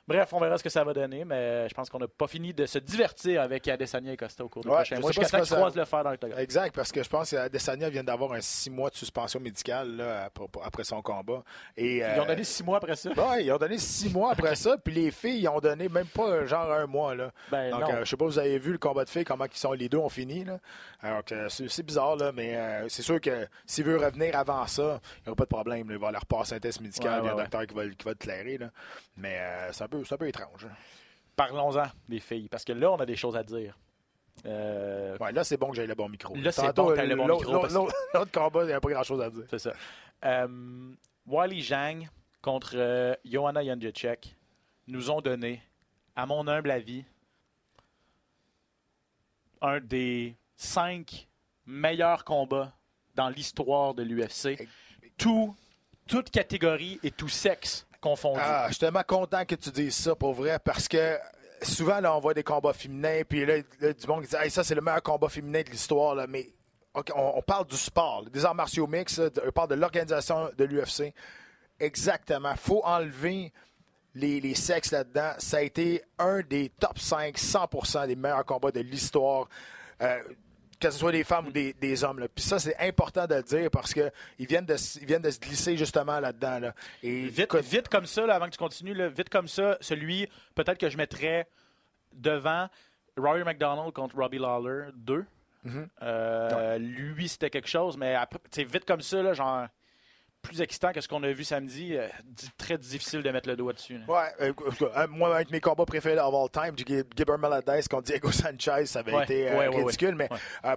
Bref, 0.10 0.34
on 0.34 0.40
verra 0.40 0.58
ce 0.58 0.64
que 0.64 0.70
ça 0.72 0.84
va 0.84 0.92
donner, 0.92 1.24
mais 1.24 1.70
je 1.70 1.74
pense 1.76 1.88
qu'on 1.88 2.00
n'a 2.00 2.08
pas 2.08 2.26
fini 2.26 2.52
de 2.52 2.66
se 2.66 2.80
divertir 2.80 3.44
avec 3.44 3.68
Adesanya 3.68 4.12
et 4.14 4.18
Costa 4.18 4.44
au 4.44 4.50
cours 4.50 4.64
du 4.64 4.68
Ouais, 4.70 4.74
prochain 4.78 4.96
je 4.96 5.02
mois. 5.02 5.12
Jusqu'à 5.12 5.46
si 5.46 5.54
croisent 5.54 5.76
le 5.76 5.86
fer 5.86 6.04
dans 6.04 6.10
l'octogone. 6.10 6.40
Exact, 6.40 6.74
parce 6.76 6.92
que 6.92 7.04
je 7.04 7.10
pense 7.10 7.30
que 7.30 7.36
Adesanya 7.36 7.90
vient 7.90 8.04
d'avoir 8.04 8.34
un 8.34 8.42
six 8.42 8.72
mois 8.72 8.90
de 8.90 8.96
suspension 8.96 9.40
médicale 9.40 9.98
là, 9.98 10.30
après 10.64 10.84
son 10.84 11.04
combat. 11.04 11.44
Et, 11.78 11.98
Ils 11.98 12.04
euh, 12.04 12.24
ont 12.24 12.26
donné 12.26 12.44
six 12.44 12.64
mois 12.64 12.78
après 12.78 12.96
ça. 12.96 13.12
Ouais, 13.12 13.46
ils 13.46 13.52
ont 13.52 13.58
donné 13.58 13.78
six 13.78 14.12
mois 14.12 14.32
après 14.32 14.56
ça, 14.56 14.78
puis 14.84 14.96
les 14.96 15.12
filles, 15.12 15.42
ils 15.42 15.48
ont 15.48 15.60
donné 15.60 15.88
même 15.88 16.08
pas 16.08 16.28
euh, 16.28 16.48
genre 16.48 16.72
un 16.72 16.88
mois. 16.88 17.14
Là. 17.14 17.32
Ben 17.52 17.70
Donc, 17.70 17.90
euh, 17.92 18.00
je 18.04 18.10
sais 18.10 18.18
pas, 18.18 18.26
vous 18.26 18.40
avez 18.40 18.58
vu 18.58 18.72
le 18.72 18.80
combat 18.80 19.06
de 19.06 19.10
filles, 19.12 19.26
comment 19.26 19.46
ils 19.46 19.58
sont, 19.58 19.74
les 19.74 19.90
deux 19.90 20.00
ont 20.00 20.10
fini. 20.10 20.44
Là. 20.44 20.58
Alors 21.02 21.24
que 21.24 21.48
c'est 21.50 21.84
bizarre, 21.84 22.16
là, 22.16 22.32
mais 22.34 22.56
euh, 22.56 22.90
c'est 22.90 23.04
sûr 23.04 23.22
que 23.22 23.48
s'il 23.68 23.84
veut 23.86 23.98
revenir 23.98 24.36
avant 24.36 24.66
ça, 24.66 25.00
il 25.18 25.22
n'y 25.24 25.28
aura 25.30 25.36
pas 25.36 25.44
de 25.44 25.50
problème. 25.50 25.88
là. 25.90 25.96
Il 25.96 26.02
va 26.02 26.12
leur 26.12 26.26
passer 26.26 26.56
un 26.56 26.60
test 26.60 26.82
médical, 26.82 27.22
Ouais, 27.22 27.26
il 27.26 27.26
y 27.28 27.30
a 27.30 27.34
un 27.34 27.36
docteur 27.44 27.68
qui 27.68 27.76
va, 27.76 27.84
qui 27.88 28.06
va 28.06 28.12
le 28.12 28.16
clairer. 28.18 28.58
Là. 28.58 28.70
Mais 29.18 29.38
c'est 29.72 29.84
un, 29.84 29.88
peu- 29.88 29.99
c'est 30.06 30.16
un 30.16 30.18
peu 30.18 30.28
étrange. 30.28 30.66
hein. 30.66 30.76
Parlons-en 31.36 31.86
des 32.08 32.20
filles, 32.20 32.50
parce 32.50 32.66
que 32.66 32.74
là, 32.74 32.92
on 32.92 32.98
a 32.98 33.06
des 33.06 33.16
choses 33.16 33.36
à 33.38 33.44
dire. 33.44 33.78
Euh, 34.46 35.18
Ouais, 35.20 35.32
là, 35.32 35.44
c'est 35.44 35.58
bon 35.58 35.70
que 35.70 35.76
j'aille 35.76 35.88
le 35.88 35.96
bon 35.96 36.10
micro. 36.10 36.36
Là, 36.36 36.52
c'est 36.52 36.74
bon 36.76 36.88
que 36.90 36.96
t'aies 36.96 37.08
le 37.08 37.16
bon 37.16 37.28
micro, 37.28 37.54
L'autre 38.14 38.32
combat, 38.32 38.64
il 38.64 38.68
n'y 38.68 38.74
a 38.74 38.80
pas 38.82 38.90
grand-chose 38.90 39.22
à 39.22 39.30
dire. 39.30 39.44
C'est 39.50 39.60
ça. 39.60 39.74
Euh, 40.26 40.92
Wally 41.26 41.62
Zhang 41.62 42.08
contre 42.42 42.72
euh, 42.76 43.14
Johanna 43.26 43.64
Jędrzejczyk 43.64 44.36
nous 44.88 45.12
ont 45.12 45.22
donné, 45.22 45.62
à 46.16 46.26
mon 46.26 46.48
humble 46.48 46.72
avis, 46.72 47.04
un 49.62 49.80
des 49.80 50.36
cinq 50.56 51.28
meilleurs 51.66 52.24
combats 52.24 52.74
dans 53.16 53.30
l'histoire 53.30 53.94
de 53.94 54.04
l'UFC. 54.04 54.68
Tout, 55.18 55.56
toute 56.08 56.30
catégorie 56.32 57.00
et 57.04 57.12
tout 57.12 57.28
sexe 57.30 57.86
Ah, 58.40 58.66
je 58.68 58.74
suis 58.74 58.80
tellement 58.80 59.04
content 59.06 59.46
que 59.46 59.56
tu 59.56 59.72
dises 59.72 59.96
ça 59.96 60.16
pour 60.16 60.34
vrai 60.34 60.60
parce 60.60 60.88
que 60.88 61.18
souvent 61.62 62.00
là, 62.00 62.16
on 62.16 62.20
voit 62.20 62.34
des 62.34 62.44
combats 62.44 62.74
féminins 62.74 63.22
puis 63.28 63.46
là, 63.46 63.62
du 63.62 64.08
monde 64.08 64.26
qui 64.26 64.36
dit 64.36 64.50
ça 64.50 64.64
c'est 64.64 64.76
le 64.76 64.82
meilleur 64.82 65.04
combat 65.04 65.30
féminin 65.30 65.62
de 65.62 65.70
l'histoire 65.70 66.16
là, 66.16 66.26
mais 66.28 66.48
on, 67.16 67.42
parle 67.42 67.68
du 67.68 67.78
sport, 67.78 68.26
des 68.30 68.46
arts 68.46 68.56
martiaux 68.56 68.88
mix, 68.88 69.20
on 69.20 69.52
parle 69.52 69.70
de 69.70 69.76
l'organisation 69.76 70.50
de 70.58 70.64
l'UFC. 70.66 71.14
Exactement. 71.80 72.56
faut 72.56 72.82
enlever 72.84 73.54
les, 74.16 74.42
les 74.42 74.56
sexes 74.56 74.92
là-dedans. 74.92 75.34
Ça 75.38 75.58
a 75.58 75.62
été 75.62 76.04
un 76.18 76.42
des 76.42 76.70
top 76.70 76.98
5, 77.00 77.38
100% 77.38 78.08
des 78.08 78.16
meilleurs 78.16 78.46
combats 78.46 78.72
de 78.72 78.82
l'histoire. 78.82 79.48
Euh, 80.02 80.22
que 80.80 80.90
ce 80.92 80.98
soit 81.00 81.12
des 81.12 81.24
femmes 81.24 81.48
ou 81.48 81.52
des, 81.52 81.74
des 81.74 82.04
hommes. 82.04 82.20
là. 82.20 82.28
Puis 82.34 82.44
ça, 82.44 82.58
c'est 82.60 82.78
important 82.80 83.28
de 83.28 83.36
le 83.36 83.44
dire 83.44 83.70
parce 83.70 83.94
qu'ils 83.94 84.12
viennent, 84.40 84.66
de, 84.66 84.76
ils 85.02 85.06
viennent 85.08 85.22
de 85.22 85.30
se 85.30 85.40
glisser 85.40 85.76
justement 85.78 86.20
là-dedans. 86.20 86.60
là. 86.60 86.74
Et 87.04 87.28
Vite, 87.28 87.54
vite 87.56 87.90
comme 87.90 88.06
ça, 88.06 88.26
là, 88.26 88.36
avant 88.36 88.46
que 88.46 88.52
tu 88.52 88.58
continues, 88.58 88.94
là, 88.94 89.10
vite 89.10 89.30
comme 89.30 89.48
ça, 89.48 89.78
celui 89.82 90.28
peut-être 90.56 90.78
que 90.78 90.90
je 90.90 90.98
mettrais 90.98 91.48
devant 92.14 92.68
Rory 93.18 93.44
McDonald 93.44 93.92
contre 93.94 94.16
Robbie 94.16 94.40
Lawler 94.40 94.90
2. 94.96 95.26
Mhm. 95.66 95.90
Euh, 96.02 96.78
Lui, 96.78 97.28
c'était 97.28 97.50
quelque 97.50 97.68
chose, 97.68 97.98
mais 97.98 98.16
après, 98.16 98.40
vite 98.64 98.86
comme 98.86 99.02
ça, 99.02 99.22
là, 99.22 99.34
genre 99.34 99.68
plus 100.42 100.62
excitant 100.62 100.92
que 100.94 101.02
ce 101.02 101.08
qu'on 101.08 101.22
a 101.24 101.32
vu 101.32 101.44
samedi, 101.44 101.96
euh, 101.98 102.08
très 102.58 102.78
difficile 102.78 103.22
de 103.22 103.30
mettre 103.30 103.50
le 103.50 103.56
doigt 103.56 103.74
dessus. 103.74 103.98
là. 104.00 104.06
Ouais, 104.08 104.28
euh, 104.48 104.54
euh, 104.82 105.08
moi, 105.10 105.38
un 105.38 105.44
de 105.44 105.52
mes 105.52 105.60
combats 105.60 105.86
préférés 105.86 106.18
of 106.20 106.34
all 106.34 106.50
time, 106.50 106.76
Gib- 106.78 107.06
Gibber 107.16 107.38
Melendez 107.38 107.82
contre 107.90 108.04
Diego 108.04 108.32
Sanchez, 108.32 108.86
ça 108.86 109.00
avait 109.00 109.14
Ouais, 109.14 109.24
été 109.24 109.50
euh, 109.50 109.60
ouais, 109.60 109.68
ouais, 109.68 109.84
ridicule. 109.84 110.16
Mais 110.16 110.30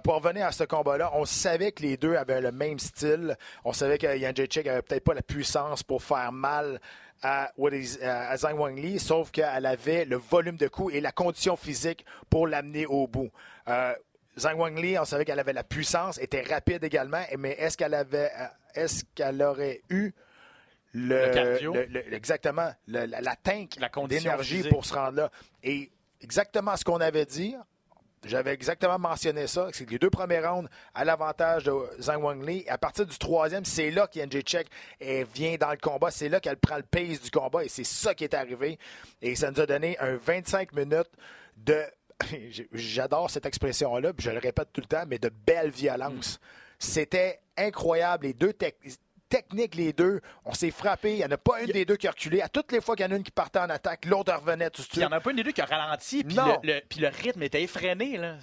pour 0.03 0.15
revenir 0.15 0.45
à 0.45 0.51
ce 0.51 0.63
combat-là, 0.65 1.11
on 1.15 1.25
savait 1.25 1.71
que 1.71 1.81
les 1.83 1.97
deux 1.97 2.15
avaient 2.15 2.41
le 2.41 2.51
même 2.51 2.77
style. 2.79 3.37
On 3.63 3.73
savait 3.73 3.97
que 3.97 4.17
Yan 4.17 4.31
Jacek 4.35 4.67
avait 4.67 4.81
peut-être 4.81 5.03
pas 5.03 5.13
la 5.13 5.21
puissance 5.21 5.81
pour 5.81 6.03
faire 6.03 6.31
mal 6.31 6.79
à, 7.21 7.51
Zhang 8.35 8.59
Wanli, 8.59 8.99
sauf 8.99 9.31
qu'elle 9.31 9.65
avait 9.65 10.03
le 10.03 10.17
volume 10.17 10.57
de 10.57 10.67
coups 10.67 10.93
et 10.93 10.99
la 10.99 11.13
condition 11.13 11.55
physique 11.55 12.05
pour 12.29 12.47
l'amener 12.47 12.85
au 12.85 13.07
bout. 13.07 13.29
Zhang 14.37 14.55
Wanli, 14.57 14.97
on 14.97 15.05
savait 15.05 15.25
qu'elle 15.25 15.39
avait 15.39 15.53
la 15.53 15.63
puissance, 15.63 16.17
était 16.19 16.41
rapide 16.41 16.83
également, 16.83 17.23
mais 17.37 17.51
est-ce 17.51 17.77
qu'elle 17.77 17.93
avait, 17.93 18.31
euh, 18.39 18.45
est-ce 18.75 19.03
qu'elle 19.15 19.41
aurait 19.43 19.81
eu 19.89 20.11
le, 20.93 21.27
Le 21.27 21.33
cardio? 21.33 21.73
le- 21.73 21.85
le- 21.85 22.13
exactement, 22.13 22.71
la, 22.87 23.05
la 23.07 23.35
tank 23.35 23.77
d'énergie 24.07 24.61
pour 24.69 24.85
se 24.85 24.93
rendre 24.93 25.17
là. 25.17 25.31
Et 25.63 25.91
exactement 26.21 26.75
ce 26.77 26.83
qu'on 26.83 26.99
avait 27.01 27.25
dit, 27.25 27.55
j'avais 28.25 28.53
exactement 28.53 28.97
mentionné 28.97 29.47
ça, 29.47 29.67
c'est 29.73 29.85
que 29.85 29.91
les 29.91 29.99
deux 29.99 30.09
premiers 30.09 30.39
rounds 30.39 30.69
à 30.95 31.03
l'avantage 31.03 31.65
de 31.65 31.73
Zhang 31.99 32.23
Wanli. 32.23 32.63
À 32.69 32.77
partir 32.77 33.05
du 33.05 33.17
troisième, 33.17 33.65
c'est 33.65 33.91
là 33.91 34.07
qu'Yan 34.07 34.27
Jacek 34.31 34.67
vient 35.33 35.57
dans 35.57 35.71
le 35.71 35.77
combat. 35.77 36.09
C'est 36.09 36.29
là 36.29 36.39
qu'elle 36.39 36.55
prend 36.57 36.77
le 36.77 36.83
pace 36.83 37.21
du 37.21 37.29
combat 37.31 37.65
et 37.65 37.69
c'est 37.69 37.83
ça 37.83 38.13
qui 38.15 38.23
est 38.23 38.33
arrivé. 38.33 38.79
Et 39.21 39.35
ça 39.35 39.51
nous 39.51 39.59
a 39.59 39.65
donné 39.65 39.97
un 39.99 40.15
25 40.15 40.71
minutes 40.73 41.09
de... 41.57 41.83
J'adore 42.73 43.29
cette 43.29 43.45
expression-là, 43.45 44.13
puis 44.13 44.25
je 44.25 44.31
le 44.31 44.39
répète 44.39 44.69
tout 44.73 44.81
le 44.81 44.87
temps, 44.87 45.03
mais 45.07 45.19
de 45.19 45.29
belle 45.45 45.69
violence. 45.71 46.39
C'était 46.79 47.39
incroyable. 47.57 48.25
Les 48.27 48.33
deux 48.33 48.51
tec- 48.53 48.75
techniques, 49.29 49.75
les 49.75 49.93
deux, 49.93 50.21
on 50.45 50.53
s'est 50.53 50.69
frappé. 50.71 51.13
Il 51.13 51.17
n'y 51.17 51.25
en 51.25 51.31
a 51.31 51.37
pas 51.37 51.61
une 51.61 51.71
des 51.71 51.85
deux 51.85 51.95
qui 51.95 52.07
a 52.07 52.11
reculé. 52.11 52.41
À 52.41 52.49
toutes 52.49 52.71
les 52.71 52.81
fois 52.81 52.95
qu'il 52.95 53.05
y 53.05 53.09
en 53.09 53.11
a 53.11 53.15
une 53.15 53.23
qui 53.23 53.31
partait 53.31 53.59
en 53.59 53.69
attaque, 53.69 54.05
l'autre 54.05 54.33
revenait 54.35 54.69
tout 54.69 54.81
de 54.81 54.87
Puis 54.87 54.97
Il 54.97 54.99
n'y 54.99 55.03
suite. 55.05 55.13
en 55.13 55.17
a 55.17 55.21
pas 55.21 55.29
une 55.31 55.37
des 55.37 55.43
deux 55.43 55.51
qui 55.51 55.61
a 55.61 55.65
ralenti, 55.65 56.23
puis 56.23 56.35
le, 56.35 56.73
le- 56.73 56.81
puis 56.87 56.99
le 56.99 57.07
rythme 57.07 57.41
était 57.43 57.63
effréné. 57.63 58.17
Là. 58.17 58.35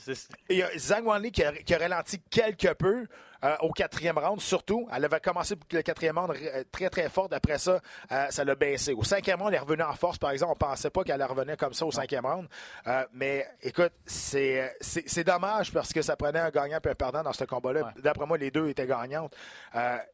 Il 0.49 0.57
y 0.57 0.63
a 0.63 0.71
Zhang 0.79 1.05
Wanli 1.07 1.31
qui 1.33 1.43
a 1.45 1.79
ralenti 1.79 2.19
quelque 2.31 2.73
peu 2.75 3.07
euh, 3.45 3.57
au 3.61 3.73
quatrième 3.73 4.19
round, 4.19 4.41
surtout. 4.41 4.89
Elle 4.93 5.05
avait 5.05 5.21
commencé 5.21 5.55
le 5.73 5.83
quatrième 5.83 6.19
round 6.19 6.35
euh, 6.37 6.65
très, 6.71 6.91
très 6.91 7.09
fort. 7.09 7.29
Après 7.31 7.59
ça, 7.59 7.81
euh, 8.13 8.27
ça 8.31 8.45
l'a 8.45 8.55
baissé. 8.55 8.93
Au 8.93 9.03
cinquième 9.05 9.41
round, 9.41 9.51
elle 9.53 9.57
est 9.57 9.61
revenue 9.61 9.83
en 9.83 9.95
force, 9.95 10.19
par 10.19 10.31
exemple. 10.31 10.53
On 10.53 10.57
pensait 10.57 10.91
pas 10.91 11.05
qu'elle 11.05 11.23
revenait 11.23 11.57
comme 11.57 11.73
ça 11.73 11.87
au 11.87 11.91
cinquième 11.91 12.27
round. 12.27 12.49
Euh, 12.87 13.05
mais 13.13 13.47
écoute, 13.63 13.93
c'est 14.05 14.75
c'est- 14.81 15.09
c'est 15.09 15.25
dommage 15.25 15.73
parce 15.73 15.93
que 15.93 16.03
ça 16.03 16.17
prenait 16.17 16.39
un 16.41 16.51
gagnant 16.51 16.79
et 16.85 16.89
un 16.89 16.95
perdant 16.95 17.23
dans 17.23 17.33
ce 17.33 17.45
combat-là. 17.45 17.83
Ouais. 17.85 18.03
D'après 18.03 18.27
moi, 18.27 18.37
les 18.39 18.51
deux 18.51 18.69
étaient 18.69 18.87
gagnantes. 18.87 19.35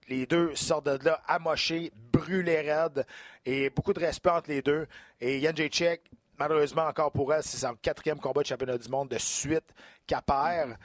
Les 0.08 0.26
deux 0.26 0.54
sortent 0.54 0.86
de 0.86 1.04
là 1.04 1.20
amochés, 1.26 1.92
brûlés 2.12 2.60
raides 2.60 3.04
et 3.44 3.70
beaucoup 3.70 3.92
de 3.92 4.00
respect 4.00 4.30
entre 4.30 4.50
les 4.50 4.62
deux. 4.62 4.86
Et 5.20 5.38
Yan 5.40 5.52
Jacek, 5.54 6.02
malheureusement 6.38 6.84
encore 6.86 7.10
pour 7.12 7.32
elle, 7.32 7.42
c'est 7.42 7.58
son 7.58 7.74
quatrième 7.76 8.18
combat 8.20 8.42
de 8.42 8.46
championnat 8.46 8.78
du 8.78 8.88
monde 8.88 9.08
de 9.08 9.18
suite 9.18 9.64
qu'elle 10.06 10.22
perd. 10.22 10.76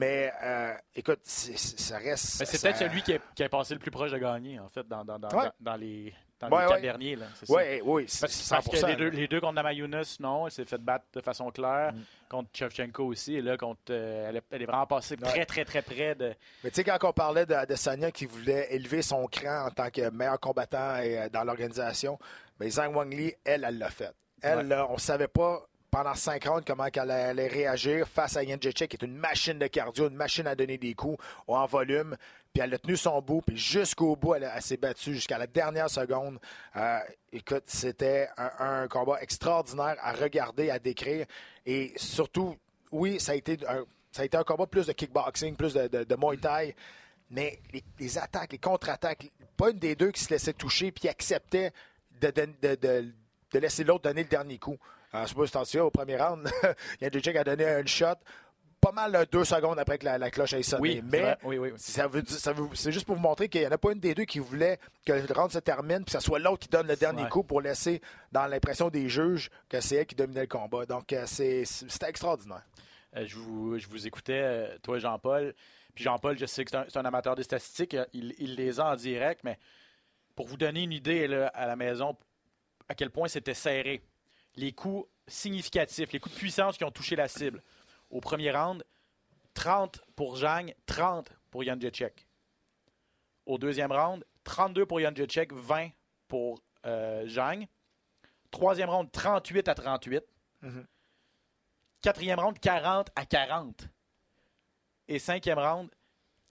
Mais 0.00 0.32
euh, 0.42 0.74
écoute, 0.94 1.20
c'est- 1.24 1.58
ça 1.58 1.98
reste. 1.98 2.40
Mais 2.40 2.46
c'est 2.46 2.56
ça- 2.56 2.68
peut-être 2.68 2.78
celui 2.78 3.02
qui 3.02 3.12
est, 3.12 3.20
qui 3.34 3.46
passé 3.48 3.74
le 3.74 3.80
plus 3.80 3.90
proche 3.90 4.10
de 4.10 4.16
gagner, 4.18 4.58
en 4.58 4.68
fait, 4.70 4.86
dans, 4.88 5.04
dans, 5.04 5.18
dans, 5.18 5.28
Ouais. 5.28 5.50
dans 5.60 5.76
les, 5.76 6.14
dans 6.40 6.48
Ouais, 6.48 6.62
les 6.62 6.66
quatre 6.68 6.74
ouais. 6.76 6.80
derniers. 6.80 7.16
Là. 7.16 7.26
Ouais, 7.50 7.82
oui, 7.84 8.04
c'est 8.08 8.22
Parce, 8.22 8.48
parce 8.48 8.68
que 8.68 8.76
100%. 8.78 8.86
les 8.88 8.96
deux, 8.96 9.08
les 9.10 9.28
deux 9.28 9.40
contre 9.40 9.52
Namayunas, 9.54 10.16
non, 10.20 10.46
elle 10.46 10.52
s'est 10.52 10.64
fait 10.64 10.78
battre 10.80 11.04
de 11.12 11.20
façon 11.20 11.50
claire. 11.50 11.92
Mm. 11.92 12.00
Contre 12.30 12.48
Shevchenko 12.54 13.04
aussi. 13.04 13.34
Et 13.36 13.42
là, 13.42 13.58
contre, 13.58 13.80
euh, 13.90 14.28
elle, 14.30 14.36
est, 14.36 14.42
elle 14.52 14.62
est 14.62 14.66
vraiment 14.66 14.86
passée 14.86 15.16
très, 15.18 15.44
très, 15.44 15.64
très 15.66 15.82
près 15.82 16.14
de. 16.14 16.32
Mais 16.64 16.70
tu 16.70 16.76
sais, 16.76 16.84
quand 16.84 16.96
on 17.04 17.12
parlait 17.12 17.44
de, 17.44 17.66
de 17.66 17.74
Sanya 17.74 18.10
qui 18.10 18.24
voulait 18.24 18.68
élever 18.74 19.02
son 19.02 19.26
cran 19.26 19.66
en 19.66 19.70
tant 19.70 19.90
que 19.90 20.08
meilleur 20.10 20.40
combattant 20.40 20.96
et, 20.98 21.18
euh, 21.18 21.28
dans 21.28 21.44
l'organisation, 21.44 22.18
mais 22.58 22.70
Zhang 22.70 22.94
Wanli, 22.94 23.34
elle, 23.44 23.64
elle 23.68 23.76
l'a 23.78 23.90
fait. 23.90 24.12
Elle, 24.42 24.68
là, 24.68 24.86
on 24.88 24.94
ne 24.94 24.98
savait 24.98 25.28
pas 25.28 25.66
pendant 25.90 26.14
cinq 26.14 26.44
rounds 26.44 26.64
comment 26.66 26.86
elle 26.92 27.10
allait 27.10 27.48
réagir 27.48 28.06
face 28.08 28.36
à 28.36 28.44
Jacek, 28.44 28.90
qui 28.90 28.96
est 28.96 29.02
une 29.02 29.16
machine 29.16 29.58
de 29.58 29.66
cardio, 29.66 30.08
une 30.08 30.14
machine 30.16 30.46
à 30.46 30.54
donner 30.54 30.78
des 30.78 30.94
coups 30.94 31.22
en 31.46 31.66
volume. 31.66 32.16
Puis 32.52 32.62
elle 32.62 32.74
a 32.74 32.78
tenu 32.78 32.96
son 32.96 33.20
bout, 33.22 33.42
puis 33.42 33.56
jusqu'au 33.56 34.16
bout, 34.16 34.34
elle, 34.34 34.50
s'est 34.60 34.76
battue 34.76 35.14
jusqu'à 35.14 35.38
la 35.38 35.46
dernière 35.46 35.88
seconde. 35.88 36.38
Euh, 36.76 36.98
écoute, 37.32 37.64
c'était 37.66 38.28
un, 38.36 38.88
combat 38.88 39.20
extraordinaire 39.22 39.96
à 40.00 40.12
regarder, 40.12 40.70
à 40.70 40.78
décrire. 40.78 41.26
Et 41.64 41.92
surtout, 41.96 42.56
oui, 42.90 43.20
ça 43.20 43.32
a 43.32 43.34
été 43.36 43.56
un, 43.68 43.84
ça 44.10 44.22
a 44.22 44.24
été 44.24 44.36
un 44.36 44.42
combat 44.42 44.66
plus 44.66 44.86
de 44.86 44.92
kickboxing, 44.92 45.54
plus 45.54 45.74
de, 45.74 45.86
de, 45.86 46.04
de 46.04 46.16
Muay 46.16 46.36
Thai. 46.38 46.74
Mais 47.30 47.60
les, 48.00 48.18
attaques, 48.18 48.50
les 48.50 48.58
contre-attaques, 48.58 49.30
pas 49.56 49.70
une 49.70 49.78
des 49.78 49.94
deux 49.94 50.10
qui 50.10 50.24
se 50.24 50.30
laissait 50.30 50.52
toucher 50.52 50.90
puis 50.90 51.08
acceptait 51.08 51.72
de, 52.20 52.30
de- 52.30 53.12
de 53.52 53.58
laisser 53.58 53.84
l'autre 53.84 54.04
donner 54.04 54.22
le 54.22 54.28
dernier 54.28 54.58
coup. 54.58 54.78
Euh, 55.14 55.22
je 55.22 55.28
sais 55.28 55.34
pas 55.34 55.46
si 55.46 55.52
t'en 55.52 55.64
souviens, 55.64 55.84
au 55.84 55.90
premier 55.90 56.16
round, 56.16 56.48
Jacek 57.00 57.36
a 57.36 57.44
donné 57.44 57.66
un 57.66 57.84
shot 57.86 58.14
pas 58.80 58.92
mal 58.92 59.26
deux 59.30 59.44
secondes 59.44 59.78
après 59.78 59.98
que 59.98 60.06
la, 60.06 60.16
la 60.16 60.30
cloche 60.30 60.54
ait 60.54 60.62
sonné. 60.62 60.80
Oui, 60.80 61.02
mais 61.04 61.36
oui, 61.44 61.58
oui, 61.58 61.70
oui. 61.72 61.78
ça 61.78 62.06
veut 62.08 62.22
dire- 62.22 62.38
ça 62.38 62.52
veut- 62.54 62.68
c'est 62.74 62.92
juste 62.92 63.04
pour 63.04 63.16
vous 63.16 63.20
montrer 63.20 63.48
qu'il 63.50 63.60
n'y 63.60 63.66
en 63.66 63.72
a 63.72 63.76
pas 63.76 63.92
une 63.92 64.00
des 64.00 64.14
deux 64.14 64.24
qui 64.24 64.38
voulait 64.38 64.78
que 65.04 65.12
le 65.12 65.26
round 65.34 65.50
se 65.52 65.58
termine, 65.58 65.98
puis 65.98 66.06
que 66.06 66.12
ce 66.12 66.20
soit 66.20 66.38
l'autre 66.38 66.60
qui 66.60 66.68
donne 66.68 66.86
le 66.86 66.96
dernier 66.96 67.24
coup 67.28 67.42
pour 67.42 67.60
laisser 67.60 68.00
dans 68.32 68.46
l'impression 68.46 68.88
des 68.88 69.10
juges 69.10 69.50
que 69.68 69.82
c'est 69.82 69.96
elle 69.96 70.06
qui 70.06 70.14
dominait 70.14 70.42
le 70.42 70.46
combat. 70.46 70.86
Donc, 70.86 71.12
euh, 71.12 71.24
c'est- 71.26 71.64
c'était 71.66 72.08
extraordinaire. 72.08 72.62
Euh, 73.16 73.24
je, 73.26 73.36
vous, 73.36 73.78
je 73.78 73.86
vous 73.86 74.06
écoutais, 74.06 74.40
euh, 74.42 74.78
toi, 74.82 74.98
Jean-Paul. 74.98 75.52
Puis 75.94 76.04
Jean-Paul, 76.04 76.38
je 76.38 76.46
sais 76.46 76.64
que 76.64 76.70
c'est 76.70 76.96
un, 76.96 77.00
un 77.02 77.04
amateur 77.04 77.34
des 77.34 77.42
statistiques. 77.42 77.94
Il, 78.14 78.32
il 78.38 78.54
les 78.54 78.80
a 78.80 78.86
en 78.92 78.96
direct, 78.96 79.42
mais 79.44 79.58
pour 80.34 80.46
vous 80.46 80.56
donner 80.56 80.84
une 80.84 80.92
idée 80.92 81.26
là, 81.28 81.48
à 81.48 81.66
la 81.66 81.76
maison, 81.76 82.16
à 82.88 82.94
quel 82.94 83.10
point 83.10 83.28
c'était 83.28 83.52
serré. 83.52 84.00
Les 84.56 84.72
coups 84.72 85.08
significatifs, 85.26 86.12
les 86.12 86.20
coups 86.20 86.34
de 86.34 86.38
puissance 86.40 86.76
qui 86.76 86.84
ont 86.84 86.90
touché 86.90 87.16
la 87.16 87.28
cible. 87.28 87.62
Au 88.10 88.20
premier 88.20 88.50
round, 88.50 88.84
30 89.54 90.00
pour 90.16 90.36
Zhang, 90.38 90.74
30 90.86 91.30
pour 91.50 91.62
Jan 91.62 91.78
Jacek. 91.80 92.26
Au 93.46 93.58
deuxième 93.58 93.92
round, 93.92 94.24
32 94.44 94.86
pour 94.86 95.00
Jan 95.00 95.12
Jacek, 95.14 95.52
20 95.52 95.90
pour 96.28 96.60
euh, 96.86 97.26
Zhang. 97.28 97.66
Troisième 98.50 98.90
round, 98.90 99.10
38 99.12 99.68
à 99.68 99.74
38. 99.74 100.24
Mhm. 100.62 100.86
Quatrième 102.02 102.40
round, 102.40 102.58
40 102.58 103.08
à 103.14 103.26
40. 103.26 103.88
Et 105.08 105.18
cinquième 105.18 105.58
round, 105.58 105.88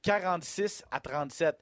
46 0.04 0.84
à 0.92 1.00
37. 1.00 1.58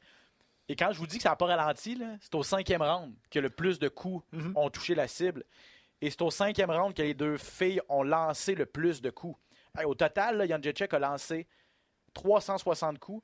Et 0.70 0.76
quand 0.76 0.92
je 0.92 0.98
vous 1.00 1.08
dis 1.08 1.18
que 1.18 1.24
ça 1.24 1.30
n'a 1.30 1.36
pas 1.36 1.46
ralenti, 1.46 1.98
c'est 2.22 2.36
au 2.36 2.44
cinquième 2.44 2.82
round 2.82 3.16
que 3.32 3.40
le 3.40 3.50
plus 3.50 3.80
de 3.80 3.88
coups 3.88 4.26
Mhm. 4.34 4.54
ont 4.56 4.70
touché 4.70 4.94
la 4.96 5.08
cible. 5.08 5.44
Et 6.02 6.10
c'est 6.10 6.22
au 6.22 6.30
cinquième 6.32 6.70
round 6.72 6.94
que 6.94 7.02
les 7.02 7.14
deux 7.14 7.38
filles 7.38 7.82
ont 7.90 8.04
lancé 8.04 8.54
le 8.56 8.66
plus 8.66 9.02
de 9.02 9.10
coups. 9.10 9.38
Hey, 9.78 9.86
au 9.86 9.96
total, 9.96 10.48
Jan 10.48 10.60
Jacek 10.62 10.94
a 10.94 11.00
lancé 11.00 11.48
360 12.14 13.00
coups 13.00 13.24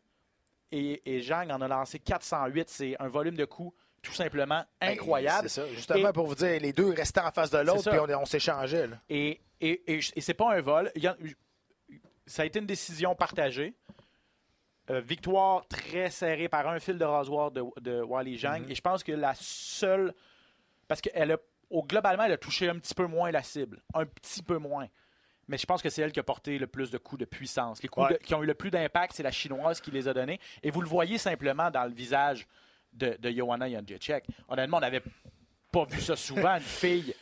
et, 0.72 1.02
et 1.16 1.22
Zhang 1.22 1.52
en 1.52 1.62
a 1.62 1.68
lancé 1.68 2.00
408. 2.00 2.70
C'est 2.70 2.96
un 3.00 3.08
volume 3.08 3.36
de 3.36 3.46
coups 3.46 3.76
tout 4.02 4.12
simplement 4.14 4.64
incroyable. 4.82 5.50
C'est 5.50 5.62
ça. 5.62 5.68
Justement, 5.74 6.10
Et- 6.10 6.14
pour 6.14 6.28
vous 6.28 6.36
dire, 6.36 6.60
les 6.60 6.74
deux 6.74 6.92
restaient 6.92 7.22
en 7.22 7.32
face 7.32 7.50
de 7.52 7.60
l'autre, 7.60 7.90
puis 7.90 8.00
on, 8.00 8.22
on 8.22 8.26
s'échangeait. 8.26 8.90
Et, 9.10 9.40
et, 9.62 9.94
et, 9.96 10.00
et 10.16 10.22
c'est 10.22 10.34
pas 10.34 10.54
un 10.54 10.62
vol. 10.62 10.92
A- 11.06 11.16
ça 12.26 12.42
a 12.42 12.46
été 12.46 12.60
une 12.60 12.66
décision 12.66 13.16
partagée. 13.16 13.74
Euh, 14.90 15.00
victoire 15.00 15.66
très 15.68 16.10
serrée 16.10 16.50
par 16.50 16.68
un 16.68 16.78
fil 16.80 16.98
de 16.98 17.06
rasoir 17.06 17.52
de, 17.52 17.64
de 17.80 18.02
Wally 18.02 18.38
Zhang. 18.38 18.70
Et 18.70 18.76
je 18.76 18.82
pense 18.82 19.04
que 19.04 19.14
la 19.14 19.34
seule. 19.36 20.14
Parce 20.88 21.00
qu'elle 21.02 21.32
a. 21.32 21.38
Au, 21.74 21.84
globalement, 21.84 22.24
elle 22.24 22.32
a 22.34 22.38
touché 22.38 22.70
un 22.70 22.78
petit 22.78 22.94
peu 22.94 23.06
moins 23.08 23.32
la 23.32 23.42
cible. 23.44 23.82
Un 23.94 24.06
petit 24.06 24.44
peu 24.44 24.58
moins. 24.58 24.88
Mais 25.48 25.58
je 25.58 25.66
pense 25.66 25.82
que 25.82 25.90
c'est 25.90 26.02
elle 26.02 26.12
qui 26.14 26.20
a 26.20 26.24
porté 26.24 26.58
le 26.58 26.68
plus 26.68 26.90
de 26.92 26.98
coups 26.98 27.20
de 27.20 27.26
puissance. 27.26 27.82
Les 27.84 27.90
coups 27.90 28.08
Ouais. 28.08 28.14
de- 28.14 28.18
qui 28.24 28.34
ont 28.36 28.44
eu 28.44 28.46
le 28.46 28.54
plus 28.54 28.70
d'impact, 28.72 29.14
c'est 29.16 29.24
la 29.24 29.32
chinoise 29.32 29.82
qui 29.82 29.92
les 29.92 30.08
a 30.08 30.14
donnés. 30.14 30.40
Et 30.62 30.72
vous 30.72 30.82
le 30.82 30.88
voyez 30.88 31.18
simplement 31.18 31.70
dans 31.72 31.84
le 31.86 31.92
visage 31.94 32.48
de, 32.94 33.18
de 33.20 33.30
Johanna 33.32 33.68
Jędrzejczyk. 33.70 34.24
Honnêtement, 34.48 34.78
on 34.78 34.84
avait 34.84 35.02
pas 35.72 35.84
vu 35.86 36.00
ça 36.00 36.16
souvent, 36.16 36.56
une 36.56 36.62
fille 36.62 37.14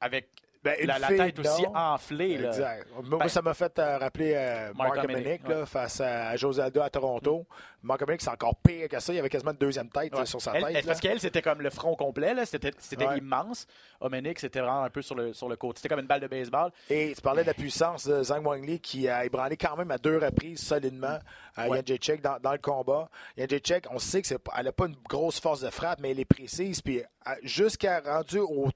avec 0.00 0.28
Ben, 0.64 0.76
la, 0.86 0.98
la 0.98 1.08
tête 1.08 1.38
aussi 1.38 1.64
enflée. 1.74 2.38
Là. 2.38 2.48
Exact. 2.48 2.86
Moi, 3.04 3.18
Ben, 3.18 3.28
ça 3.28 3.42
m'a 3.42 3.52
fait 3.54 3.78
euh, 3.78 3.98
rappeler 3.98 4.32
euh, 4.34 4.72
Mark 4.74 4.94
Mark 4.96 5.02
Dominic, 5.06 5.24
Dominic 5.24 5.48
ouais. 5.48 5.54
là, 5.56 5.66
face 5.66 6.00
à 6.00 6.34
José 6.36 6.62
Aldo 6.62 6.80
à 6.80 6.88
Toronto. 6.90 7.46
Mark 7.82 8.00
Dominic, 8.00 8.22
c'est 8.22 8.30
encore 8.30 8.56
pire 8.56 8.88
que 8.88 8.98
ça. 8.98 9.12
Il 9.12 9.16
y 9.16 9.18
avait 9.18 9.28
quasiment 9.28 9.50
une 9.50 9.58
deuxième 9.58 9.90
tête 9.90 10.14
Ouais. 10.14 10.24
sur 10.24 10.40
sa 10.40 10.52
Elle- 10.54 10.64
tête. 10.64 10.76
elle- 10.76 10.84
parce 10.86 11.00
qu'elle, 11.00 11.20
c'était 11.20 11.42
comme 11.42 11.60
le 11.60 11.68
front 11.68 11.94
complet, 11.96 12.32
c'était 12.46 12.72
Ouais. 13.06 13.18
immense. 13.18 13.66
Omenic, 14.00 14.38
c'était 14.38 14.60
vraiment 14.60 14.84
un 14.84 14.90
peu 14.90 15.02
sur 15.02 15.14
le, 15.14 15.34
sur 15.34 15.48
le 15.50 15.56
côté. 15.56 15.76
C'était 15.78 15.90
comme 15.90 16.00
une 16.00 16.06
balle 16.06 16.20
de 16.20 16.26
baseball. 16.28 16.70
Et 16.88 17.12
tu 17.14 17.20
parlais 17.20 17.42
de 17.42 17.48
la 17.48 17.54
puissance 17.54 18.06
de 18.08 18.22
Zhang 18.22 18.44
Wanli 18.46 18.80
qui 18.80 19.06
a 19.08 19.24
ébranlé 19.26 19.58
quand 19.58 19.76
même 19.76 19.90
à 19.90 19.98
deux 19.98 20.16
reprises 20.18 20.60
solidement 20.62 21.18
à 21.56 21.68
Ouais. 21.68 21.78
Yan 21.78 21.82
Jacek 21.86 22.22
dans, 22.22 22.38
dans 22.40 22.52
le 22.52 22.58
combat. 22.58 23.10
Yan 23.36 23.46
Jacek, 23.50 23.86
on 23.90 23.98
sait 23.98 24.22
qu'elle 24.22 24.38
n'a 24.64 24.72
pas 24.72 24.86
une 24.86 24.96
grosse 25.08 25.38
force 25.40 25.60
de 25.60 25.68
frappe, 25.70 26.00
mais 26.00 26.12
elle 26.12 26.20
est 26.20 26.24
précise. 26.24 26.80
Puis 26.80 27.00
euh, 27.00 27.30
jusqu'à 27.42 28.00
rendu 28.00 28.38
au. 28.38 28.68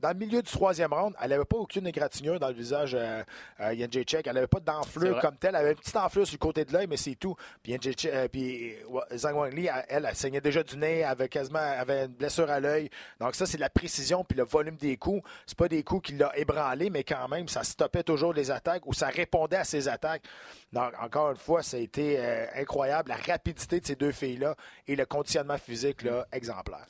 Dans 0.00 0.10
le 0.10 0.14
milieu 0.14 0.42
du 0.42 0.50
troisième 0.50 0.92
round, 0.92 1.14
elle 1.20 1.30
n'avait 1.30 1.44
pas 1.44 1.56
aucune 1.56 1.86
égratignure 1.86 2.38
dans 2.38 2.48
le 2.48 2.54
visage 2.54 2.94
euh, 2.94 3.22
euh, 3.60 3.86
Jacek. 3.90 4.26
Elle 4.26 4.34
n'avait 4.34 4.46
pas 4.46 4.60
d'enflure 4.60 5.18
comme 5.20 5.36
telle. 5.36 5.50
Elle 5.50 5.62
avait 5.62 5.70
une 5.72 5.78
petite 5.78 5.96
enflure 5.96 6.26
sur 6.26 6.34
le 6.34 6.38
côté 6.38 6.64
de 6.64 6.72
l'œil, 6.72 6.86
mais 6.88 6.96
c'est 6.96 7.16
tout. 7.16 7.34
Puis, 7.62 7.76
euh, 8.06 8.28
puis 8.28 8.74
Zhang 9.16 9.34
Wanli, 9.34 9.66
elle, 9.66 9.84
elle, 9.88 10.06
elle 10.08 10.14
saignait 10.14 10.40
déjà 10.40 10.62
du 10.62 10.76
nez, 10.76 10.98
elle 10.98 11.04
avait 11.06 11.28
quasiment 11.28 11.58
avait 11.58 12.04
une 12.04 12.12
blessure 12.12 12.48
à 12.48 12.60
l'œil. 12.60 12.90
Donc 13.18 13.34
ça, 13.34 13.46
c'est 13.46 13.56
de 13.56 13.62
la 13.62 13.70
précision 13.70 14.24
puis 14.24 14.36
le 14.36 14.44
volume 14.44 14.76
des 14.76 14.96
coups. 14.96 15.28
C'est 15.46 15.58
pas 15.58 15.68
des 15.68 15.82
coups 15.82 16.08
qui 16.08 16.16
l'ont 16.16 16.32
ébranlé, 16.34 16.90
mais 16.90 17.02
quand 17.02 17.26
même, 17.28 17.48
ça 17.48 17.64
stoppait 17.64 18.04
toujours 18.04 18.32
les 18.32 18.50
attaques 18.50 18.86
ou 18.86 18.92
ça 18.92 19.08
répondait 19.08 19.56
à 19.56 19.64
ses 19.64 19.88
attaques. 19.88 20.22
Donc, 20.72 20.92
encore 21.00 21.30
une 21.30 21.36
fois, 21.36 21.62
ça 21.62 21.76
a 21.76 21.80
été 21.80 22.18
euh, 22.18 22.46
incroyable, 22.54 23.10
la 23.10 23.32
rapidité 23.32 23.80
de 23.80 23.86
ces 23.86 23.96
deux 23.96 24.12
filles-là 24.12 24.54
et 24.86 24.96
le 24.96 25.06
conditionnement 25.06 25.58
physique 25.58 26.02
là, 26.02 26.26
exemplaire. 26.32 26.86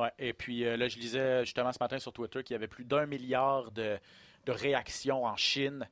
Ouais, 0.00 0.12
et 0.18 0.32
puis 0.32 0.64
euh, 0.64 0.76
là, 0.76 0.88
je 0.88 0.98
lisais 0.98 1.44
justement 1.44 1.72
ce 1.72 1.78
matin 1.80 1.98
sur 1.98 2.12
Twitter 2.12 2.42
qu'il 2.42 2.54
y 2.54 2.56
avait 2.56 2.68
plus 2.68 2.84
d'un 2.84 3.06
milliard 3.06 3.70
de, 3.72 3.98
de 4.46 4.52
réactions 4.52 5.24
en 5.24 5.36
Chine 5.36 5.86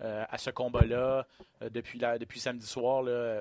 euh, 0.00 0.24
à 0.28 0.38
ce 0.38 0.50
combat-là 0.50 1.26
euh, 1.62 1.68
depuis, 1.70 1.98
la- 1.98 2.18
depuis 2.18 2.40
samedi 2.40 2.66
soir. 2.66 3.02
là, 3.02 3.40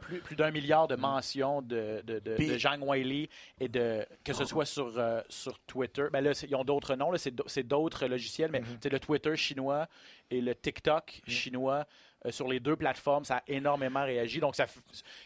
plus 0.00 0.20
plus 0.20 0.36
d'un 0.36 0.50
milliard 0.52 0.86
de 0.86 0.94
mentions 0.94 1.62
de, 1.62 2.02
de, 2.04 2.18
de, 2.20 2.36
Zhang 2.58 2.80
Weili 2.84 3.28
et 3.58 3.66
de 3.68 4.06
que 4.22 4.32
ce 4.34 4.44
soit 4.44 4.66
sur, 4.66 4.92
euh, 4.98 5.20
sur 5.28 5.58
Twitter. 5.60 6.04
Ben 6.12 6.22
là, 6.22 6.30
ils 6.48 6.54
ont 6.54 6.64
d'autres 6.64 6.94
noms, 6.94 7.16
c'est 7.16 7.34
d'au- 7.34 7.48
c'est 7.48 7.64
d'autres 7.64 8.06
logiciels, 8.06 8.50
mais 8.52 8.60
c'est 8.80 8.92
le 8.92 9.00
Twitter 9.00 9.34
chinois 9.36 9.88
et 10.30 10.40
le 10.40 10.54
TikTok 10.54 11.22
chinois. 11.26 11.86
euh, 12.24 12.30
sur 12.30 12.46
les 12.48 12.60
deux 12.60 12.76
plateformes, 12.76 13.24
ça 13.24 13.36
a 13.38 13.42
énormément 13.48 14.04
réagi. 14.04 14.38
Donc, 14.40 14.54
ça, 14.56 14.66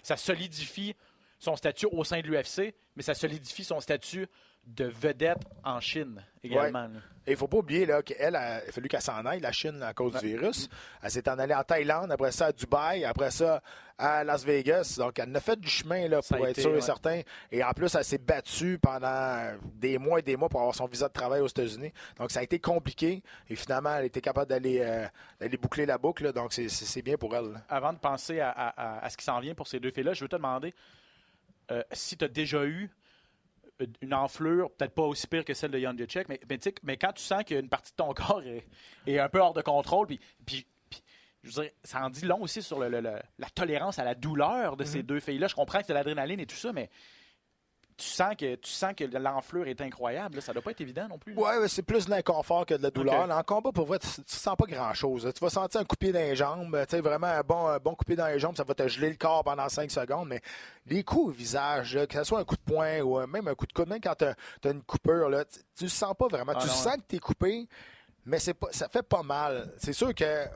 ça 0.03 0.17
solidifie 0.17 0.95
son 1.41 1.57
statut 1.57 1.87
au 1.91 2.05
sein 2.05 2.21
de 2.21 2.27
l'UFC, 2.29 2.73
mais 2.95 3.03
ça 3.03 3.15
solidifie 3.15 3.65
son 3.65 3.81
statut 3.81 4.29
de 4.67 4.85
vedette 4.85 5.43
en 5.65 5.81
Chine 5.81 6.23
également. 6.45 6.87
Et 7.27 7.31
il 7.33 7.35
ne 7.35 7.39
faut 7.39 7.49
pas 7.49 7.57
oublier 7.59 7.89
qu'elle, 8.05 8.37
a, 8.37 8.61
fallu 8.71 8.89
qu'elle 8.89 9.01
s'en 9.01 9.25
aille, 9.25 9.41
la 9.41 9.53
Chine, 9.53 9.83
à 9.83 9.95
cause 9.95 10.13
du 10.21 10.27
virus. 10.29 10.69
Elle 11.03 11.11
s'est 11.11 11.29
en 11.31 11.39
allée 11.39 11.55
en 11.55 11.63
Thaïlande, 11.65 12.13
après 12.13 12.31
ça 12.31 12.47
à 12.47 12.53
Dubaï, 12.53 13.05
après 13.05 13.31
ça 13.31 13.63
à 13.97 14.23
Las 14.23 14.45
Vegas. 14.45 14.97
Donc, 14.99 15.19
elle 15.19 15.35
a 15.35 15.41
fait 15.41 15.59
du 15.59 15.69
chemin 15.69 16.09
là, 16.09 16.21
pour 16.23 16.37
être 16.47 16.51
été, 16.51 16.61
sûr 16.63 16.77
et 16.77 16.81
certain. 16.83 17.21
Et 17.51 17.65
en 17.65 17.71
plus, 17.73 17.95
elle 17.95 18.05
s'est 18.05 18.19
battue 18.19 18.79
pendant 18.79 19.51
des 19.75 19.97
mois 19.99 20.19
et 20.19 20.23
des 20.23 20.37
mois 20.37 20.49
pour 20.51 20.61
avoir 20.61 20.75
son 20.75 20.87
visa 20.87 21.09
de 21.09 21.13
travail 21.13 21.41
aux 21.41 21.47
États-Unis. 21.49 21.93
Donc, 22.19 22.31
ça 22.31 22.41
a 22.41 22.43
été 22.43 22.59
compliqué. 22.59 23.23
Et 23.49 23.57
finalement, 23.57 23.97
elle 23.97 24.07
était 24.07 24.21
capable 24.23 24.49
d'aller 24.51 24.81
euh, 24.81 25.07
boucler 25.61 25.87
la 25.87 25.97
boucle. 25.99 26.25
là. 26.25 26.33
Donc, 26.33 26.53
c'est- 26.53 27.03
bien 27.03 27.17
pour 27.17 27.35
elle. 27.35 27.53
là. 27.53 27.61
Avant 27.69 27.93
de 27.95 27.99
penser 27.99 28.41
à, 28.41 28.51
à- 28.51 28.69
à- 28.99 29.05
à 29.05 29.11
ce 29.11 29.17
qui 29.17 29.25
s'en 29.25 29.41
vient 29.41 29.55
pour 29.55 29.69
ces 29.69 29.81
deux 29.81 29.91
filles-là, 29.91 30.13
je 30.15 30.23
veux 30.25 30.29
te 30.29 30.37
demander 30.37 30.75
euh, 31.71 31.83
si 31.93 32.17
tu 32.17 32.25
as 32.25 32.29
déjà 32.29 32.65
eu 32.65 32.91
une 34.03 34.13
enflure, 34.13 34.71
peut-être 34.73 34.95
pas 34.95 35.03
aussi 35.05 35.27
pire 35.27 35.45
que 35.45 35.55
celle 35.55 35.71
de 35.71 35.79
Jan 35.79 35.97
Jacek, 35.97 36.29
mais, 36.29 36.97
quand 36.99 37.13
tu 37.13 37.23
sens 37.23 37.45
qu'une 37.45 37.69
partie 37.69 37.93
de 37.93 37.97
ton 37.97 38.13
corps 38.15 38.43
est, 38.43 38.67
est 39.07 39.19
un 39.19 39.29
peu 39.29 39.39
hors 39.41 39.55
de 39.55 39.63
contrôle, 39.63 40.07
puis, 40.07 40.21
puis- 40.45 40.67
puis, 40.91 41.03
je 41.43 41.49
veux 41.51 41.63
dire, 41.63 41.73
ça 41.83 42.05
en 42.05 42.11
dit 42.11 42.27
long 42.27 42.43
aussi 42.43 42.61
sur 42.63 42.79
le- 42.79 42.89
le- 42.91 43.01
le- 43.01 43.21
la 43.39 43.49
tolérance 43.49 43.99
à 43.99 44.05
la 44.05 44.15
douleur 44.15 44.77
de 44.77 44.85
ces 44.85 45.03
deux 45.03 45.21
filles-là. 45.21 45.47
Je 45.49 45.55
comprends 45.55 45.79
que 45.81 45.87
c'est 45.87 45.93
de 45.93 45.99
l'adrénaline 45.99 46.41
et 46.41 46.47
tout 46.47 46.57
ça, 46.57 46.73
mais 46.75 46.91
tu 48.01 48.09
sens 48.09 48.35
que, 48.37 48.55
tu 48.57 48.71
sens 48.71 48.95
que 48.97 49.05
l'enflure 49.05 49.69
est 49.69 49.81
incroyable. 49.81 50.37
là. 50.37 50.41
Ça 50.41 50.53
doit 50.53 50.63
pas 50.63 50.71
être 50.71 50.81
évident 50.81 51.07
non 51.09 51.19
plus. 51.19 51.35
là. 51.35 51.41
Ouais, 51.41 51.69
c'est 51.69 51.83
plus 51.83 52.07
de 52.07 52.11
l'inconfort 52.11 52.67
que 52.67 52.75
de 52.75 52.83
la 52.83 52.91
douleur. 52.91 53.23
Ok. 53.23 53.29
Là, 53.29 53.39
en 53.39 53.43
combat, 53.43 53.73
pour 53.73 53.87
vrai, 53.87 53.99
tu, 53.99 54.09
tu 54.09 54.37
sens 54.37 54.57
pas 54.57 54.67
grand-chose. 54.67 55.31
Tu 55.35 55.41
vas 55.45 55.51
sentir 55.51 55.81
un 55.81 55.85
coupé 55.85 56.13
dans 56.13 56.19
les 56.19 56.35
jambes. 56.37 56.79
Tu 56.89 56.97
sais, 56.97 57.01
vraiment 57.01 57.27
un 57.27 57.43
bon, 57.43 57.67
un 57.67 57.79
bon 57.79 57.95
coupé 57.95 58.17
dans 58.17 58.27
les 58.27 58.39
jambes, 58.39 58.57
ça 58.57 58.65
va 58.65 58.75
te 58.75 58.87
geler 58.89 59.11
le 59.11 59.17
corps 59.17 59.45
pendant 59.45 59.69
5 59.69 59.91
secondes. 59.91 60.29
Mais 60.29 60.41
les 60.87 61.05
coups 61.05 61.29
au 61.29 61.31
visage, 61.31 61.95
là, 61.95 62.07
que 62.07 62.15
ce 62.15 62.25
soit 62.25 62.41
un 62.41 62.45
coup 62.45 62.57
de 62.57 62.73
poing 62.73 63.01
ou 63.01 63.25
même 63.27 63.49
un 63.49 63.55
coup 63.55 63.67
de 63.67 63.73
coude, 63.73 63.89
même 63.89 64.01
quand 64.01 64.15
tu 64.17 64.25
as, 64.25 64.71
une 64.71 64.83
coupure, 64.83 65.29
là, 65.29 65.45
tu, 65.45 65.61
tu 65.77 65.85
le 65.85 65.91
sens 65.91 66.15
pas 66.19 66.29
vraiment. 66.29 66.53
Ah 66.55 66.61
tu 66.61 66.67
non, 66.67 66.73
sens 66.73 66.97
que 66.97 67.03
tu 67.09 67.17
es 67.17 67.19
coupé, 67.19 67.67
mais 68.31 68.39
c'est 68.39 68.55
pas, 68.55 68.69
ça 68.71 68.89
fait 68.89 69.03
pas 69.03 69.23
mal. 69.23 69.73
C'est 69.77 69.93
sûr 69.93 70.15
que 70.15 70.47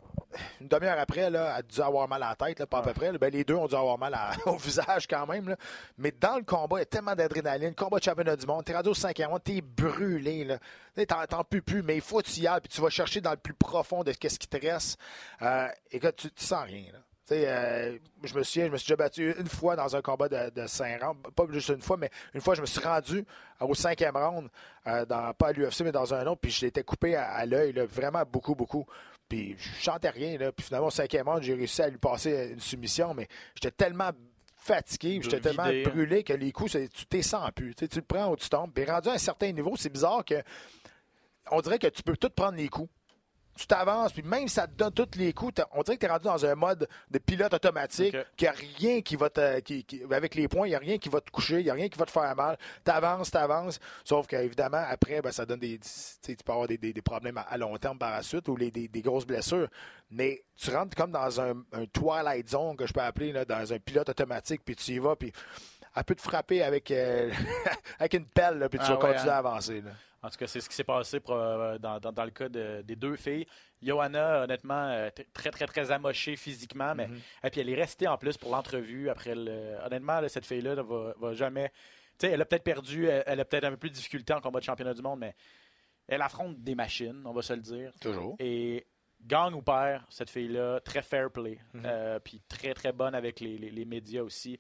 une 0.60 0.66
demi-heure 0.68 0.98
après, 0.98 1.30
là, 1.30 1.52
elle 1.54 1.58
a 1.58 1.62
dû 1.62 1.80
avoir 1.80 2.08
mal 2.08 2.22
à 2.22 2.30
la 2.30 2.34
tête, 2.46 2.58
là, 2.58 2.66
pas 2.66 2.78
à 2.78 2.82
peu 2.82 2.92
près. 2.92 3.12
là. 3.12 3.18
Ben, 3.18 3.30
les 3.32 3.44
deux 3.44 3.54
ont 3.54 3.66
dû 3.68 3.74
avoir 3.74 3.98
mal 3.98 4.14
à- 4.14 4.32
au 4.46 4.56
visage 4.56 5.06
quand 5.06 5.26
même. 5.26 5.48
là. 5.48 5.56
Mais 5.98 6.10
dans 6.12 6.36
le 6.36 6.42
combat, 6.42 6.76
il 6.76 6.80
y 6.80 6.82
a 6.82 6.86
tellement 6.86 7.14
d'adrénaline. 7.14 7.74
Combat 7.74 7.98
de 7.98 8.04
championnat 8.04 8.34
du 8.36 8.46
monde, 8.46 8.64
t'es 8.64 8.74
rendu 8.74 8.88
au 8.88 8.94
cinquième 8.94 9.28
round, 9.30 9.42
t'es 9.44 9.60
brûlé. 9.60 10.44
Là. 10.44 10.58
T'en, 11.06 11.24
t'en 11.26 11.44
peux 11.44 11.60
plus, 11.60 11.82
mais 11.82 11.96
il 11.96 12.00
faut 12.00 12.18
que 12.20 12.26
tu 12.26 12.40
y 12.40 12.46
ailles, 12.48 12.60
puis 12.60 12.68
tu 12.68 12.80
vas 12.80 12.90
chercher 12.90 13.20
dans 13.20 13.30
le 13.32 13.36
plus 13.36 13.54
profond 13.54 14.02
de 14.02 14.12
ce 14.12 14.18
qui 14.18 14.48
te 14.48 14.56
reste. 14.56 14.98
Euh, 15.42 15.68
et 15.92 16.00
que 16.00 16.08
tu, 16.08 16.30
tu 16.32 16.44
sens 16.44 16.64
rien. 16.64 16.86
Là. 16.92 16.98
Euh, 17.32 17.98
je 18.22 18.34
me 18.34 18.42
souviens, 18.42 18.66
je 18.66 18.72
me 18.72 18.76
suis 18.76 18.86
déjà 18.86 18.96
battu 18.96 19.34
une 19.38 19.48
fois 19.48 19.76
dans 19.76 19.96
un 19.96 20.02
combat 20.02 20.28
de, 20.28 20.50
de 20.50 20.66
5 20.66 21.02
rounds. 21.02 21.22
Pas 21.34 21.44
juste 21.50 21.70
une 21.70 21.80
fois, 21.80 21.96
mais 21.96 22.10
une 22.34 22.40
fois, 22.40 22.54
je 22.54 22.60
me 22.60 22.66
suis 22.66 22.80
rendu 22.80 23.24
au 23.60 23.74
cinquième 23.74 24.16
round, 24.16 24.48
euh, 24.86 25.06
dans, 25.06 25.32
pas 25.32 25.48
à 25.48 25.52
l'UFC, 25.52 25.80
mais 25.84 25.92
dans 25.92 26.12
un 26.12 26.26
autre, 26.26 26.40
puis 26.42 26.50
je 26.50 26.66
l'étais 26.66 26.82
coupé 26.82 27.16
à, 27.16 27.30
à 27.30 27.46
l'œil, 27.46 27.72
vraiment 27.90 28.22
beaucoup, 28.30 28.54
beaucoup. 28.54 28.84
Puis 29.28 29.56
je 29.58 29.82
chantais 29.82 30.10
rien, 30.10 30.36
là. 30.36 30.52
Puis 30.52 30.66
finalement, 30.66 30.88
au 30.88 30.90
cinquième 30.90 31.28
round, 31.28 31.42
j'ai 31.42 31.54
réussi 31.54 31.80
à 31.80 31.88
lui 31.88 31.98
passer 31.98 32.50
une 32.52 32.60
soumission, 32.60 33.14
mais 33.14 33.26
j'étais 33.54 33.70
tellement 33.70 34.10
fatigué, 34.64 35.20
j'étais 35.22 35.40
tellement 35.40 35.64
hein. 35.64 35.82
brûlé 35.84 36.24
que 36.24 36.32
les 36.32 36.52
coups, 36.52 36.76
tu 36.92 37.06
t'es 37.06 37.22
sens 37.22 37.50
plus. 37.54 37.74
Tu 37.74 37.84
sais, 37.84 37.88
tu 37.88 37.98
le 37.98 38.04
prends 38.04 38.30
ou 38.30 38.36
tu 38.36 38.48
tombes. 38.48 38.72
Puis 38.72 38.84
rendu 38.84 39.08
à 39.08 39.12
un 39.12 39.18
certain 39.18 39.52
niveau, 39.52 39.76
c'est 39.76 39.90
bizarre 39.90 40.24
que 40.24 40.42
on 41.50 41.60
dirait 41.60 41.78
que 41.78 41.88
tu 41.88 42.02
peux 42.02 42.16
tout 42.16 42.30
prendre 42.30 42.56
les 42.56 42.68
coups. 42.68 42.90
Tu 43.56 43.66
t'avances, 43.68 44.12
puis 44.12 44.22
même 44.22 44.48
si 44.48 44.54
ça 44.54 44.66
te 44.66 44.72
donne 44.72 44.90
tous 44.92 45.16
les 45.16 45.32
coups, 45.32 45.62
on 45.72 45.82
dirait 45.82 45.96
que 45.96 46.00
tu 46.00 46.06
es 46.06 46.10
rendu 46.12 46.24
dans 46.24 46.44
un 46.44 46.54
mode 46.56 46.88
de 47.10 47.18
pilote 47.18 47.54
automatique, 47.54 48.14
Ok. 48.14 48.26
qu'il 48.36 48.46
n'y 48.46 48.48
a 48.48 48.78
rien 48.78 49.00
qui 49.00 49.14
va 49.14 49.30
te. 49.30 49.60
qui- 49.60 49.84
qui- 49.84 50.02
avec 50.10 50.34
les 50.34 50.48
points, 50.48 50.66
il 50.66 50.70
n'y 50.70 50.76
a 50.76 50.80
rien 50.80 50.98
qui 50.98 51.08
va 51.08 51.20
te 51.20 51.30
coucher, 51.30 51.60
il 51.60 51.64
n'y 51.64 51.70
a 51.70 51.74
rien 51.74 51.88
qui 51.88 51.96
va 51.98 52.04
te 52.04 52.10
faire 52.10 52.34
mal. 52.34 52.58
Tu 52.84 52.90
avances, 52.90 53.30
tu 53.30 53.36
avances. 53.36 53.78
Sauf 54.04 54.26
qu'évidemment, 54.26 54.82
après, 54.88 55.22
ben, 55.22 55.30
ça 55.30 55.46
donne 55.46 55.60
des. 55.60 55.78
tu 55.78 56.34
peux 56.44 56.52
avoir 56.52 56.66
des, 56.66 56.78
des- 56.78 56.92
des 56.92 57.02
problèmes 57.02 57.38
à, 57.38 57.42
à 57.42 57.56
long 57.56 57.76
terme 57.76 57.96
par 57.98 58.10
la 58.10 58.22
suite 58.22 58.48
ou 58.48 58.56
les- 58.56 58.70
des, 58.72 58.88
des 58.88 59.02
grosses 59.02 59.26
blessures. 59.26 59.68
Mais 60.10 60.42
tu 60.56 60.70
rentres 60.70 60.96
comme 60.96 61.10
dans 61.12 61.40
un, 61.40 61.54
un 61.72 61.86
Twilight 61.86 62.48
Zone 62.48 62.76
que 62.76 62.86
je 62.86 62.92
peux 62.92 63.00
appeler, 63.00 63.32
là, 63.32 63.44
dans 63.44 63.72
un 63.72 63.78
pilote 63.78 64.08
automatique, 64.08 64.62
puis 64.64 64.76
tu 64.76 64.92
y 64.92 64.98
vas, 64.98 65.16
puis 65.16 65.32
elle 65.96 66.04
peut 66.04 66.14
te 66.14 66.22
frapper 66.22 66.62
avec, 66.62 66.90
euh, 66.90 67.30
avec 67.98 68.14
une 68.14 68.26
pelle, 68.26 68.58
là, 68.58 68.68
puis 68.68 68.78
tu 68.78 68.84
Ah 68.86 68.94
vas 68.94 68.94
ouais, 68.96 69.12
continuer 69.12 69.30
hein. 69.30 69.34
à 69.34 69.38
avancer. 69.38 69.80
là. 69.80 69.90
En 70.22 70.30
tout 70.30 70.38
cas, 70.38 70.46
c'est 70.46 70.60
ce 70.60 70.68
qui 70.70 70.74
s'est 70.74 70.84
passé 70.84 71.20
pour, 71.20 71.34
euh, 71.36 71.76
dans, 71.78 72.00
dans- 72.00 72.10
dans 72.12 72.24
le 72.24 72.30
cas 72.30 72.48
de- 72.48 72.80
des 72.82 72.96
deux 72.96 73.16
filles. 73.16 73.46
Johanna, 73.82 74.44
honnêtement, 74.44 74.88
euh, 74.88 75.10
très, 75.34 75.50
très, 75.50 75.66
très 75.66 75.90
amochée 75.90 76.36
physiquement, 76.36 76.94
mais 76.94 77.08
et 77.44 77.50
puis 77.50 77.60
elle 77.60 77.68
est 77.68 77.74
restée 77.74 78.08
en 78.08 78.16
plus 78.16 78.38
pour 78.38 78.50
l'entrevue. 78.50 79.10
Après, 79.10 79.34
le... 79.34 79.76
honnêtement, 79.84 80.20
là, 80.20 80.28
cette 80.30 80.46
fille-là 80.46 80.76
ne 80.76 80.80
va, 80.82 81.12
va 81.20 81.34
jamais. 81.34 81.68
Tu 82.18 82.26
sais, 82.26 82.32
elle 82.32 82.40
a 82.40 82.46
peut-être 82.46 82.62
perdu, 82.64 83.06
elle, 83.06 83.22
elle 83.26 83.40
a 83.40 83.44
peut-être 83.44 83.64
un 83.64 83.70
peu 83.72 83.76
plus 83.76 83.90
de 83.90 83.94
difficulté 83.96 84.32
en 84.32 84.40
combat 84.40 84.60
de 84.60 84.64
championnat 84.64 84.94
du 84.94 85.02
monde, 85.02 85.18
mais 85.20 85.34
elle 86.08 86.22
affronte 86.22 86.58
des 86.62 86.74
machines, 86.74 87.22
on 87.26 87.32
va 87.32 87.42
se 87.42 87.52
le 87.52 87.60
dire. 87.60 87.92
Toujours. 88.00 88.36
Et 88.38 88.86
gagne 89.20 89.52
ou 89.52 89.60
perd, 89.62 90.02
cette 90.08 90.30
fille-là, 90.30 90.80
très 90.80 91.02
fair 91.02 91.30
play. 91.30 91.58
Euh, 91.84 92.18
puis 92.20 92.40
très, 92.48 92.72
très 92.72 92.92
bonne 92.92 93.14
avec 93.14 93.40
les, 93.40 93.58
les- 93.58 93.70
les 93.70 93.84
médias 93.84 94.22
aussi. 94.22 94.58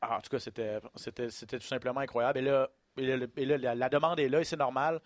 Ah, 0.00 0.16
en 0.18 0.20
tout 0.20 0.30
cas, 0.30 0.38
c'était, 0.38 0.78
c'était, 0.94 1.30
c'était 1.30 1.58
tout 1.58 1.66
simplement 1.66 2.00
incroyable. 2.00 2.38
Et 2.38 2.42
là, 2.42 2.68
et 2.98 3.16
là, 3.16 3.26
et 3.36 3.44
là, 3.46 3.58
la, 3.58 3.74
la 3.74 3.88
demande 3.88 4.20
est 4.20 4.28
là 4.28 4.40
et 4.40 4.44
c'est 4.44 4.56
normal. 4.56 5.00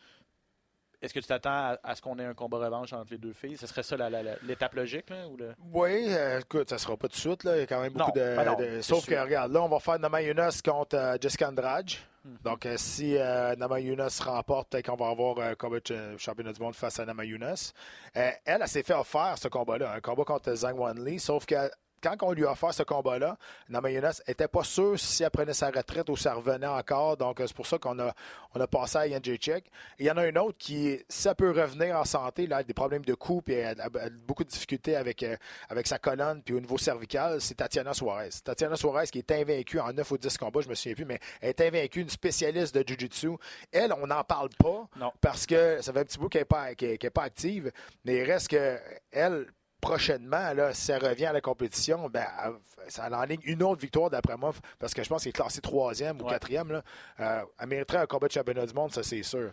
Est-ce 1.03 1.15
que 1.15 1.21
tu 1.21 1.27
t'attends 1.29 1.51
à, 1.51 1.79
à 1.83 1.95
ce 1.95 2.03
qu'on 2.03 2.19
ait 2.19 2.25
un 2.27 2.35
combat 2.35 2.59
revanche 2.59 2.93
entre 2.93 3.13
les 3.13 3.19
deux 3.19 3.33
filles? 3.33 3.57
Ce 3.57 3.67
serait 3.67 3.83
ça 3.83 3.97
la- 3.97 4.11
la- 4.11 4.23
la- 4.23 4.37
l'étape 4.43 4.75
logique? 4.75 5.09
Là, 5.09 5.27
ou 5.29 5.37
le... 5.39 5.55
Oui, 5.73 6.07
euh, 6.11 6.41
écoute, 6.41 6.69
ça 6.69 6.77
sera 6.77 6.95
pas 6.99 7.09
tout 7.09 7.15
de 7.15 7.21
suite. 7.21 7.43
Là. 7.45 7.57
Il 7.57 7.61
y 7.61 7.63
a 7.63 7.67
quand 7.67 7.81
même 7.81 7.95
beaucoup 7.95 8.11
Non, 8.15 8.23
de. 8.23 8.37
ben 8.37 8.45
non, 8.45 8.55
de- 8.57 8.83
Sauf 8.83 9.07
que, 9.07 9.15
regarde, 9.15 9.51
là, 9.51 9.63
on 9.63 9.69
va 9.69 9.81
faire 9.81 9.99
Nama 9.99 10.21
Yunus 10.21 10.61
contre 10.61 10.97
euh, 10.97 11.17
Jessica 11.19 11.49
Andrade. 11.49 11.91
Hmm. 12.23 12.37
Donc, 12.45 12.67
euh, 12.67 12.75
si 12.77 13.17
euh, 13.17 13.57
Nama 13.57 13.81
Yunus 13.81 14.21
remporte, 14.21 14.69
peut-être 14.69 14.91
qu'on 14.91 14.97
va 14.97 15.09
avoir 15.09 15.39
un 15.39 15.55
combat 15.55 15.81
de 15.81 16.19
championnat 16.19 16.53
du 16.53 16.61
monde 16.61 16.75
face 16.75 17.01
à 17.01 17.07
Nama 17.07 17.25
Yunus. 17.25 17.73
Euh, 18.19 18.31
elle, 18.45 18.59
elle, 18.61 18.69
s'est 18.69 18.83
fait 18.83 18.93
offert 18.93 19.37
ce 19.39 19.49
combat-là, 19.49 19.93
un 19.95 20.01
combat 20.03 20.25
contre 20.25 20.55
Zhang 20.55 20.79
Wanli, 20.79 21.19
sauf 21.19 21.47
que 21.47 21.55
quand 22.03 22.17
on 22.23 22.33
lui 22.33 22.45
a 22.47 22.53
offert 22.53 22.73
ce 22.75 22.83
combat-là, 22.83 23.37
Namajunas 23.69 24.23
n'était 24.27 24.49
pas 24.49 24.65
sûr 24.65 24.99
si 24.99 25.23
elle 25.23 25.31
prenait 25.31 25.53
sa 25.55 25.71
retraite 25.71 26.09
ou 26.09 26.17
si 26.17 26.29
elle 26.29 26.35
revenait 26.35 26.67
encore. 26.67 27.17
Donc, 27.17 27.41
euh, 27.41 27.47
c'est 27.47 27.57
pour 27.57 27.67
ça 27.67 27.79
qu'on 27.79 27.99
a, 27.99 28.13
on 28.55 28.61
a 28.61 28.67
passé 28.67 28.99
à 28.99 29.09
Jan 29.09 29.19
Jacek. 29.23 29.71
Il 29.99 30.07
y 30.07 30.11
en 30.11 30.17
a 30.17 30.23
un 30.23 30.37
autre 30.37 30.59
qui, 30.59 30.99
si 31.09 31.29
elle 31.29 31.35
peut 31.35 31.51
revenir 31.51 31.97
en 31.97 32.05
santé, 32.05 32.47
là, 32.47 32.57
avec 32.57 32.67
des 32.67 32.75
problèmes 32.75 33.05
de 33.05 33.15
cou, 33.15 33.43
elle 33.49 33.81
a, 33.81 33.87
elle 33.95 34.01
a 34.01 34.11
beaucoup 34.27 34.45
de 34.45 34.49
difficultés 34.49 34.97
avec, 34.97 35.23
euh, 35.23 35.37
avec 35.69 35.87
sa 35.87 35.99
colonne, 35.99 36.43
puis 36.43 36.55
au 36.55 36.61
niveau 36.61 36.79
cervical, 36.79 37.41
c'est 37.41 37.55
Tatiana 37.55 37.95
Suarez. 37.95 38.31
Tatiana 38.45 38.77
Suarez 38.77 39.07
qui 39.07 39.19
est 39.19 39.31
invaincue 39.33 39.79
en 39.81 39.93
9 39.93 40.11
ou 40.11 40.19
10 40.19 40.39
combats, 40.39 40.61
je 40.61 40.69
me 40.69 40.75
souviens 40.75 40.95
plus, 40.95 41.05
mais 41.05 41.19
elle 41.41 41.51
est 41.51 41.61
invaincue, 41.61 42.01
une 42.01 42.11
spécialiste 42.11 42.75
de 42.75 42.83
Jiu-Jitsu. 42.87 43.31
Elle, 43.73 43.93
on 43.93 44.07
n'en 44.07 44.25
parle 44.25 44.49
pas 44.59 44.89
Non. 44.97 45.13
parce 45.21 45.47
que 45.47 45.81
ça 45.83 45.93
fait 45.93 46.01
un 46.01 46.05
petit 46.05 46.19
bout 46.19 46.29
qu'elle 46.29 46.43
n'est 46.43 46.45
pas, 46.47 46.71
est 46.73 47.11
pas 47.11 47.23
active, 47.23 47.71
mais 48.05 48.17
il 48.19 48.25
reste 48.25 48.49
que 48.49 48.79
elle, 49.11 49.47
prochainement, 49.81 50.53
là, 50.53 50.73
si 50.75 50.93
elle 50.93 51.05
revient 51.05 51.27
à 51.27 51.33
la 51.33 51.41
compétition, 51.41 52.09
ben, 52.09 52.27
elle- 52.45 52.91
ça 52.91 53.09
enligne 53.11 53.41
une 53.45 53.63
autre 53.63 53.81
victoire 53.81 54.11
d'après 54.11 54.37
moi, 54.37 54.53
parce 54.79 54.95
que 54.95 55.03
je 55.03 55.09
pense 55.09 55.23
qu'elle 55.23 55.31
est 55.31 55.33
classée 55.33 55.61
troisième 55.61 56.21
ou 56.21 56.25
quatrième. 56.25 56.73
Là. 56.73 56.83
Euh, 57.21 57.43
elle 57.61 57.67
mériterait 57.69 57.99
un 57.99 58.07
combat 58.07 58.27
de 58.29 58.33
championnat 58.33 58.67
du 58.67 58.75
monde, 58.75 58.93
ça 58.93 59.03
c'est 59.03 59.23
sûr. 59.23 59.53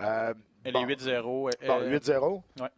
Euh, 0.00 0.34
Elle 0.64 0.72
bon, 0.72 0.82
est 0.88 0.94
8-0. 0.96 1.48
euh, 1.48 1.66
bon, 1.66 1.80
8-0. 1.90 2.42
ouais. 2.60 2.68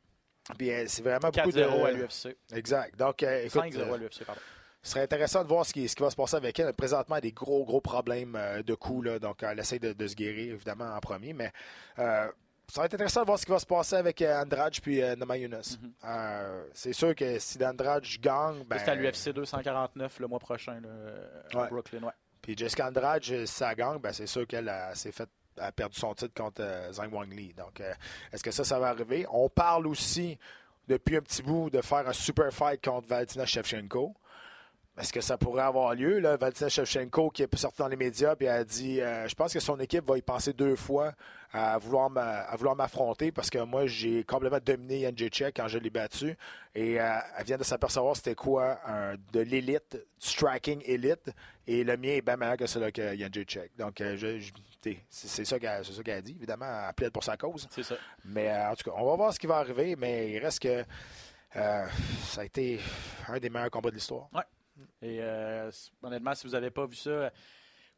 Puis 0.58 0.70
euh, 0.70 0.84
c'est 0.88 1.02
vraiment 1.02 1.30
beaucoup 1.30 1.52
de... 1.52 1.62
4-0 1.62 1.84
à 1.86 1.90
l'UFC. 1.92 2.36
Exact. 2.52 2.98
Donc, 2.98 3.22
euh, 3.22 3.44
écoute, 3.46 3.62
5-0 3.62 3.78
euh, 3.78 3.94
à 3.94 3.96
l'UFC, 3.96 4.24
pardon. 4.26 4.40
ce 4.82 4.90
serait 4.90 5.02
intéressant 5.04 5.42
de 5.42 5.48
voir 5.48 5.64
ce 5.64 5.72
qui, 5.72 5.88
ce 5.88 5.96
qui 5.96 6.02
va 6.02 6.10
se 6.10 6.16
passer 6.16 6.36
avec 6.36 6.58
elle. 6.58 6.72
Présentement, 6.74 7.14
elle 7.16 7.18
a 7.18 7.22
des 7.22 7.32
gros, 7.32 7.64
gros 7.64 7.80
problèmes 7.80 8.36
euh, 8.36 8.62
de 8.62 8.74
coups. 8.74 9.06
Là, 9.06 9.18
donc, 9.18 9.42
elle 9.42 9.58
essaie 9.58 9.78
de, 9.78 9.94
de 9.94 10.06
se 10.06 10.14
guérir, 10.14 10.52
évidemment, 10.54 10.94
en 10.94 11.00
premier. 11.00 11.32
Mais 11.32 11.50
euh, 11.98 12.28
ça 12.72 12.80
va 12.80 12.86
être 12.86 12.94
intéressant 12.94 13.20
de 13.22 13.26
voir 13.26 13.38
ce 13.38 13.44
qui 13.46 13.52
va 13.52 13.58
se 13.58 13.66
passer 13.66 13.96
avec 13.96 14.20
euh, 14.22 14.42
Andrade 14.42 14.74
puis 14.80 15.02
euh, 15.02 15.14
Namajunas. 15.16 15.78
Euh, 16.04 16.64
c'est 16.72 16.92
sûr 16.92 17.14
que 17.14 17.38
si 17.38 17.64
Andrade 17.64 18.04
gagne, 18.20 18.64
ben, 18.64 18.78
C'est 18.78 18.90
à 18.90 18.94
l'UFC 18.94 19.30
249 19.34 20.18
le 20.20 20.26
mois 20.26 20.38
prochain, 20.38 20.80
là, 20.80 21.62
à. 21.62 21.66
Brooklyn. 21.68 22.02
Ouais. 22.02 22.12
puis 22.42 22.56
Jessica 22.56 22.88
Andrade, 22.88 23.22
si 23.22 23.46
ça 23.46 23.74
gagne, 23.74 23.98
ben, 23.98 24.12
c'est 24.12 24.26
sûr 24.26 24.46
qu'elle 24.46 24.68
a- 24.68 24.94
s'est 24.94 25.12
fait 25.12 25.28
a 25.56 25.70
perdu 25.70 25.96
son 26.00 26.12
titre 26.14 26.34
contre 26.34 26.62
euh, 26.64 26.90
Zhang 26.92 27.12
Wang 27.12 27.32
Li. 27.32 27.54
Donc, 27.54 27.80
euh, 27.80 27.92
est-ce 28.32 28.42
que 28.42 28.50
ça, 28.50 28.64
ça 28.64 28.78
va 28.80 28.88
arriver? 28.88 29.24
On 29.30 29.48
parle 29.48 29.86
aussi, 29.86 30.36
depuis 30.88 31.16
un 31.16 31.20
petit 31.20 31.44
bout, 31.44 31.70
de 31.70 31.80
faire 31.80 32.08
un 32.08 32.12
super 32.12 32.52
fight 32.52 32.82
contre 32.84 33.06
Valentina 33.06 33.46
Shevchenko. 33.46 34.14
Est-ce 34.96 35.12
que 35.12 35.20
ça 35.20 35.36
pourrait 35.36 35.62
avoir 35.64 35.92
lieu? 35.94 36.20
Là? 36.20 36.36
Valentina 36.36 36.68
Shevchenko 36.68 37.30
qui 37.30 37.42
est 37.42 37.56
sortie 37.56 37.78
dans 37.78 37.88
les 37.88 37.96
médias 37.96 38.36
et 38.38 38.48
a 38.48 38.62
dit 38.62 39.00
euh, 39.00 39.26
Je 39.26 39.34
pense 39.34 39.52
que 39.52 39.58
son 39.58 39.78
équipe 39.80 40.06
va 40.06 40.16
y 40.16 40.22
penser 40.22 40.52
deux 40.52 40.76
fois 40.76 41.12
à 41.52 41.78
vouloir 41.78 42.10
m'affronter 42.76 43.32
parce 43.32 43.50
que 43.50 43.58
moi, 43.58 43.86
j'ai 43.86 44.22
complètement 44.24 44.58
dominé 44.64 45.00
Yan 45.00 45.10
Jacek 45.16 45.54
quand 45.56 45.66
je 45.68 45.78
l'ai 45.78 45.90
battu. 45.90 46.36
Et 46.76 47.00
euh, 47.00 47.12
elle 47.38 47.44
vient 47.44 47.56
de 47.56 47.64
s'apercevoir 47.64 48.14
c'était 48.16 48.34
quoi 48.36 48.78
un- 48.86 49.14
de 49.32 49.40
l'élite, 49.40 49.92
du 49.96 50.26
striking 50.28 50.80
élite. 50.84 51.30
Et 51.66 51.82
le 51.84 51.96
mien 51.96 52.10
est 52.10 52.22
bien 52.22 52.36
meilleur 52.36 52.56
que 52.56 52.66
celui 52.66 52.92
que 52.92 53.14
Yan 53.16 53.28
Jacek. 53.32 53.72
Donc, 53.76 54.00
euh, 54.00 54.16
je- 54.16 54.50
c'est 55.10 55.44
ça 55.44 55.58
qu'elle 55.58 56.14
a 56.14 56.20
dit. 56.22 56.32
Évidemment, 56.36 56.66
elle 56.88 56.94
plaide 56.94 57.10
pour 57.10 57.24
sa 57.24 57.36
cause. 57.36 57.66
C'est 57.70 57.82
ça. 57.82 57.94
Mais 58.24 58.52
en 58.52 58.74
tout 58.76 58.90
cas, 58.90 58.96
on 58.96 59.10
va 59.10 59.16
voir 59.16 59.32
ce 59.32 59.38
qui 59.40 59.46
va 59.46 59.56
arriver. 59.56 59.96
Mais 59.96 60.30
il 60.32 60.38
reste 60.38 60.60
que 60.60 60.84
euh, 61.56 61.86
ça 62.26 62.40
a 62.40 62.44
été 62.44 62.80
un 63.28 63.38
des 63.38 63.48
meilleurs 63.50 63.70
combats 63.70 63.90
de 63.90 63.94
l'histoire. 63.94 64.28
Et 65.04 65.18
euh, 65.20 65.70
honnêtement, 66.02 66.34
si 66.34 66.46
vous 66.46 66.52
n'avez 66.54 66.70
pas 66.70 66.86
vu 66.86 66.96
ça, 66.96 67.10
euh, 67.10 67.30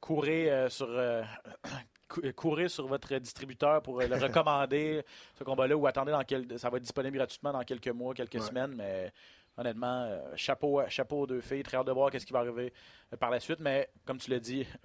courez 0.01 0.51
euh, 0.51 0.69
sur 0.69 0.89
euh, 0.91 1.23
cou- 2.09 2.21
courez 2.35 2.69
sur 2.69 2.87
votre 2.89 3.15
distributeur 3.19 3.81
pour 3.83 4.01
le 4.01 4.17
recommander 4.17 5.03
ce 5.39 5.45
combat-là 5.45 5.77
ou 5.77 5.87
attendez 5.87 6.11
dans 6.11 6.25
quel 6.25 6.59
ça 6.59 6.69
va 6.69 6.79
être 6.79 6.83
disponible 6.83 7.17
gratuitement 7.17 7.53
dans 7.53 7.63
quelques 7.63 7.89
mois, 7.89 8.13
quelques 8.13 8.35
Ouais. 8.35 8.41
semaines. 8.41 8.75
Mais 8.77 9.13
honnêtement, 9.57 10.21
chapeau, 10.35 10.81
à- 10.81 10.89
chapeau 10.89 11.21
aux 11.21 11.27
deux 11.29 11.41
filles. 11.41 11.63
Très 11.63 11.77
hâte 11.77 11.87
de 11.87 11.93
voir 11.93 12.11
qu'est-ce 12.11 12.27
qui 12.27 12.33
va 12.33 12.41
arriver 12.41 12.73
par 13.21 13.31
la 13.31 13.39
suite. 13.39 13.61
Mais 13.61 13.89
comme 14.05 14.19
tu 14.19 14.31
l'as 14.31 14.41
dit. 14.41 14.67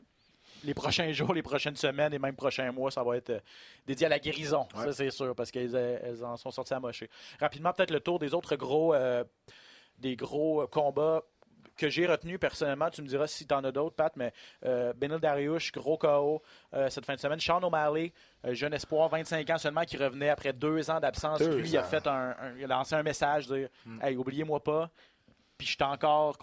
Les 0.64 0.76
prochains 0.76 1.12
jours, 1.12 1.34
les 1.34 1.42
prochaines 1.42 1.76
semaines 1.76 2.14
et 2.14 2.20
même 2.20 2.36
prochains 2.36 2.72
mois, 2.72 2.92
ça 2.92 3.04
va 3.04 3.18
être 3.18 3.42
dédié 3.88 4.06
à 4.06 4.10
la 4.10 4.20
guérison. 4.20 4.68
Ouais. 4.76 4.84
Ça, 4.86 4.94
c'est 4.94 5.10
sûr, 5.10 5.34
parce 5.34 5.50
qu'elles 5.50 5.74
elles 5.76 6.24
en 6.24 6.38
sont 6.38 6.52
sorties 6.52 6.76
amochées. 6.76 7.10
Rapidement, 7.40 7.74
peut-être 7.74 7.90
le 7.90 8.00
tour 8.00 8.20
des 8.20 8.32
autres 8.36 8.56
gros, 8.58 8.94
euh, 8.94 9.24
des 9.98 10.16
gros 10.16 10.68
combats 10.68 11.24
que 11.82 11.90
j'ai 11.90 12.06
retenu 12.06 12.38
personnellement. 12.40 12.90
Tu 12.90 13.02
me 13.02 13.08
diras 13.08 13.28
si 13.28 13.46
tu 13.48 13.54
en 13.54 13.64
as 13.64 13.72
d'autres, 13.72 13.96
Pat, 13.96 14.16
mais 14.16 14.32
euh, 14.66 14.94
Benil 14.94 15.20
Dariush, 15.20 15.72
gros 15.72 15.98
KO 15.98 16.42
euh, 16.74 16.90
cette 16.90 17.06
fin 17.06 17.16
de 17.16 17.20
semaine. 17.20 17.40
Sean 17.40 17.62
O'Malley, 17.64 18.14
euh, 18.46 18.54
jeune 18.54 18.74
espoir, 18.74 19.10
25 19.10 19.50
ans 19.50 19.58
seulement, 19.58 19.84
qui 19.84 19.98
revenait 19.98 20.30
après 20.30 20.54
deux 20.54 20.90
ans 20.92 21.00
d'absence. 21.00 21.40
Lui, 21.58 21.70
il 21.70 21.78
a 21.78 21.84
fait 21.84 22.06
un, 22.08 22.36
un- 22.40 22.56
il 22.58 22.64
a 22.66 22.68
lancé 22.68 22.96
un 22.96 23.04
message, 23.04 23.48
dire 23.48 23.68
Hey, 24.02 24.16
oubliez-moi 24.16 24.64
pas. 24.64 24.90
Puis 25.58 25.68
je 25.68 25.74
suis 25.76 25.84
encore. 25.84 26.38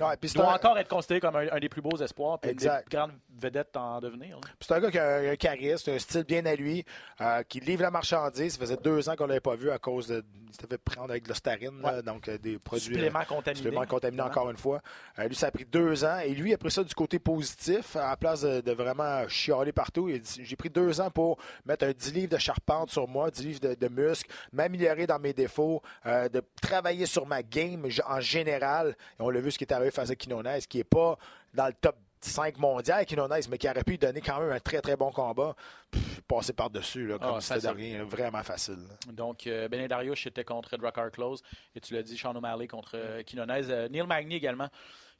Ouais, 0.00 0.16
puis 0.18 0.30
Il 0.30 0.36
doit 0.36 0.52
un- 0.52 0.56
encore 0.56 0.78
être 0.78 0.88
considéré 0.88 1.20
comme 1.20 1.36
un, 1.36 1.46
un 1.52 1.58
des 1.60 1.68
plus 1.68 1.82
beaux 1.82 1.96
espoirs, 1.98 2.38
puis 2.38 2.50
une 2.50 2.56
des 2.56 2.64
Exact. 2.64 2.90
grandes 2.90 3.12
vedettes 3.38 3.76
en 3.76 4.00
devenir. 4.00 4.38
C'est 4.60 4.72
un 4.72 4.80
gars 4.80 4.90
qui 4.90 4.98
a 4.98 5.16
un, 5.16 5.32
un 5.32 5.36
charisme, 5.36 5.90
un 5.90 5.98
style 5.98 6.24
bien 6.24 6.44
à 6.46 6.54
lui, 6.54 6.84
euh, 7.20 7.42
qui 7.42 7.60
livre 7.60 7.82
la 7.82 7.90
marchandise. 7.90 8.54
Ça 8.54 8.58
faisait 8.60 8.76
deux 8.76 9.08
ans 9.08 9.16
qu'on 9.16 9.24
ne 9.24 9.28
l'avait 9.28 9.40
pas 9.40 9.54
vu 9.56 9.70
à 9.70 9.78
cause 9.78 10.06
de. 10.08 10.24
Il 10.48 10.54
s'était 10.54 10.66
fait 10.74 10.78
prendre 10.78 11.10
avec 11.10 11.22
de 11.24 11.28
l'ostarine, 11.30 11.70
donc 12.04 12.28
euh, 12.28 12.36
des 12.36 12.58
produits. 12.58 12.90
euh, 12.94 12.98
Supplément 13.04 13.24
contaminé. 13.24 13.62
suppléments 13.62 13.86
contaminés 13.86 14.22
encore 14.22 14.50
une 14.50 14.56
fois. 14.58 14.80
Euh, 15.18 15.26
lui, 15.28 15.34
ça 15.34 15.46
a 15.46 15.50
pris 15.50 15.64
deux 15.64 16.04
ans. 16.04 16.18
Et 16.18 16.34
lui, 16.34 16.52
après 16.52 16.68
ça, 16.70 16.84
du 16.84 16.94
côté 16.94 17.18
positif, 17.18 17.96
à 17.96 18.10
la 18.10 18.16
place 18.18 18.42
de, 18.42 18.60
de 18.60 18.72
vraiment 18.72 19.26
chialer 19.28 19.72
partout, 19.72 20.08
il 20.10 20.16
a 20.16 20.18
dit 20.18 20.40
J'ai 20.44 20.56
pris 20.56 20.68
deux 20.70 21.00
ans 21.00 21.10
pour 21.10 21.38
mettre 21.64 21.86
un 21.86 21.92
10 21.92 22.12
livres 22.12 22.32
de 22.32 22.38
charpente 22.38 22.90
sur 22.90 23.08
moi, 23.08 23.30
10 23.30 23.44
livres 23.46 23.60
de, 23.60 23.74
de 23.74 23.88
muscles, 23.88 24.30
m'améliorer 24.52 25.06
dans 25.06 25.18
mes 25.18 25.32
défauts, 25.32 25.80
euh, 26.06 26.28
de 26.28 26.42
travailler 26.60 27.06
sur 27.06 27.26
ma 27.26 27.42
game 27.42 27.86
en 28.06 28.20
général. 28.20 28.94
Et 29.18 29.22
on 29.22 29.30
l'a 29.30 29.40
vu 29.40 29.50
ce 29.50 29.56
qui 29.58 29.64
est 29.64 29.72
arrivé 29.82 29.94
face 29.94 30.10
à 30.10 30.16
Quinones, 30.16 30.58
qui 30.68 30.78
n'est 30.78 30.84
pas 30.84 31.16
dans 31.54 31.66
le 31.66 31.72
top 31.74 31.96
5 32.20 32.56
mondial, 32.58 33.04
Quinones, 33.04 33.32
mais 33.50 33.58
qui 33.58 33.68
aurait 33.68 33.82
pu 33.82 33.98
donner 33.98 34.20
quand 34.20 34.38
même 34.40 34.52
un 34.52 34.60
très 34.60 34.80
très 34.80 34.96
bon 34.96 35.10
combat. 35.10 35.54
Pff, 35.90 36.20
passer 36.22 36.52
par-dessus, 36.52 37.06
là, 37.08 37.18
comme 37.18 37.34
Ah, 37.36 37.40
si 37.40 37.52
c'était 37.52 37.68
rien, 37.70 38.04
vraiment 38.04 38.42
facile. 38.44 38.76
là. 38.88 39.12
Donc, 39.12 39.46
euh, 39.46 39.68
Benet 39.68 39.88
Dariush 39.88 40.26
était 40.28 40.44
contre 40.44 40.76
Drakkar 40.76 41.10
Close. 41.10 41.42
Et 41.74 41.80
tu 41.80 41.94
l'as 41.94 42.02
dit, 42.02 42.16
Sean 42.16 42.34
O'Malley 42.36 42.68
contre 42.68 42.92
euh, 42.94 43.22
Quinones. 43.24 43.50
Euh, 43.50 43.88
Neil 43.88 44.06
Magny 44.06 44.36
également, 44.36 44.68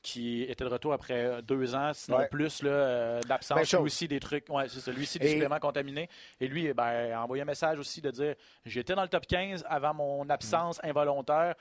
qui 0.01 0.43
était 0.43 0.63
de 0.65 0.69
retour 0.71 0.93
après 0.93 1.43
deux 1.43 1.75
ans, 1.75 1.91
sinon 1.93 2.19
Ouais. 2.19 2.29
plus 2.29 2.61
euh, 2.65 3.21
d'absence. 3.23 3.69
Lui 3.73 3.79
aussi, 3.79 4.07
des 4.07 4.21
trucs. 4.21 4.49
Ouais, 4.49 4.69
c'est 4.69 4.79
ça. 4.81 4.93
Lui 4.93 5.03
aussi, 5.03 5.19
des 5.19 5.27
Et- 5.27 5.31
suppléments 5.33 5.59
contaminés. 5.59 6.09
Et 6.41 6.47
lui, 6.47 6.73
ben, 6.73 7.13
a 7.13 7.23
envoyé 7.23 7.43
un 7.43 7.47
message 7.47 7.79
aussi 7.81 8.01
de 8.01 8.11
dire 8.13 8.35
J'étais 8.65 8.95
dans 8.95 9.03
le 9.03 9.09
top 9.09 9.27
15 9.27 9.65
avant 9.69 9.93
mon 9.95 10.29
absence 10.31 10.79
Mm. 10.85 10.89
involontaire 10.89 11.55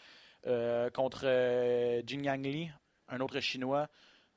euh, 0.47 0.89
contre 0.91 1.21
euh, 1.25 2.01
Jin 2.05 2.23
Yang 2.23 2.43
Li, 2.45 2.71
un 3.11 3.19
autre 3.19 3.39
Chinois. 3.39 3.87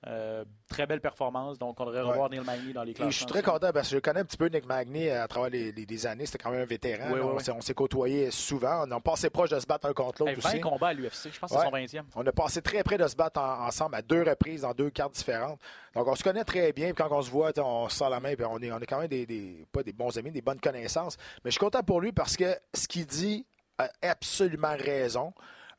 Euh, 0.06 0.44
très 0.68 0.84
belle 0.84 1.00
performance. 1.00 1.58
Donc, 1.58 1.80
on 1.80 1.86
devrait 1.86 2.02
Ouais. 2.02 2.08
revoir 2.10 2.28
Neil 2.28 2.40
Magny 2.44 2.74
dans 2.74 2.82
les 2.82 2.90
Et 2.90 2.94
classements. 2.94 3.10
je 3.10 3.16
suis 3.16 3.24
très 3.24 3.40
content 3.42 3.70
parce 3.72 3.88
que 3.88 3.94
je 3.94 4.00
connais 4.00 4.20
un 4.20 4.24
petit 4.26 4.36
peu 4.36 4.48
Nick 4.48 4.66
Magny 4.66 5.08
à 5.08 5.26
travers 5.26 5.48
les, 5.48 5.72
les- 5.72 5.86
les 5.86 6.06
années. 6.06 6.26
C'était 6.26 6.42
quand 6.44 6.50
même 6.50 6.60
un 6.60 6.66
vétéran. 6.66 7.06
Oui, 7.06 7.14
oui, 7.14 7.20
on 7.22 7.36
oui. 7.38 7.42
s'est- 7.42 7.52
on 7.52 7.62
s'est 7.62 7.72
côtoyés 7.72 8.30
souvent. 8.30 8.84
On 8.86 8.90
a 8.90 9.00
passé 9.00 9.30
proche 9.30 9.48
de 9.48 9.58
se 9.58 9.64
battre 9.66 9.86
un 9.86 9.94
contre 9.94 10.22
l'autre 10.26 10.38
20 10.42 10.50
aussi. 10.50 10.60
combats 10.60 10.88
à 10.88 10.92
l'UFC. 10.92 11.30
Je 11.32 11.38
pense 11.40 11.48
que 11.50 11.54
Ouais. 11.54 11.60
c'est 11.62 11.66
son 11.66 11.70
20e. 11.70 12.04
On 12.16 12.26
a 12.26 12.32
passé 12.32 12.60
très 12.60 12.82
près 12.84 12.98
de 12.98 13.06
se 13.08 13.16
battre 13.16 13.40
en- 13.40 13.64
ensemble 13.66 13.94
à 13.94 14.02
deux 14.02 14.22
reprises 14.24 14.60
dans 14.60 14.74
deux 14.74 14.90
cartes 14.90 15.14
différentes. 15.14 15.58
Donc 15.94 16.06
on 16.06 16.14
se 16.14 16.22
connaît 16.22 16.44
très 16.44 16.74
bien. 16.74 16.92
Puis 16.92 17.02
quand 17.02 17.08
on 17.10 17.22
se 17.22 17.30
voit, 17.30 17.52
on 17.58 17.88
se 17.88 17.96
sent 17.96 18.10
la 18.10 18.20
main. 18.20 18.34
Puis 18.34 18.44
on 18.44 18.58
est, 18.58 18.72
on 18.72 18.80
est 18.80 18.86
quand 18.86 18.98
même 18.98 19.08
des, 19.08 19.24
des- 19.24 19.64
pas 19.72 19.82
des 19.82 19.94
bons 19.94 20.18
amis, 20.18 20.30
des 20.32 20.42
bonnes 20.42 20.60
connaissances. 20.60 21.16
Mais 21.46 21.50
je 21.50 21.52
suis 21.52 21.60
content 21.60 21.82
pour 21.82 22.02
lui 22.02 22.12
parce 22.12 22.36
que 22.36 22.54
ce 22.74 22.86
qu'il 22.86 23.06
dit 23.06 23.46
a 23.78 23.88
absolument 24.02 24.76
raison. 24.78 25.32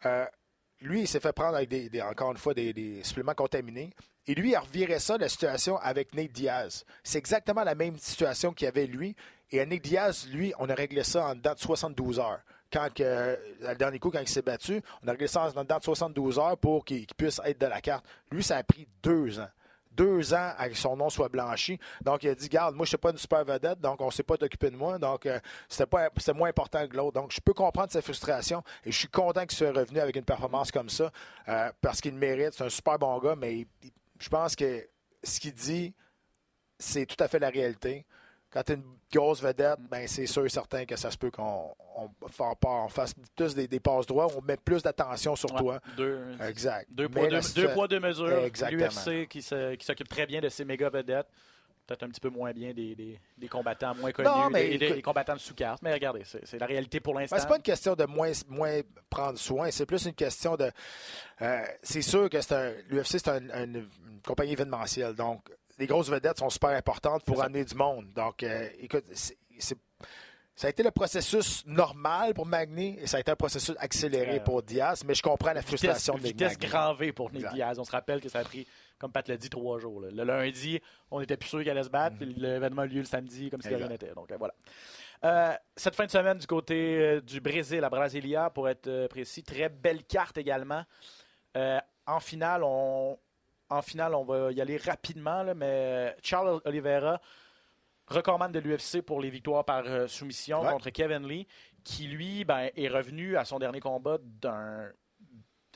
Euh, 0.08 0.26
lui, 0.86 1.02
il 1.02 1.08
s'est 1.08 1.20
fait 1.20 1.34
prendre 1.34 1.56
avec 1.56 1.70
des, 1.70 2.02
encore 2.02 2.32
une 2.32 2.38
fois 2.38 2.54
des, 2.54 3.02
suppléments 3.04 3.34
contaminés. 3.34 3.92
Et 4.28 4.34
lui, 4.34 4.52
il 4.52 4.58
revirait 4.58 5.00
ça, 5.00 5.18
la 5.18 5.30
situation 5.30 5.78
avec 5.78 6.14
Nate 6.16 6.32
Diaz. 6.32 6.86
C'est 7.04 7.18
exactement 7.18 7.64
la 7.64 7.76
même 7.76 7.98
situation 7.98 8.54
qu'il 8.54 8.66
y 8.66 8.68
avait 8.68 8.88
lui. 8.88 9.16
Et 9.52 9.60
à 9.60 9.66
Diaz, 9.66 10.28
lui, 10.32 10.54
on 10.58 10.70
a 10.70 10.76
réglé 10.76 11.04
ça 11.04 11.28
en 11.28 11.36
dedans 11.36 11.54
de 11.54 11.60
72 11.60 12.20
heures. 12.20 12.42
Quand, 12.72 12.90
euh, 13.00 13.36
le 13.62 13.76
dernier 13.76 14.00
coup, 14.00 14.10
quand 14.10 14.20
il 14.20 14.28
s'est 14.28 14.42
battu, 14.42 14.82
on 15.04 15.08
a 15.08 15.12
réglé 15.12 15.28
ça 15.28 15.44
en 15.44 15.64
dedans 15.64 15.78
de 15.78 15.84
72 15.84 16.40
heures 16.40 16.58
pour 16.58 16.84
qu'il 16.84 17.06
qu'il 17.06 17.16
puisse 17.16 17.40
être 17.46 17.62
de 17.62 17.68
la 17.68 17.82
carte. 17.82 18.06
Lui, 18.32 18.44
ça 18.44 18.58
a 18.58 18.64
pris 18.64 18.88
deux 19.04 19.40
ans. 19.40 19.50
Deux 19.96 20.34
ans 20.34 20.54
à 20.58 20.70
que 20.70 20.76
son 20.76 20.96
nom 20.98 21.10
soit 21.10 21.30
blanchi. 21.30 21.80
Donc, 22.02 22.24
il 22.24 22.30
a 22.30 22.36
dit 22.36 22.50
Garde, 22.50 22.76
moi, 22.76 22.86
je 22.86 22.90
ne 22.90 22.90
suis 22.90 22.98
pas 22.98 23.12
une 23.12 23.18
super 23.18 23.46
vedette, 23.46 23.80
donc 23.80 24.02
on 24.02 24.08
ne 24.08 24.12
s'est 24.12 24.24
pas 24.24 24.36
occupé 24.36 24.70
de 24.70 24.76
moi. 24.76 24.98
Donc, 24.98 25.26
euh, 25.26 25.40
c'était 25.70 26.34
moins 26.34 26.50
important 26.50 26.88
que 26.88 26.96
l'autre. 26.96 27.14
Donc, 27.14 27.32
je 27.32 27.42
peux 27.42 27.54
comprendre 27.54 27.92
sa 27.92 28.02
frustration 28.02 28.64
et 28.84 28.92
je 28.92 28.98
suis 28.98 29.08
content 29.08 29.46
qu'il 29.46 29.58
soit 29.58 29.72
revenu 29.72 30.00
avec 30.00 30.16
une 30.16 30.26
performance 30.26 30.72
comme 30.72 30.90
ça 30.90 31.12
euh, 31.48 31.72
parce 31.82 32.02
qu'il 32.02 32.16
mérite. 32.16 32.54
C'est 32.54 32.64
un 32.66 32.70
super 32.70 33.00
bon 33.00 33.18
gars, 33.20 33.36
mais 33.36 33.68
je 34.20 34.30
pense 34.30 34.56
que 34.56 34.88
ce 35.24 35.40
qu'il 35.40 35.54
dit, 35.54 35.94
c'est 36.78 37.06
tout 37.06 37.22
à 37.24 37.28
fait 37.28 37.40
la 37.40 37.50
réalité. 37.50 38.06
Quand 38.56 38.64
tu 38.64 38.72
es 38.72 38.76
une 38.76 38.84
grosse 39.14 39.42
vedette, 39.42 39.80
ben 39.92 40.08
c'est 40.08 40.26
sûr 40.28 40.46
et 40.46 40.50
certain 40.50 40.86
que 40.86 40.96
ça 40.96 41.12
se 41.12 41.18
peut 41.18 41.30
qu'on 41.30 41.76
on, 41.98 42.10
fa- 42.30 42.54
on 42.66 42.88
fasse 42.88 43.14
plus 43.36 43.54
des, 43.54 43.68
des 43.68 43.80
passes 43.82 44.06
droits, 44.06 44.28
on 44.34 44.42
met 44.42 44.56
plus 44.56 44.82
d'attention 44.82 45.36
sur 45.36 45.52
Ouais. 45.54 45.60
toi. 45.60 45.80
Deux, 45.98 46.24
Exact. 46.48 46.88
Deux 46.90 47.10
poids, 47.10 47.28
deux, 47.28 47.42
deux 47.54 47.74
poids, 47.74 47.88
deux 47.90 48.00
mesures. 48.00 48.28
L'UFC 48.72 49.28
qui 49.28 49.42
s'occupe 49.42 50.08
très 50.08 50.26
bien 50.26 50.40
de 50.40 50.48
ses 50.48 50.64
méga 50.64 50.90
vedettes. 50.90 51.28
peut-être 51.86 52.04
un 52.04 52.08
petit 52.10 52.20
peu 52.22 52.30
moins 52.30 52.52
bien 52.54 52.74
des, 52.74 52.96
des- 52.96 53.20
des 53.38 53.48
combattants 53.48 53.94
moins 53.94 54.12
connus, 54.12 54.28
Non, 54.28 54.50
mais 54.50 54.78
des, 54.78 55.02
combattants 55.04 55.36
de 55.36 55.40
sous-carte. 55.40 55.82
Mais 55.84 55.94
regardez, 55.94 56.24
c'est 56.24 56.58
la 56.58 56.66
réalité 56.66 57.00
pour 57.02 57.14
l'instant. 57.14 57.36
Ben, 57.36 57.42
c'est 57.42 57.48
pas 57.50 57.58
une 57.58 57.62
question 57.62 57.94
de 57.94 58.06
moins, 58.06 58.32
moins 58.48 58.80
prendre 59.10 59.38
soin, 59.38 59.70
c'est 59.70 59.86
plus 59.86 60.04
une 60.06 60.14
question 60.16 60.56
de. 60.56 60.72
euh, 61.42 61.62
c'est 61.84 62.02
sûr 62.02 62.28
que 62.30 62.38
l'UFC, 62.90 63.20
c'est 63.20 63.28
un- 63.28 63.50
un- 63.52 63.66
une 63.66 63.90
compagnie 64.26 64.54
événementielle. 64.54 65.14
Donc, 65.14 65.42
les 65.78 65.88
grosses 65.88 66.10
vedettes 66.10 66.38
sont 66.40 66.50
super 66.50 66.70
importantes 66.70 67.24
pour 67.26 67.42
amener 67.44 67.64
du 67.66 67.76
monde. 67.76 68.12
Donc, 68.14 68.44
euh, 68.44 68.70
écoute, 68.80 69.06
c'est- 69.14 69.38
ça 70.58 70.68
a 70.68 70.70
été 70.70 70.84
le 70.84 70.92
processus 70.92 71.66
normal 71.66 72.34
pour 72.34 72.46
Magny 72.46 72.98
et 73.00 73.08
ça 73.08 73.18
a 73.18 73.20
été 73.20 73.30
un 73.32 73.36
processus 73.36 73.76
accéléré 73.78 74.38
Euh, 74.38 74.40
pour 74.40 74.64
Diaz, 74.64 75.04
mais 75.06 75.14
je 75.14 75.22
comprends 75.22 75.48
la 75.52 75.60
vitesse, 75.60 75.68
frustration 75.68 76.14
de 76.16 76.20
Nick 76.24 76.28
vitesse 76.34 76.58
Magny. 76.58 76.72
grand 76.72 76.94
V 76.94 77.12
pour 77.12 77.30
Nick 77.30 77.42
Exact. 77.42 77.54
Diaz. 77.56 77.80
On 77.80 77.84
se 77.84 77.92
rappelle 77.92 78.22
que 78.22 78.30
ça 78.30 78.40
a 78.40 78.44
pris, 78.46 78.66
comme 78.98 79.12
Pat 79.12 79.28
l'a 79.28 79.36
dit, 79.36 79.50
trois 79.50 79.80
jours. 79.80 80.00
là. 80.00 80.08
Le 80.12 80.24
lundi, 80.24 80.80
on 81.12 81.20
était 81.20 81.36
plus 81.36 81.50
sûr 81.50 81.60
qu'il 81.60 81.70
allait 81.70 81.84
se 81.84 81.90
battre. 81.90 82.16
puis 82.18 82.34
L'événement 82.38 82.84
a 82.84 82.86
lieu 82.86 83.00
le 83.00 83.06
samedi, 83.06 83.50
comme 83.50 83.62
si 83.62 83.68
de 83.70 83.76
rien 83.76 83.90
n'était. 83.90 84.14
Donc 84.14 84.32
euh, 84.32 84.38
voilà. 84.38 84.54
Euh, 85.26 85.54
cette 85.76 85.96
fin 85.96 86.06
de 86.06 86.12
semaine 86.12 86.38
du 86.38 86.48
côté 86.48 87.20
du 87.22 87.42
Brésil, 87.42 87.84
à 87.84 87.90
Brasilia, 87.90 88.50
pour 88.50 88.70
être 88.70 89.08
précis, 89.08 89.44
très 89.44 89.68
belle 89.68 90.04
carte 90.06 90.38
également. 90.38 90.84
Euh, 91.58 91.80
en 92.06 92.20
finale, 92.22 92.64
on, 92.64 93.18
en 93.76 93.82
finale, 93.82 94.16
on 94.16 94.24
va 94.24 94.52
y 94.52 94.62
aller 94.62 94.78
rapidement, 94.78 95.44
là, 95.44 95.54
mais 95.54 96.16
Charles 96.24 96.62
Oliveira, 96.66 97.22
recordman 98.08 98.52
de 98.52 98.60
l'UFC 98.60 99.02
pour 99.02 99.22
les 99.22 99.30
victoires 99.30 99.66
par 99.66 99.84
euh, 99.86 100.08
soumission 100.08 100.62
Ouais. 100.64 100.72
contre 100.72 100.90
Kevin 100.92 101.28
Lee, 101.28 101.48
qui 101.84 102.08
lui 102.08 102.46
ben, 102.46 102.70
est 102.76 102.88
revenu 102.88 103.38
à 103.38 103.46
son 103.46 103.60
dernier 103.60 103.80
combat 103.80 104.18
d'un 104.22 104.90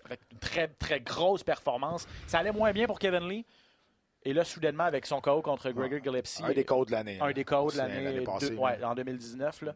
avec 0.05 0.21
une 0.31 0.39
très 0.39 0.67
très 0.69 1.01
grosse 1.01 1.43
performance. 1.43 2.07
Ça 2.25 2.39
allait 2.39 2.51
moins 2.53 2.71
bien 2.71 2.87
pour 2.87 2.97
Kevin 2.99 3.27
Lee. 3.27 3.45
Et 4.23 4.33
là, 4.33 4.43
soudainement, 4.43 4.83
avec 4.85 5.05
son 5.05 5.21
KO 5.21 5.41
contre 5.41 5.69
Gregor 5.71 5.99
Gillespie, 6.03 6.43
Un 6.43 6.51
des 6.53 6.65
codes 6.65 6.87
de 6.87 6.91
l'année. 6.93 7.17
un 7.21 7.31
des 7.31 7.43
codes 7.45 7.73
de 7.73 7.77
l'année 7.77 8.19
ouais, 8.57 8.83
en 8.83 8.95
2019. 8.95 9.61
là. 9.63 9.75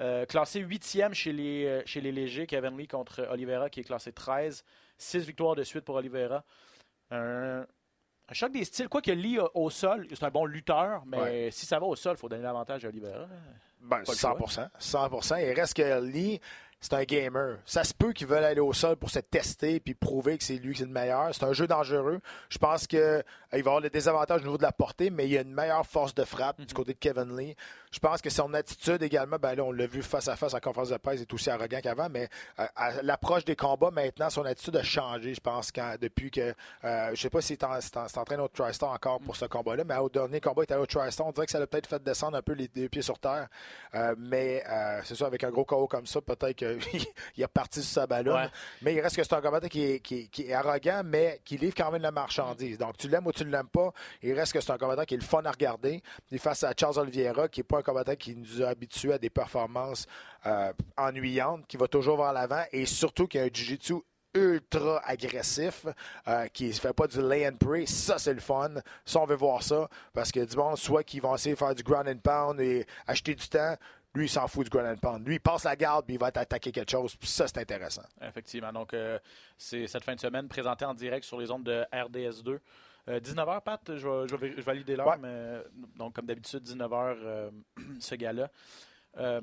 Euh, 0.00 0.26
classé 0.26 0.60
huitième 0.60 1.14
chez 1.14 1.32
les, 1.32 1.64
euh, 1.66 1.82
chez 1.86 2.00
les 2.00 2.12
légers, 2.12 2.46
Kevin 2.46 2.76
Lee 2.76 2.86
contre 2.88 3.26
Oliveira 3.30 3.70
qui 3.70 3.80
est 3.80 3.84
classé 3.84 4.12
13. 4.12 4.64
Six 4.98 5.26
victoires 5.26 5.54
de 5.54 5.62
suite 5.62 5.84
pour 5.84 5.94
Oliveira. 5.96 6.44
Un, 7.10 7.60
un 8.28 8.34
choc 8.34 8.52
des 8.52 8.64
styles. 8.64 8.88
Quoique 8.88 9.10
Lee 9.10 9.38
euh, 9.38 9.46
au 9.54 9.70
sol, 9.70 10.06
c'est 10.10 10.22
un 10.24 10.30
bon 10.30 10.44
lutteur, 10.46 11.04
mais 11.06 11.18
Ouais. 11.20 11.48
si 11.52 11.66
ça 11.66 11.78
va 11.78 11.86
au 11.86 11.96
sol, 11.96 12.14
il 12.16 12.18
faut 12.20 12.28
donner 12.28 12.42
l'avantage 12.42 12.84
à 12.84 12.88
Oliveira. 12.88 13.26
Ben, 13.80 14.02
Pas 14.02 14.12
le 14.12 14.16
100%. 14.16 14.68
100%. 14.78 15.36
Il 15.48 15.52
reste 15.52 15.74
que 15.74 16.00
Lee, 16.00 16.40
c'est 16.88 16.94
un 16.94 17.04
gamer. 17.04 17.58
Ça 17.64 17.84
se 17.84 17.92
peut 17.94 18.12
qu'il 18.12 18.26
veuille 18.26 18.44
aller 18.44 18.60
au 18.60 18.72
sol 18.72 18.96
pour 18.96 19.10
se 19.10 19.18
tester 19.18 19.80
puis 19.80 19.94
prouver 19.94 20.38
que 20.38 20.44
c'est 20.44 20.56
lui 20.56 20.74
qui 20.74 20.82
est 20.82 20.86
le 20.86 20.92
meilleur. 20.92 21.34
C'est 21.34 21.44
un 21.44 21.52
jeu 21.52 21.66
dangereux. 21.66 22.20
Je 22.48 22.58
pense 22.58 22.86
qu'il 22.86 23.00
va 23.00 23.22
avoir 23.58 23.80
le 23.80 23.90
désavantage 23.90 24.40
au 24.42 24.44
niveau 24.44 24.58
de 24.58 24.62
la 24.62 24.72
portée, 24.72 25.10
mais 25.10 25.26
il 25.26 25.32
y 25.32 25.38
a 25.38 25.42
une 25.42 25.52
meilleure 25.54 25.86
force 25.86 26.14
de 26.14 26.24
frappe 26.24 26.58
Mhm. 26.58 26.66
du 26.66 26.74
côté 26.74 26.92
de 26.92 26.98
Kevin 26.98 27.36
Lee. 27.36 27.56
Je 27.90 27.98
pense 27.98 28.20
que 28.20 28.30
son 28.30 28.52
attitude 28.54 29.02
également, 29.02 29.36
ben 29.40 29.54
là, 29.54 29.64
on 29.64 29.72
l'a 29.72 29.86
vu 29.86 30.02
face 30.02 30.28
à 30.28 30.36
face 30.36 30.54
en 30.54 30.60
conférence 30.60 30.90
de 30.90 30.96
presse, 30.96 31.16
il 31.18 31.22
est 31.22 31.32
aussi 31.32 31.50
arrogant 31.50 31.80
qu'avant, 31.82 32.08
mais 32.10 32.28
euh, 32.60 32.66
à 32.76 33.02
l'approche 33.02 33.44
des 33.44 33.56
combats 33.56 33.90
maintenant, 33.90 34.28
son 34.30 34.44
attitude 34.44 34.76
a 34.76 34.82
changé, 34.82 35.34
je 35.34 35.40
pense, 35.40 35.72
quand, 35.72 35.94
depuis 36.00 36.30
que. 36.30 36.54
euh, 36.84 37.10
je 37.14 37.20
sais 37.20 37.30
pas 37.30 37.40
s'il 37.40 37.54
est 37.54 37.64
en, 37.64 38.24
train 38.24 38.38
au 38.38 38.48
TriStar 38.48 38.90
encore 38.90 39.20
pour 39.20 39.34
ce 39.36 39.46
combat-là, 39.46 39.84
mais 39.84 39.96
au 39.96 40.08
dernier 40.08 40.40
combat, 40.40 40.62
il 40.62 40.64
était 40.64 40.74
au 40.76 40.86
TriStar. 40.86 41.26
On 41.26 41.32
dirait 41.32 41.46
que 41.46 41.52
ça 41.52 41.58
l'a 41.58 41.66
peut-être 41.66 41.88
fait 41.88 42.02
descendre 42.02 42.36
un 42.36 42.42
peu 42.42 42.52
les 42.52 42.68
deux 42.68 42.88
pieds 42.88 43.02
sur 43.02 43.18
terre. 43.18 43.48
Euh, 43.94 44.14
mais 44.18 44.62
euh, 44.68 45.00
c'est 45.04 45.14
sûr, 45.14 45.26
avec 45.26 45.42
un 45.44 45.50
gros 45.50 45.64
KO 45.64 45.86
comme 45.86 46.06
ça, 46.06 46.20
peut-être 46.20 46.75
qu'il 46.78 47.06
est 47.38 47.44
reparti 47.44 47.82
sur 47.82 47.92
sa 47.92 48.06
ballonne. 48.06 48.34
Ouais. 48.34 48.50
Mais 48.82 48.94
il 48.94 49.00
reste 49.00 49.16
que 49.16 49.22
c'est 49.22 49.32
un 49.34 49.40
combattant 49.40 49.68
qui 49.68 49.82
est, 49.84 50.00
qui, 50.00 50.20
est- 50.20 50.26
qui 50.28 50.42
est 50.48 50.52
arrogant, 50.52 51.02
mais 51.04 51.40
qui 51.44 51.56
livre 51.56 51.74
quand 51.76 51.90
même 51.90 52.02
la 52.02 52.10
marchandise. 52.10 52.78
Donc, 52.78 52.96
tu 52.96 53.08
l'aimes 53.08 53.26
ou 53.26 53.32
tu 53.32 53.44
ne 53.44 53.50
l'aimes 53.50 53.68
pas, 53.68 53.92
il 54.22 54.32
reste 54.32 54.52
que 54.52 54.60
c'est 54.60 54.72
un 54.72 54.78
combattant 54.78 55.04
qui 55.04 55.14
est 55.14 55.18
le 55.18 55.22
fun 55.24 55.42
à 55.44 55.50
regarder. 55.50 56.02
Il 56.30 56.36
est 56.36 56.38
face 56.38 56.62
à 56.64 56.72
Charles 56.78 56.98
Oliveira, 56.98 57.48
qui 57.48 57.60
n'est 57.60 57.64
pas 57.64 57.78
un 57.78 57.82
combattant 57.82 58.16
qui 58.16 58.34
nous 58.36 58.62
a 58.62 58.68
habitués 58.68 59.12
à 59.12 59.18
des 59.18 59.30
performances 59.30 60.06
euh, 60.46 60.72
ennuyantes, 60.96 61.66
qui 61.66 61.76
va 61.76 61.88
toujours 61.88 62.16
vers 62.18 62.32
l'avant 62.32 62.64
et 62.72 62.86
surtout 62.86 63.26
qui 63.26 63.38
a 63.38 63.42
un 63.42 63.48
jiu-jitsu 63.52 63.94
ultra 64.34 65.00
agressif, 65.06 65.86
euh, 66.28 66.46
qui 66.48 66.66
ne 66.66 66.72
fait 66.72 66.92
pas 66.92 67.06
du 67.06 67.22
lay 67.22 67.48
and 67.48 67.56
pray. 67.58 67.86
Ça, 67.86 68.18
c'est 68.18 68.34
le 68.34 68.40
fun. 68.40 68.68
Ça, 69.04 69.20
on 69.20 69.24
veut 69.24 69.34
voir 69.34 69.62
ça. 69.62 69.88
Parce 70.12 70.30
que 70.30 70.40
du 70.44 70.54
monde, 70.56 70.76
soit 70.76 71.02
qu'ils 71.04 71.22
vont 71.22 71.34
essayer 71.34 71.54
de 71.54 71.58
faire 71.58 71.74
du 71.74 71.82
ground 71.82 72.06
and 72.06 72.18
pound 72.22 72.60
et 72.60 72.86
acheter 73.06 73.34
du 73.34 73.48
temps, 73.48 73.76
lui, 74.16 74.26
il 74.26 74.28
s'en 74.28 74.46
fout 74.48 74.64
du 74.64 74.70
ground 74.70 74.88
and 74.88 74.96
pound. 75.00 75.26
Lui, 75.26 75.36
il 75.36 75.40
passe 75.40 75.64
la 75.64 75.76
garde 75.76 76.04
puis 76.06 76.14
il 76.14 76.20
va 76.20 76.26
attaquer 76.26 76.72
quelque 76.72 76.90
chose. 76.90 77.14
Puis 77.16 77.28
ça, 77.28 77.46
c'est 77.46 77.58
intéressant. 77.58 78.02
Effectivement. 78.20 78.72
Donc, 78.72 78.94
euh, 78.94 79.18
c'est 79.56 79.86
cette 79.86 80.04
fin 80.04 80.14
de 80.14 80.20
semaine 80.20 80.48
présentée 80.48 80.84
en 80.84 80.94
direct 80.94 81.24
sur 81.24 81.38
les 81.38 81.50
ondes 81.50 81.64
de 81.64 81.84
RDS2. 81.92 82.58
19h, 83.08 83.60
Pat, 83.62 83.80
je 83.94 84.08
vais, 84.08 84.26
je 84.28 84.34
vais- 84.34 84.50
je 84.50 84.56
vais 84.56 84.62
valider 84.62 84.96
l'heure, 84.96 85.06
Ouais. 85.06 85.16
mais 85.18 85.62
donc, 85.96 86.14
comme 86.16 86.26
d'habitude, 86.26 86.62
19h, 86.64 87.50
ce 88.00 88.14
gars-là. 88.16 88.50
Euh, 89.18 89.40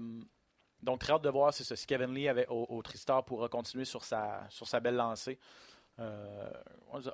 donc, 0.81 0.99
très 0.99 1.13
hâte 1.13 1.21
de 1.21 1.29
voir 1.29 1.53
c'est 1.53 1.63
ça, 1.63 1.75
si 1.77 1.85
Kevin 1.87 2.13
Lee 2.13 2.27
avait, 2.27 2.45
au, 2.49 2.65
au 2.67 2.81
Tristar 2.81 3.23
pourra 3.23 3.47
continuer 3.47 3.85
sur 3.85 4.03
sa, 4.03 4.41
sur 4.49 4.67
sa 4.67 4.81
belle 4.81 4.95
lancée. 4.97 5.39
Euh, 5.99 6.49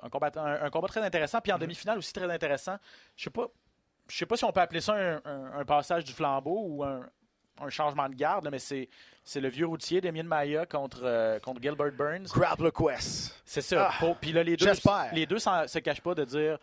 un, 0.02 0.08
combattant- 0.08 0.44
un- 0.44 0.62
un 0.62 0.70
combat 0.70 0.88
très 0.88 1.02
intéressant. 1.02 1.40
Puis 1.40 1.52
en 1.52 1.58
demi-finale 1.58 1.98
aussi 1.98 2.12
très 2.12 2.28
intéressant. 2.30 2.78
Je 3.14 3.24
sais 3.24 3.30
pas. 3.30 3.46
Je 4.08 4.16
sais 4.16 4.26
pas 4.26 4.36
si 4.36 4.44
on 4.44 4.50
peut 4.50 4.60
appeler 4.60 4.80
ça 4.80 4.94
un, 4.94 5.20
un- 5.24 5.52
un 5.60 5.64
passage 5.64 6.02
du 6.04 6.12
flambeau 6.12 6.64
ou 6.66 6.82
un, 6.82 7.08
un 7.58 7.68
changement 7.68 8.08
de 8.08 8.14
garde, 8.14 8.44
là, 8.44 8.50
mais 8.50 8.58
c'est, 8.58 8.88
c'est 9.24 9.40
le 9.40 9.48
vieux 9.48 9.66
routier 9.66 10.00
Damien 10.00 10.22
Maya 10.22 10.66
contre, 10.66 11.00
euh, 11.04 11.38
contre 11.40 11.60
Gilbert 11.60 11.92
Burns. 11.92 12.26
Grapple 12.34 12.70
Quest. 12.72 13.40
C'est 13.44 13.60
ça. 13.60 13.90
Ah, 14.00 14.14
Puis 14.20 14.32
là, 14.32 14.42
les 14.42 14.56
deux, 14.56 14.66
les 15.12 15.26
deux 15.26 15.38
s'en- 15.38 15.66
se 15.68 15.78
cachent 15.78 16.00
pas 16.00 16.14
de 16.14 16.24
dire 16.24 16.58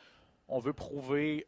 on 0.47 0.59
veut 0.59 0.73
prouver, 0.73 1.45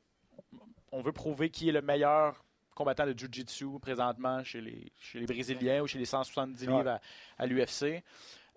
on 0.92 1.02
veut 1.02 1.12
prouver 1.14 1.50
qui 1.50 1.70
est 1.70 1.72
le 1.72 1.82
meilleur 1.82 2.44
combattant 2.76 3.06
de 3.06 3.18
Jiu-Jitsu 3.18 3.80
présentement 3.82 4.44
chez 4.44 4.62
les, 4.62 4.92
chez 5.00 5.20
les 5.20 5.26
Brésiliens 5.26 5.82
ou 5.82 5.88
chez 5.88 5.98
les 6.00 6.06
170 6.06 6.68
Ouais. 6.68 6.78
livres 6.78 6.90
à, 6.90 7.02
à 7.38 7.46
l'UFC. 7.46 8.04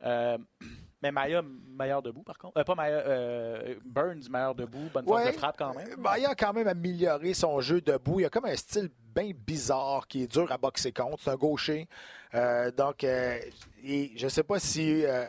Euh, 0.05 0.39
mais 1.03 1.11
Maya, 1.13 1.43
meilleur 1.43 2.03
debout, 2.03 2.23
par 2.23 2.39
contre. 2.39 2.57
Euh, 2.59 2.65
pas 2.65 2.75
Maya, 2.75 2.97
euh, 2.99 3.75
Burns, 3.85 4.29
meilleur 4.31 4.55
debout. 4.55 4.89
Bonne 4.93 5.05
force 5.05 5.25
Ouais. 5.25 5.33
de 5.33 5.37
frappe 5.37 5.57
quand 5.59 5.75
même. 5.75 5.89
Ben, 5.99 6.17
il 6.19 6.27
a 6.27 6.35
quand 6.35 6.53
même 6.53 6.69
amélioré 6.69 7.35
son 7.35 7.61
jeu 7.61 7.81
debout. 7.81 8.21
Il 8.21 8.27
a 8.27 8.31
comme 8.31 8.45
un 8.47 8.57
style 8.57 8.91
bien 9.15 9.31
bizarre 9.37 10.07
qui 10.07 10.23
est 10.23 10.27
dur 10.33 10.51
à 10.53 10.59
boxer 10.59 10.93
contre. 10.93 11.23
C'est 11.23 11.31
un 11.31 11.37
gaucher. 11.37 11.89
Euh, 12.35 12.71
donc, 12.71 13.05
euh, 13.05 13.39
et 13.85 14.13
je 14.17 14.25
ne 14.25 14.31
sais 14.31 14.43
pas 14.43 14.59
si 14.59 15.05
euh, 15.05 15.27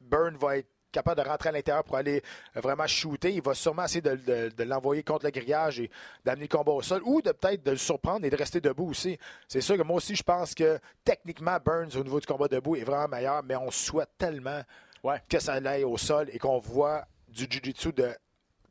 Byrne 0.00 0.36
va 0.36 0.58
être 0.58 0.68
capable 0.92 1.22
de 1.22 1.28
rentrer 1.28 1.48
à 1.50 1.52
l'intérieur 1.52 1.84
pour 1.84 1.96
aller 1.96 2.22
euh, 2.56 2.60
vraiment 2.60 2.86
shooter. 2.86 3.32
Il 3.32 3.42
va 3.42 3.54
sûrement 3.54 3.84
essayer 3.84 4.00
de, 4.00 4.16
de- 4.16 4.48
de 4.56 4.62
l'envoyer 4.64 5.02
contre 5.02 5.24
le 5.24 5.30
grillage 5.30 5.80
et 5.80 5.90
d'amener 6.24 6.48
le 6.50 6.56
combat 6.56 6.72
au 6.72 6.82
sol 6.82 7.02
ou 7.04 7.22
de 7.22 7.32
peut-être 7.32 7.62
de 7.64 7.70
le 7.72 7.76
surprendre 7.76 8.24
et 8.26 8.30
de 8.30 8.36
rester 8.36 8.60
debout 8.60 8.90
aussi. 8.90 9.18
C'est 9.48 9.60
sûr 9.60 9.76
que 9.76 9.82
moi 9.82 9.96
aussi, 9.96 10.14
je 10.16 10.22
pense 10.22 10.54
que 10.54 10.78
techniquement, 11.04 11.56
Burns, 11.64 11.96
au 11.96 12.02
niveau 12.02 12.20
du 12.20 12.26
combat 12.26 12.48
debout, 12.48 12.76
est 12.76 12.84
vraiment 12.84 13.08
meilleur, 13.08 13.42
mais 13.42 13.56
on 13.56 13.70
souhaite 13.70 14.10
tellement 14.18 14.62
Ouais. 15.02 15.22
que 15.30 15.38
ça 15.38 15.54
aille 15.54 15.84
au 15.84 15.96
sol 15.96 16.28
et 16.30 16.38
qu'on 16.38 16.58
voit 16.58 17.04
du 17.28 17.46
jiu-jitsu 17.48 17.92
de 17.94 18.10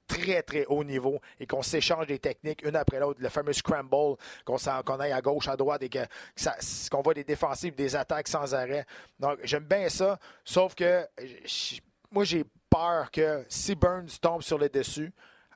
très, 0.07 0.41
très 0.43 0.65
haut 0.67 0.83
niveau 0.83 1.19
et 1.39 1.47
qu'on 1.47 1.61
s'échange 1.63 2.05
des 2.07 2.19
techniques 2.19 2.61
une 2.63 2.75
après 2.75 2.99
l'autre, 2.99 3.19
le 3.21 3.29
fameux 3.29 3.53
scramble, 3.53 4.15
qu'on 4.45 4.57
s'en- 4.57 4.81
qu'on 4.83 4.99
aille 4.99 5.11
à 5.11 5.21
gauche, 5.21 5.47
à 5.47 5.55
droite 5.55 5.81
et 5.83 5.89
qu'on 5.89 7.01
voit 7.01 7.13
des 7.13 7.23
défensives, 7.23 7.73
des 7.75 7.95
attaques 7.95 8.27
sans 8.27 8.53
arrêt. 8.53 8.85
Donc, 9.19 9.39
j'aime 9.43 9.63
bien 9.65 9.87
ça, 9.89 10.19
sauf 10.43 10.75
que 10.75 11.05
je- 11.45 11.79
moi, 12.11 12.23
j'ai 12.23 12.45
peur 12.69 13.11
que 13.11 13.45
si 13.49 13.75
Burns 13.75 14.19
tombe 14.21 14.41
sur 14.41 14.57
le 14.57 14.69
dessus, 14.69 15.11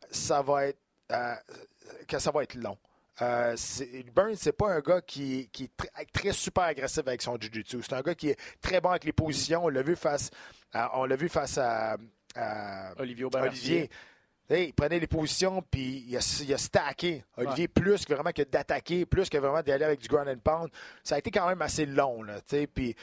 ça 0.09 0.41
va 0.41 0.67
être, 0.67 0.79
euh, 1.11 1.35
que 2.07 2.19
ça 2.19 2.31
va 2.31 2.43
être 2.43 2.55
long. 2.55 2.77
Euh, 3.21 3.55
Burns, 4.13 4.35
c'est 4.35 4.53
pas 4.53 4.71
un 4.71 4.79
gars 4.79 5.01
qui, 5.01 5.49
qui 5.51 5.65
est 5.65 5.77
très, 5.77 6.05
très 6.05 6.33
super 6.33 6.63
agressif 6.63 6.99
avec 7.05 7.21
son 7.21 7.37
jiu-jitsu. 7.39 7.83
C'est 7.83 7.93
un 7.93 8.01
gars 8.01 8.15
qui 8.15 8.29
est 8.29 8.39
très 8.61 8.81
bon 8.81 8.89
avec 8.89 9.03
les 9.03 9.13
positions. 9.13 9.65
On 9.65 9.69
l'a 9.69 9.83
vu 9.83 9.95
face 9.95 10.31
à, 10.73 10.99
on 10.99 11.05
l'a 11.05 11.15
vu 11.15 11.29
face 11.29 11.57
à, 11.57 11.97
à 12.35 12.93
Olivier 12.99 13.25
Olivier. 13.25 13.89
Hey, 14.49 14.67
il 14.67 14.73
prenait 14.73 14.99
les 14.99 15.07
positions, 15.07 15.61
puis 15.71 16.05
il 16.07 16.17
a, 16.17 16.41
il 16.43 16.53
a 16.53 16.57
stacké. 16.57 17.23
Olivier, 17.37 17.67
plus 17.69 18.03
que 18.05 18.13
vraiment 18.13 18.31
que 18.31 18.41
d'attaquer, 18.43 19.05
plus 19.05 19.29
que 19.29 19.37
vraiment 19.37 19.61
d'aller 19.63 19.85
avec 19.85 20.01
du 20.01 20.07
ground 20.07 20.27
and 20.27 20.39
pound. 20.43 20.69
Ça 21.03 21.15
a 21.15 21.17
été 21.19 21.31
quand 21.31 21.47
même 21.47 21.61
assez 21.61 21.85
long, 21.85 22.23
là, 22.23 22.35
puis 22.73 22.95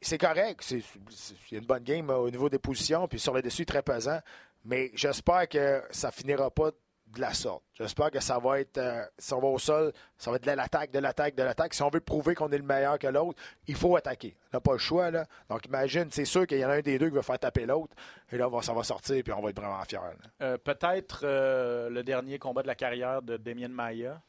c'est 0.00 0.18
correct. 0.18 0.60
C'est 0.62 0.82
c'est- 1.10 1.34
il 1.50 1.54
y 1.54 1.56
a 1.56 1.60
une 1.60 1.66
bonne 1.66 1.82
game 1.82 2.10
euh, 2.10 2.16
au 2.16 2.30
niveau 2.30 2.48
des 2.50 2.58
positions, 2.58 3.08
puis 3.08 3.18
sur 3.18 3.32
le 3.32 3.40
dessus, 3.42 3.64
très 3.64 3.82
pesant. 3.82 4.20
Mais 4.64 4.90
j'espère 4.94 5.48
que 5.48 5.82
ça 5.90 6.10
finira 6.12 6.50
pas 6.50 6.70
de 7.12 7.20
la 7.20 7.34
sorte. 7.34 7.62
J'espère 7.74 8.10
que 8.10 8.20
ça 8.20 8.38
va 8.38 8.60
être, 8.60 8.78
euh, 8.78 9.04
si 9.18 9.32
on 9.34 9.40
va 9.40 9.48
au 9.48 9.58
sol, 9.58 9.92
ça 10.18 10.30
va 10.30 10.36
être 10.36 10.44
de 10.46 10.50
l'attaque, 10.52 10.90
de 10.90 10.98
l'attaque, 10.98 11.34
de 11.34 11.42
l'attaque. 11.42 11.74
Si 11.74 11.82
on 11.82 11.90
veut 11.90 12.00
prouver 12.00 12.34
qu'on 12.34 12.50
est 12.50 12.58
le 12.58 12.64
meilleur 12.64 12.98
que 12.98 13.06
l'autre, 13.06 13.40
il 13.66 13.74
faut 13.76 13.96
attaquer. 13.96 14.36
On 14.52 14.56
n'a 14.56 14.60
pas 14.60 14.72
le 14.72 14.78
choix, 14.78 15.10
là. 15.10 15.26
Donc 15.48 15.66
imagine, 15.66 16.08
c'est 16.10 16.24
sûr 16.24 16.46
qu'il 16.46 16.58
y 16.58 16.64
en 16.64 16.70
a 16.70 16.74
un 16.74 16.80
des 16.80 16.98
deux 16.98 17.08
qui 17.10 17.14
va 17.16 17.22
faire 17.22 17.38
taper 17.38 17.66
l'autre. 17.66 17.94
Et 18.30 18.36
là, 18.36 18.48
ça 18.62 18.72
va 18.72 18.82
sortir, 18.82 19.22
puis 19.22 19.32
on 19.32 19.40
va 19.42 19.50
être 19.50 19.60
vraiment 19.60 19.82
fiers. 19.84 19.98
Euh, 20.42 20.58
Peut-être 20.58 21.20
euh, 21.24 21.88
le 21.90 22.02
dernier 22.02 22.38
combat 22.38 22.62
de 22.62 22.66
la 22.68 22.74
carrière 22.74 23.22
de 23.22 23.36
Damien 23.36 23.68
Maya. 23.68 24.20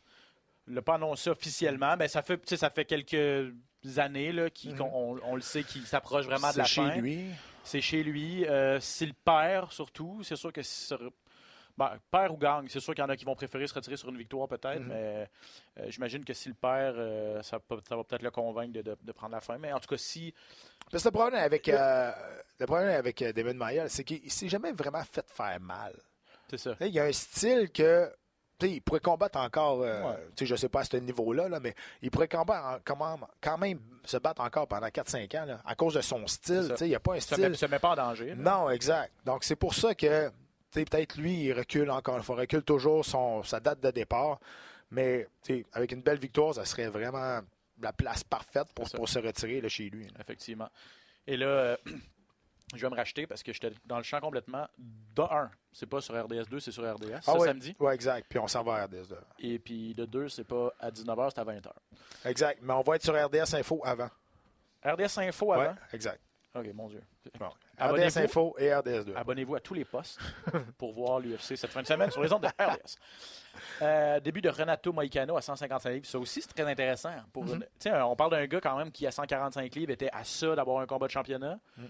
Il 0.67 0.76
l'a 0.76 0.82
pas 0.82 0.96
annoncé 0.96 1.30
officiellement, 1.30 1.96
mais 1.98 2.08
ça 2.08 2.22
fait, 2.22 2.39
ça 2.56 2.69
fait 2.69 2.86
quelques 2.86 3.54
années 3.98 4.32
là, 4.32 4.48
on, 4.80 5.17
on 5.26 5.36
le 5.36 5.41
sait 5.41 5.63
qu'il 5.63 5.86
s'approche 5.86 6.26
vraiment 6.26 6.52
de 6.54 6.58
la 6.58 6.63
Mhm. 6.63 6.67
C'est 6.67 6.74
chez 6.74 6.82
fin. 6.89 6.96
lui. 7.02 7.26
C'est 7.65 7.82
chez 7.82 8.04
lui. 8.04 8.46
S'il 8.80 9.14
perd, 9.14 9.72
surtout, 9.72 10.22
c'est 10.24 10.36
sûr 10.38 10.51
que 10.53 10.62
Ben, 11.76 11.97
perd 12.11 12.32
ou 12.32 12.38
gagne, 12.38 12.67
c'est 12.69 12.80
sûr 12.80 12.93
qu'il 12.93 13.01
y 13.03 13.05
en 13.05 13.09
a 13.09 13.15
qui 13.15 13.26
vont 13.26 13.36
préférer 13.36 13.65
se 13.65 13.74
retirer 13.74 13.97
sur 13.97 14.09
une 14.09 14.17
victoire 14.17 14.47
peut-être, 14.47 14.80
Mhm. 14.82 14.88
mais 14.89 15.30
euh, 15.80 15.86
j'imagine 15.89 16.24
que 16.24 16.34
s'il 16.34 16.53
perd, 16.53 16.95
euh, 16.97 17.41
ça, 17.41 17.59
peut- 17.59 17.80
ça 17.89 17.95
va 17.95 18.03
peut-être 18.03 18.21
le 18.21 18.30
convaincre 18.30 18.74
de, 18.74 18.82
de- 18.84 18.97
de 19.01 19.11
prendre 19.11 19.34
la 19.34 19.41
fin. 19.41 19.57
Mais 19.57 19.74
en 19.74 19.80
tout 19.80 19.88
cas, 19.88 19.97
si 19.97 20.34
Parce 20.91 21.01
que 21.03 21.07
le 21.09 21.13
problème 21.13 21.39
avec, 21.41 21.67
euh, 21.69 22.11
le 22.59 22.65
problème 22.67 22.89
avec 22.89 23.19
euh, 23.24 23.34
David 23.34 23.55
Mayer, 23.57 23.86
c'est 23.88 24.03
qu'il 24.03 24.30
s'est 24.32 24.49
jamais 24.49 24.71
vraiment 24.71 25.03
fait 25.03 25.26
faire 25.32 25.59
mal. 25.59 25.95
c'est 26.49 26.57
ça. 26.59 26.76
Il 26.82 26.88
y 26.89 26.99
a 26.99 27.05
un 27.05 27.11
style 27.11 27.71
que. 27.71 28.11
Il 28.61 28.82
pourrait 28.82 29.01
combattre 29.01 29.39
encore, 29.39 29.82
euh, 29.82 30.11
Ouais. 30.11 30.28
je 30.39 30.49
ne 30.53 30.55
sais 30.57 30.69
pas 30.69 30.82
à 30.82 30.84
ce 30.86 30.95
niveau-là, 30.95 31.49
là, 31.49 31.59
mais 31.59 31.74
il 32.01 32.09
pourrait 32.11 32.30
combattre 32.30 32.82
quand 32.86 33.57
même 33.57 33.80
se 34.05 34.15
battre 34.17 34.41
encore 34.41 34.67
pendant 34.69 34.88
4-5 34.88 35.36
ans 35.36 35.45
là, 35.45 35.61
à 35.65 35.76
cause 35.76 35.95
de 35.95 36.01
son 36.01 36.26
style. 36.28 36.71
Ça. 36.78 36.86
Il 36.86 36.89
n'y 36.89 36.95
a 36.95 36.99
pas 37.01 37.13
un 37.13 37.15
Il 37.15 37.21
se 37.21 37.34
style. 37.34 37.49
met, 37.49 37.55
se 37.57 37.65
met 37.65 37.80
pas 37.80 37.89
en 37.89 37.95
danger. 37.95 38.28
là. 38.28 38.36
Non, 38.36 38.69
exact. 38.69 39.11
Donc, 39.26 39.43
c'est 39.43 39.57
pour 39.57 39.74
ça 39.74 39.93
que 39.95 40.32
peut-être 40.74 41.17
lui, 41.17 41.45
il 41.45 41.53
recule 41.53 41.89
encore 41.91 42.17
une 42.17 42.24
fois, 42.24 42.36
recule 42.36 42.63
toujours 42.63 43.05
son, 43.05 43.43
sa 43.43 43.59
date 43.59 43.80
de 43.82 43.91
départ. 43.91 44.39
Mais 44.91 45.28
avec 45.71 45.91
une 45.91 46.01
belle 46.01 46.19
victoire, 46.19 46.53
ça 46.53 46.65
serait 46.65 46.88
vraiment 46.88 47.41
la 47.82 47.93
place 47.93 48.24
parfaite 48.24 48.71
pour, 48.74 48.88
se 48.88 49.19
retirer 49.19 49.59
là, 49.61 49.69
chez 49.69 49.89
lui. 49.89 50.05
là. 50.05 50.19
Effectivement. 50.19 50.69
Et 51.26 51.36
là, 51.36 51.47
euh, 51.47 51.78
je 52.76 52.82
vais 52.82 52.89
me 52.89 52.95
racheter 52.95 53.26
parce 53.26 53.41
que 53.41 53.53
j'étais 53.53 53.71
dans 53.86 53.97
le 53.97 54.03
champ 54.03 54.19
complètement. 54.19 54.67
De 54.78 55.21
1, 55.21 55.49
c'est 55.71 55.88
pas 55.88 56.01
sur 56.01 56.13
RDS2, 56.13 56.59
c'est 56.59 56.71
sur 56.71 56.84
RDS. 56.84 57.21
Ah 57.26 57.38
ouais. 57.38 57.47
samedi. 57.47 57.76
Oui, 57.80 57.93
exact. 57.93 58.28
Puis 58.30 58.39
on 58.39 58.47
s'en 58.47 58.63
va 58.63 58.76
à 58.76 58.86
RDS. 58.86 59.09
là. 59.09 59.17
Et 59.39 59.59
puis 59.59 59.93
de 59.95 60.05
2, 60.05 60.30
c'est 60.30 60.43
pas 60.43 60.71
à 60.80 60.91
19h, 60.91 61.32
c'est 61.34 61.41
à 61.41 61.45
20h. 61.45 61.71
Exact. 62.26 62.59
Mais 62.61 62.74
on 62.74 62.82
va 62.82 62.95
être 62.95 63.03
sur 63.03 63.13
RDS 63.13 63.55
Info 63.55 63.82
avant. 63.84 64.09
RDS 64.86 65.17
Info 65.17 65.53
avant? 65.53 65.63
Ouais, 65.63 65.76
exact. 65.93 66.21
Ok, 66.56 66.68
mon 66.76 66.88
Dieu. 66.88 67.01
Bon. 67.39 67.49
RDS 67.80 68.18
Info 68.18 68.56
et 68.60 68.68
RDS2. 68.70 69.16
Abonnez-vous 69.16 69.56
à 69.56 69.60
tous 69.60 69.74
les 69.74 69.86
postes 69.86 70.20
pour 70.78 70.93
voir 70.93 71.20
l'UFC 71.20 71.56
cette 71.58 71.72
fin 71.72 71.82
de 71.82 71.88
semaine 71.88 72.12
sur 72.12 72.22
les 72.22 72.32
ondes 72.32 72.43
de 72.43 72.47
RDS. 72.47 72.97
Euh, 73.82 74.20
début 74.20 74.41
de 74.41 74.49
Renato 74.49 74.93
Moicano 74.93 75.36
à 75.36 75.41
155 75.41 75.89
livres. 75.89 76.06
Ça 76.06 76.20
aussi, 76.20 76.41
c'est 76.41 76.54
très 76.54 76.70
intéressant. 76.70 77.12
Pour 77.32 77.45
Mm-hmm. 77.45 77.64
une- 77.88 77.93
On 78.04 78.16
parle 78.16 78.32
d'un 78.32 78.45
gars 78.45 78.62
quand 78.62 78.78
même 78.78 78.91
qui, 78.91 79.08
à 79.08 79.12
145 79.12 79.74
livres, 79.76 79.91
était 79.91 80.10
à 80.14 80.24
ça 80.24 80.56
d'avoir 80.56 80.80
un 80.80 80.86
combat 80.86 81.08
de 81.08 81.12
championnat. 81.12 81.58
Mm. 81.78 81.84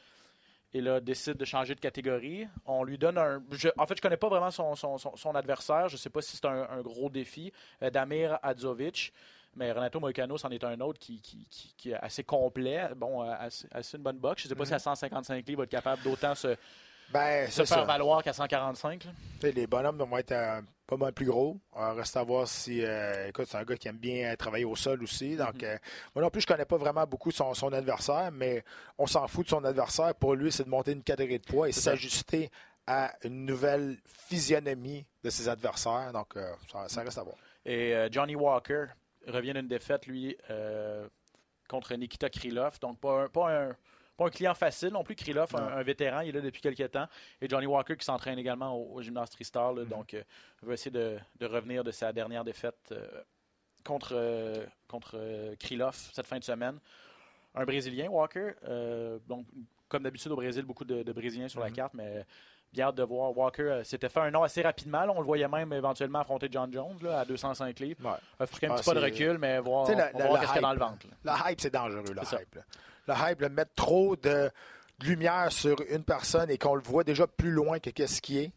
Et 0.76 0.82
là, 0.82 0.99
décide 1.01 1.36
de 1.36 1.45
changer 1.45 1.76
de 1.76 1.80
catégorie. 1.82 2.47
On 2.66 2.84
lui 2.86 2.97
donne 2.97 3.18
un. 3.18 3.43
je- 3.51 3.70
en 3.78 3.86
fait, 3.86 3.97
je 3.97 4.01
connais 4.01 4.18
pas 4.18 4.30
vraiment 4.30 4.49
son, 4.49 4.76
son- 4.76 4.97
son- 4.97 5.16
son 5.18 5.36
adversaire. 5.36 5.89
Je 5.89 5.97
sais 5.97 6.09
pas 6.09 6.22
si 6.22 6.38
c'est 6.38 6.45
un, 6.45 6.68
un 6.70 6.82
gros 6.82 7.09
défi. 7.09 7.51
Euh, 7.84 7.89
Damir 7.89 8.39
Adzovic. 8.41 9.14
Mais 9.56 9.72
Renato 9.72 9.99
Moicano, 9.99 10.38
c'en 10.38 10.49
est 10.49 10.64
un 10.64 10.80
autre 10.82 10.99
qui, 10.99 11.22
qui- 11.22 11.45
qui- 11.49 11.74
qui 11.78 11.91
est 11.91 11.95
assez 11.95 12.24
complet. 12.24 12.89
Bon, 12.95 13.24
euh, 13.24 13.34
assez, 13.39 13.68
assez 13.72 13.97
une 13.97 14.04
bonne 14.04 14.18
boxe. 14.18 14.43
Je 14.43 14.47
sais 14.49 14.56
pas 14.56 14.66
si 14.66 14.74
à 14.74 14.80
155 14.80 15.47
livres, 15.47 15.60
va 15.60 15.64
être 15.66 15.70
capable 15.70 16.01
d'autant 16.04 16.34
se, 16.36 16.56
Ben, 17.12 17.47
se 17.49 17.58
faire 17.58 17.68
ça. 17.68 17.84
valoir 17.84 18.24
qu'à 18.24 18.34
145. 18.34 19.04
là. 19.06 19.12
Tu 19.39 19.47
sais, 19.47 19.51
Les 19.51 19.68
bonhommes 19.68 19.97
vont 19.97 20.18
être 20.18 20.32
euh, 20.32 20.62
pas 20.88 20.97
mal 20.97 21.14
plus 21.14 21.26
gros. 21.28 21.60
Reste 21.74 22.18
à 22.18 22.24
voir 22.24 22.47
si. 22.47 22.84
euh, 22.84 23.28
écoute, 23.28 23.45
c'est 23.47 23.58
un 23.58 23.64
gars 23.64 23.76
qui 23.78 23.88
aime 23.88 23.97
bien 23.97 24.36
travailler 24.36 24.66
au 24.66 24.76
sol 24.76 25.04
aussi. 25.04 25.36
Donc, 25.36 25.56
Mhm. 25.56 25.64
euh, 25.66 25.78
moi 26.16 26.24
non 26.24 26.30
plus, 26.32 26.41
je 26.41 26.47
connais 26.47 26.66
pas 26.66 26.78
vraiment 26.78 27.06
beaucoup 27.06 27.30
son, 27.32 27.54
son 27.54 27.72
adversaire, 27.74 28.32
mais 28.32 28.64
on 28.97 29.06
s'en 29.06 29.28
fout 29.28 29.45
de 29.45 29.49
son 29.49 29.64
adversaire. 29.66 30.16
Pour 30.16 30.34
lui, 30.34 30.51
c'est 30.51 30.64
de 30.64 30.70
monter 30.70 30.93
une 30.93 31.04
catégorie 31.04 31.39
de 31.39 31.45
poids 31.45 31.70
et 31.70 31.72
s'ajuster 31.74 32.49
à 32.88 33.14
une 33.24 33.45
nouvelle 33.45 33.97
physionomie 34.06 35.06
de 35.24 35.30
ses 35.30 35.47
adversaires. 35.47 36.12
Donc, 36.12 36.36
euh, 36.36 36.51
ça, 36.72 36.88
ça 36.89 37.01
reste 37.04 37.18
à 37.18 37.24
voir. 37.24 37.36
Et 37.66 37.93
euh, 37.95 38.10
Johnny 38.12 38.36
Walker 38.36 38.86
revient 39.28 39.53
d'une 39.53 39.67
défaite, 39.67 40.05
lui, 40.07 40.36
euh, 40.49 41.07
contre 41.67 41.93
Nikita 41.95 42.30
Krylov. 42.30 42.80
Donc, 42.80 42.99
pas 42.99 43.24
un, 43.24 43.30
pas 43.30 43.51
un, 43.69 43.76
pas 44.17 44.26
un 44.26 44.30
client 44.30 44.53
facile 44.53 44.89
non 44.89 45.03
plus. 45.03 45.15
Krylov, 45.15 45.55
un, 45.55 45.82
vétéran, 45.84 46.21
il 46.21 46.30
est 46.30 46.32
là 46.34 46.41
depuis 46.41 46.61
quelques 46.61 46.91
temps. 46.91 47.07
Et 47.41 47.47
Johnny 47.49 47.65
Walker 47.65 47.95
qui 47.97 48.05
s'entraîne 48.05 48.38
également 48.38 48.76
au, 48.76 48.95
au 48.95 49.01
gymnase 49.01 49.30
Tristar. 49.32 49.74
là. 49.74 49.84
Mhm. 49.84 49.89
Donc, 49.89 50.13
euh, 50.13 50.24
veut 50.61 50.74
essayer 50.74 50.91
de, 50.91 51.17
de 51.39 51.45
revenir 51.45 51.84
de 51.84 51.91
sa 51.91 52.11
dernière 52.13 52.43
défaite 52.43 52.78
euh, 52.91 53.07
contre, 53.84 54.65
contre 54.88 55.55
Krylov 55.59 55.95
cette 55.95 56.26
fin 56.28 56.39
de 56.39 56.43
semaine. 56.43 56.80
Un 57.55 57.65
Brésilien, 57.65 58.07
Walker. 58.09 58.53
donc, 59.28 59.45
comme 59.88 60.03
d'habitude 60.03 60.32
au 60.32 60.36
Brésil, 60.36 60.63
beaucoup 60.65 60.86
de, 60.86 61.03
de 61.03 61.11
Brésiliens 61.13 61.47
sur 61.47 61.59
la 61.59 61.67
Mhm. 61.69 61.76
carte, 61.76 61.93
mais 61.93 62.26
bien 62.74 62.88
hâte 62.88 62.95
de 62.95 63.03
voir. 63.03 63.36
Walker 63.38 63.61
euh, 63.63 63.84
s'était 63.84 64.09
fait 64.09 64.19
un 64.19 64.32
nom 64.32 64.43
assez 64.43 64.61
rapidement. 64.61 65.05
là. 65.05 65.13
on 65.15 65.19
le 65.19 65.26
voyait 65.26 65.47
même 65.47 65.71
éventuellement 65.74 66.19
affronter 66.19 66.47
John 66.51 66.71
Jones 66.74 66.97
là, 67.01 67.19
à 67.21 67.26
205 67.26 67.80
livres. 67.80 67.99
Ouais. 68.03 68.11
Y 68.61 68.65
ait 68.65 68.67
un 68.67 68.71
Ah, 68.71 68.76
petit 68.78 68.86
pas 68.89 68.93
de 68.95 68.99
recul, 68.99 69.38
mais 69.38 69.59
voir, 69.59 69.86
Tu 69.86 69.93
sais, 69.93 69.97
la- 69.97 70.11
on 70.13 70.17
la- 70.19 70.28
voir 70.28 70.41
la 70.41 70.49
a 70.51 70.59
dans 70.61 70.71
hype. 70.71 70.80
le 70.80 70.86
ventre. 70.86 71.07
là. 71.24 71.34
Le 71.45 71.51
hype, 71.51 71.61
c'est 71.61 71.74
dangereux, 71.74 72.03
ça. 72.24 72.39
hype. 72.41 72.59
hype, 73.32 73.41
le 73.41 73.49
mettre 73.49 73.74
trop 73.76 74.15
de 74.15 74.49
lumière 75.03 75.51
sur 75.51 75.76
une 75.89 76.03
personne 76.03 76.49
et 76.49 76.57
qu'on 76.57 76.76
le 76.76 76.82
voit 76.82 77.03
déjà 77.03 77.28
plus 77.28 77.51
loin 77.51 77.80
que 77.80 77.89
qu'est-ce 77.89 78.21
qui 78.21 78.39
est. 78.39 78.51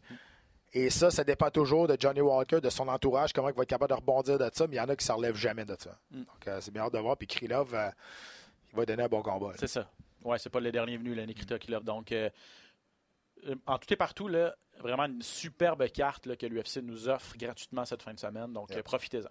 Et 0.73 0.89
ça, 0.89 1.09
ça 1.09 1.23
dépend 1.23 1.49
toujours 1.49 1.87
de 1.87 1.95
Johnny 1.99 2.21
Walker, 2.21 2.59
de 2.61 2.69
son 2.69 2.87
entourage, 2.87 3.33
comment 3.33 3.49
il 3.49 3.55
va 3.55 3.63
être 3.63 3.69
capable 3.69 3.89
de 3.89 3.95
rebondir 3.95 4.37
de 4.37 4.49
ça, 4.53 4.67
mais 4.67 4.75
il 4.75 4.77
y 4.77 4.81
en 4.81 4.89
a 4.89 4.95
qui 4.95 5.03
ne 5.03 5.07
se 5.07 5.11
relèvent 5.11 5.35
jamais 5.35 5.65
de 5.65 5.75
ça. 5.79 5.91
Mm. 6.11 6.17
Donc, 6.17 6.47
euh, 6.47 6.57
c'est 6.61 6.71
bien 6.71 6.83
hâte 6.83 6.93
de 6.93 6.99
voir. 6.99 7.17
Puis 7.17 7.25
Krylov, 7.27 7.73
euh, 7.73 7.89
il 8.73 8.75
va 8.77 8.85
donner 8.85 9.03
un 9.03 9.07
bon 9.07 9.21
combat. 9.21 9.53
C'est 9.57 9.67
ça. 9.67 9.89
Ouais, 10.23 10.37
c'est 10.37 10.49
pas 10.49 10.59
le 10.59 10.71
dernier 10.71 10.97
venu, 10.97 11.15
Nikita 11.25 11.57
Krylov. 11.57 11.83
Donc, 11.83 12.11
euh, 12.11 12.25
euh, 12.25 12.29
en 13.65 13.77
tout 13.77 13.91
et 13.93 13.95
partout, 13.97 14.27
là, 14.27 14.55
vraiment 14.79 15.05
une 15.05 15.21
superbe 15.21 15.87
carte 15.89 16.25
là, 16.25 16.35
que 16.35 16.45
l'UFC 16.45 16.77
nous 16.83 17.09
offre 17.09 17.35
gratuitement 17.37 17.85
cette 17.85 18.03
fin 18.03 18.13
de 18.13 18.19
semaine. 18.19 18.53
Donc, 18.53 18.69
Yep. 18.69 18.79
euh, 18.79 18.83
profitez-en. 18.83 19.29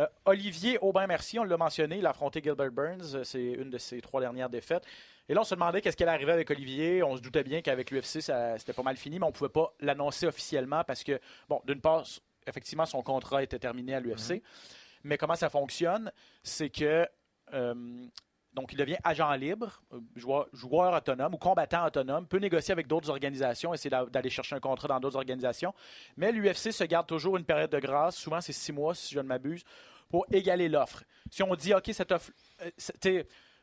Euh, 0.00 0.06
Olivier 0.24 0.78
Aubin-Merci, 0.80 1.38
on 1.40 1.44
l'a 1.44 1.56
mentionné, 1.56 1.98
il 1.98 2.06
a 2.06 2.10
affronté 2.10 2.40
Gilbert 2.42 2.70
Burns. 2.70 3.14
euh, 3.16 3.24
C'est 3.24 3.42
une 3.42 3.70
de 3.70 3.78
ses 3.78 4.00
trois 4.00 4.20
dernières 4.20 4.48
défaites. 4.48 4.84
Et 5.28 5.34
là, 5.34 5.40
on 5.40 5.44
se 5.44 5.54
demandait 5.54 5.80
qu'est-ce 5.80 5.96
qui 5.96 6.02
allait 6.04 6.12
arriver 6.12 6.32
avec 6.32 6.48
Olivier. 6.50 7.02
On 7.02 7.16
se 7.16 7.20
doutait 7.22 7.42
bien 7.42 7.60
qu'avec 7.62 7.90
l'UFC, 7.90 8.20
ça- 8.20 8.56
c'était 8.58 8.72
pas 8.72 8.82
mal 8.84 8.96
fini, 8.96 9.18
mais 9.18 9.26
on 9.26 9.32
pouvait 9.32 9.48
pas 9.50 9.72
l'annoncer 9.80 10.26
officiellement 10.26 10.84
parce 10.84 11.02
que, 11.02 11.18
bon, 11.48 11.60
d'une 11.66 11.80
part, 11.80 12.04
effectivement, 12.46 12.86
son 12.86 13.02
contrat 13.02 13.42
était 13.42 13.58
terminé 13.58 13.94
à 13.94 14.00
l'UFC. 14.00 14.42
Mais 15.02 15.16
comment 15.18 15.34
ça 15.36 15.48
fonctionne, 15.50 16.12
c'est 16.44 16.70
que 16.70 17.08
euh, 17.52 17.74
donc 18.54 18.72
il 18.72 18.76
devient 18.76 18.96
agent 19.04 19.32
libre, 19.34 19.80
euh, 19.92 20.00
joueur, 20.52 20.92
autonome 20.94 21.34
ou 21.34 21.38
combattant 21.38 21.86
autonome, 21.86 22.26
peut 22.26 22.38
négocier 22.38 22.72
avec 22.72 22.86
d'autres 22.88 23.08
organisations, 23.10 23.72
essayer 23.72 23.90
d'a- 23.90 24.06
d'aller 24.06 24.30
chercher 24.30 24.56
un 24.56 24.60
contrat 24.60 24.88
dans 24.88 24.98
d'autres 24.98 25.16
organisations. 25.16 25.72
Mais 26.16 26.32
l'UFC 26.32 26.72
se 26.72 26.84
garde 26.84 27.06
toujours 27.06 27.36
une 27.36 27.44
période 27.44 27.70
de 27.70 27.78
grâce, 27.78 28.16
souvent 28.16 28.40
c'est 28.40 28.52
six 28.52 28.72
mois 28.72 28.94
si 28.94 29.14
je 29.14 29.20
ne 29.20 29.26
m'abuse, 29.26 29.62
pour 30.08 30.26
égaler 30.32 30.68
l'offre. 30.68 31.04
Si 31.30 31.42
on 31.44 31.54
dit 31.54 31.72
OK, 31.74 31.90
cette 31.92 32.10
offre, 32.10 32.32
euh, 33.06 33.22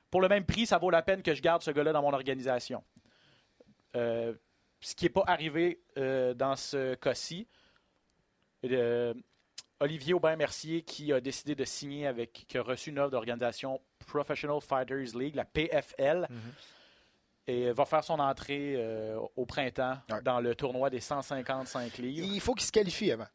pour 0.10 0.22
le 0.22 0.30
même 0.30 0.46
prix, 0.46 0.66
ça 0.66 0.78
vaut 0.78 0.90
la 0.90 1.02
peine 1.02 1.22
que 1.22 1.34
je 1.34 1.42
garde 1.42 1.62
ce 1.62 1.72
gars-là 1.72 1.92
dans 1.92 2.02
mon 2.02 2.14
organisation. 2.14 2.82
Euh, 3.96 4.34
ce 4.80 4.96
qui 4.96 5.04
n'est 5.06 5.10
pas 5.10 5.24
arrivé 5.28 5.82
dans 6.36 6.56
ce 6.56 6.94
cas-ci. 6.96 7.48
Olivier 9.80 10.14
Aubin-Mercier 10.14 10.82
qui 10.82 11.12
a 11.14 11.20
décidé 11.20 11.56
de 11.56 11.64
signer 11.66 12.08
avec, 12.08 12.46
qui 12.48 12.58
a 12.58 12.62
reçu 12.64 12.90
une 12.90 13.00
offre 13.00 13.12
d'organisation 13.12 13.80
Professional 14.08 14.60
Fighters 14.62 15.16
League, 15.16 15.36
la 15.36 15.46
PFL, 15.46 16.28
Mhm. 16.30 16.40
et 17.48 17.72
va 17.72 17.86
faire 17.86 18.04
son 18.04 18.20
entrée 18.20 18.74
euh, 18.78 19.20
au 19.36 19.46
printemps 19.46 19.98
Ouais. 20.10 20.22
dans 20.24 20.40
le 20.40 20.56
tournoi 20.56 20.90
des 20.90 21.00
155 21.00 21.98
livres. 22.00 22.26
Il 22.28 22.42
faut 22.42 22.54
qu'il 22.56 22.66
se 22.66 22.72
qualifie 22.72 23.12
avant. 23.12 23.28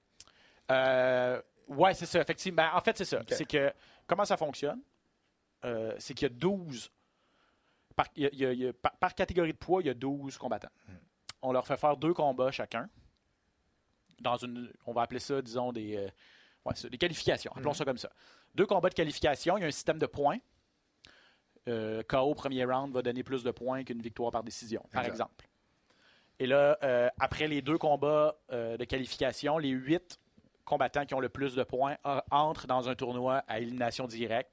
Euh, 0.71 1.41
ouais, 1.69 1.95
c'est 1.95 2.07
ça, 2.07 2.21
effectivement. 2.21 2.63
Ben, 2.65 2.71
en 2.77 2.81
fait, 2.81 2.97
c'est 2.97 3.05
ça. 3.05 3.21
C'est 3.29 3.45
que 3.47 3.73
comment 4.07 4.25
ça 4.25 4.37
fonctionne? 4.37 4.81
Euh, 5.65 5.95
c'est 5.99 6.15
qu'il 6.15 6.27
y 6.29 6.31
a 6.31 6.35
12. 6.35 6.91
Par, 7.95 8.07
il 8.17 8.23
y 8.25 8.27
a- 8.27 8.31
il 8.33 8.39
y 8.39 8.47
a- 8.47 8.53
il 8.53 8.59
y 8.61 8.67
a- 8.69 8.73
par- 8.73 8.97
par 8.97 9.15
catégorie 9.15 9.53
de 9.53 9.59
poids, 9.59 9.83
il 9.83 9.87
y 9.87 9.91
a 9.91 9.95
12 9.95 10.37
combattants. 10.39 10.71
Hmm. 10.89 10.93
On 11.43 11.53
leur 11.53 11.67
fait 11.67 11.77
faire 11.77 11.97
deux 11.97 12.15
combats 12.15 12.51
chacun. 12.51 12.89
Dans 14.21 14.37
une. 14.37 14.73
On 14.87 14.93
va 14.93 15.03
appeler 15.03 15.21
ça, 15.21 15.43
disons, 15.43 15.73
des. 15.73 15.97
euh, 15.97 16.09
ouais, 16.65 16.75
des 16.91 16.99
qualifications. 16.99 17.53
Appelons 17.53 17.73
Hmm. 17.73 17.75
ça 17.75 17.85
comme 17.85 17.99
ça. 17.99 18.11
Deux 18.55 18.67
combats 18.67 18.89
de 18.89 18.95
qualification. 18.95 19.57
Il 19.59 19.61
y 19.63 19.65
a 19.65 19.67
un 19.67 19.71
système 19.73 19.99
de 19.99 20.07
points. 20.07 20.39
Euh, 21.69 22.03
KO 22.09 22.35
premier 22.35 22.65
round 22.65 22.93
va 22.93 23.03
donner 23.03 23.23
plus 23.23 23.45
de 23.45 23.51
points 23.51 23.85
qu'une 23.85 24.03
victoire 24.03 24.33
par 24.33 24.43
décision, 24.43 24.83
par 24.93 25.03
Exact. 25.03 25.15
exemple. 25.15 25.47
Et 26.41 26.47
là, 26.47 26.77
euh, 26.83 27.09
après 27.21 27.47
les 27.47 27.63
deux 27.63 27.79
combats 27.79 28.35
euh, 28.51 28.77
de 28.77 28.85
qualification, 28.85 29.59
les 29.59 29.69
huit 29.69 30.19
combattants 30.65 31.05
qui 31.07 31.15
ont 31.15 31.21
le 31.21 31.29
plus 31.29 31.55
de 31.55 31.63
points 31.63 31.97
entrent 32.31 32.67
dans 32.67 32.89
un 32.89 32.95
tournoi 32.95 33.45
à 33.47 33.61
élimination 33.61 34.07
directe. 34.07 34.53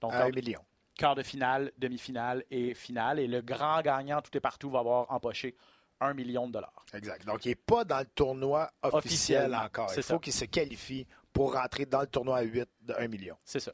Donc, 0.00 0.12
À 0.12 0.24
un 0.24 0.30
million. 0.30 0.60
quart 0.96 1.14
de 1.14 1.22
finale, 1.22 1.70
demi-finale 1.78 2.44
et 2.50 2.74
finale. 2.74 3.20
Et 3.20 3.28
le 3.28 3.40
grand 3.40 3.80
gagnant, 3.82 4.20
tout 4.20 4.36
est 4.36 4.40
partout, 4.40 4.70
va 4.70 4.80
avoir 4.80 5.10
empoché 5.12 5.54
un 6.00 6.14
million 6.14 6.48
de 6.48 6.52
dollars. 6.54 6.84
Exact. 6.92 7.24
Donc, 7.24 7.44
il 7.44 7.50
n'est 7.50 7.54
pas 7.54 7.84
dans 7.84 8.00
le 8.00 8.06
tournoi 8.06 8.70
officiel 8.82 9.54
encore. 9.54 9.92
Il 9.96 10.02
faut 10.02 10.18
qu'il 10.18 10.32
se 10.32 10.44
qualifie 10.46 11.06
pour 11.32 11.54
rentrer 11.54 11.86
dans 11.86 12.00
le 12.00 12.06
tournoi 12.08 12.38
à 12.38 12.42
8 12.42 12.68
de 12.82 12.94
1 12.94 13.06
million. 13.08 13.36
C'est 13.44 13.60
ça. 13.60 13.72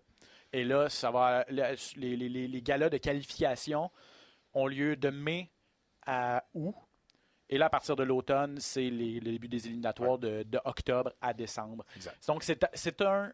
Et 0.53 0.65
là, 0.65 0.89
ça 0.89 1.11
va, 1.11 1.45
le- 1.49 1.75
les, 1.97 2.17
les, 2.17 2.29
les- 2.29 2.49
les 2.49 2.63
galas 2.63 2.89
de 2.89 2.97
qualification 2.99 3.91
ont 4.55 4.67
lieu 4.67 4.97
de 4.97 5.11
mai 5.11 5.51
à 6.07 6.45
août. 6.55 6.75
Et 7.51 7.59
là, 7.59 7.67
à 7.67 7.71
partir 7.71 7.97
de 7.97 8.03
l'automne, 8.03 8.59
c'est 8.61 8.89
le 8.91 9.21
début 9.21 9.49
des 9.49 9.67
éliminatoires 9.67 10.19
de, 10.19 10.43
de 10.43 10.61
octobre 10.65 11.13
à 11.21 11.33
décembre. 11.33 11.85
Exact. 11.97 12.27
Donc, 12.27 12.43
c'est 12.43 13.03
un, 13.03 13.33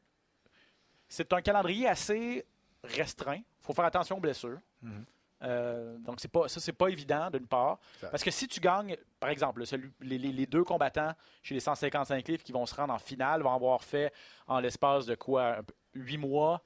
c'est 1.09 1.33
un 1.33 1.41
calendrier 1.43 1.89
assez 1.89 2.45
restreint. 2.83 3.37
Il 3.39 3.45
faut 3.67 3.73
faire 3.73 3.85
attention 3.85 4.17
aux 4.17 4.21
blessures. 4.21 4.59
Mhm. 4.83 5.05
Euh, 5.43 5.99
donc, 5.99 6.25
pas, 6.29 6.49
ça, 6.49 6.61
c'est 6.61 6.73
pas 6.73 6.89
évident, 6.89 7.29
d'une 7.31 7.47
part. 7.47 7.79
Exact. 7.97 8.11
Parce 8.12 8.23
que 8.25 8.31
si 8.31 8.47
tu 8.49 8.61
gagnes, 8.61 8.97
par 9.21 9.31
exemple, 9.31 9.67
celui- 9.67 9.93
les, 10.01 10.17
les- 10.19 10.47
deux 10.47 10.65
combattants 10.65 11.12
chez 11.43 11.55
les 11.55 11.61
155 11.61 12.27
livres 12.29 12.43
qui 12.43 12.53
vont 12.53 12.67
se 12.67 12.75
rendre 12.75 12.95
en 12.95 12.99
finale 12.99 13.43
vont 13.43 13.53
avoir 13.55 13.83
fait 13.83 14.12
en 14.47 14.61
l'espace 14.61 15.07
de 15.07 15.15
quoi 15.17 15.59
8 15.95 16.19
mois, 16.19 16.62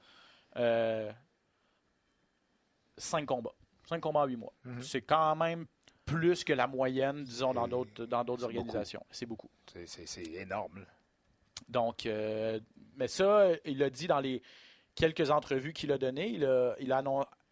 5 2.97 3.25
combats. 3.25 3.53
5 3.87 3.99
combats 4.01 4.21
en 4.21 4.25
8 4.25 4.35
mois. 4.37 4.53
Mhm. 4.65 4.81
C'est 4.81 5.01
quand 5.01 5.35
même 5.35 5.65
plus 6.05 6.43
que 6.43 6.53
la 6.53 6.67
moyenne, 6.67 7.23
disons, 7.23 7.53
dans 7.53 7.67
d'autres, 7.67 8.05
dans 8.05 8.23
d'autres 8.23 8.43
organisations. 8.45 9.05
C'est 9.11 9.25
beaucoup. 9.25 9.49
C'est- 9.85 10.23
énorme. 10.35 10.85
Donc, 11.67 12.05
euh, 12.05 12.59
mais 12.95 13.07
ça, 13.07 13.47
il 13.65 13.77
l'a 13.77 13.89
dit 13.89 14.07
dans 14.07 14.19
les 14.19 14.41
quelques 14.95 15.29
entrevues 15.29 15.73
qu'il 15.73 15.91
a 15.91 15.97
données. 15.97 16.29
Il 16.29 16.45
a, 16.45 16.75
il 16.79 16.91
a, 16.91 17.03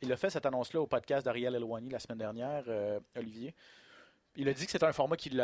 il 0.02 0.12
a 0.12 0.18
fait 0.18 0.30
cette 0.30 0.46
annonce-là 0.46 0.82
au 0.82 0.88
podcast 0.88 1.26
d'Ariel 1.26 1.56
Elwani 1.56 1.90
la 1.90 2.00
semaine 2.00 2.18
dernière, 2.18 2.64
euh, 2.68 3.00
Olivier. 3.16 3.54
Il 4.38 4.48
a 4.48 4.54
dit 4.54 4.66
que 4.66 4.72
c'était 4.72 4.86
un 4.86 4.94
format 4.94 5.18
qu'il 5.18 5.40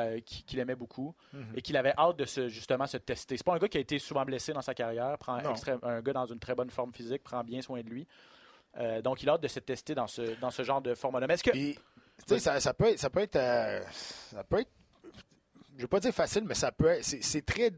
aimait 0.59 0.75
beaucoup 0.75 1.13
Mhm. 1.33 1.53
et 1.55 1.61
qu'il 1.61 1.75
avait 1.75 1.93
hâte 1.97 2.15
de 2.17 2.25
se, 2.25 2.47
justement 2.47 2.85
se 2.87 2.97
tester. 2.97 3.35
C'est 3.37 3.43
pas 3.43 3.55
un 3.55 3.57
gars 3.57 3.67
qui 3.67 3.77
a 3.77 3.81
été 3.81 3.97
souvent 3.99 4.23
blessé 4.23 4.53
dans 4.53 4.61
sa 4.61 4.73
carrière, 4.73 5.17
prend 5.17 5.39
extrême- 5.39 5.79
un 5.83 6.01
gars 6.01 6.13
dans 6.13 6.25
une 6.27 6.39
très 6.39 6.53
bonne 6.55 6.69
forme 6.69 6.93
physique, 6.93 7.23
prend 7.23 7.43
bien 7.43 7.61
soin 7.61 7.81
de 7.81 7.89
lui. 7.89 8.07
Euh, 8.77 9.01
donc, 9.01 9.21
il 9.23 9.29
a 9.29 9.33
hâte 9.33 9.41
de 9.41 9.47
se 9.47 9.59
tester 9.59 9.93
dans 9.95 10.07
ce, 10.07 10.39
dans 10.39 10.49
ce 10.51 10.63
genre 10.63 10.81
de 10.81 10.95
format-là. 10.95 11.27
Mais 11.27 11.33
est-ce 11.35 11.43
que. 11.43 11.51
Puis, 11.51 11.77
sais, 12.25 12.39
ça, 12.39 12.59
ça 12.59 12.73
peut 12.73 12.85
être. 12.85 12.99
Ça 12.99 13.09
peut 13.09 13.19
être, 13.21 13.35
euh, 13.35 13.81
ça 13.89 14.43
peut 14.43 14.59
être 14.61 14.71
je 15.71 15.77
ne 15.77 15.81
vais 15.81 15.87
pas 15.87 15.99
dire 15.99 16.13
facile, 16.13 16.43
mais 16.45 16.53
ça 16.53 16.71
peut 16.71 16.85
être. 16.87 17.03
C'est 17.03 17.45
très. 17.45 17.71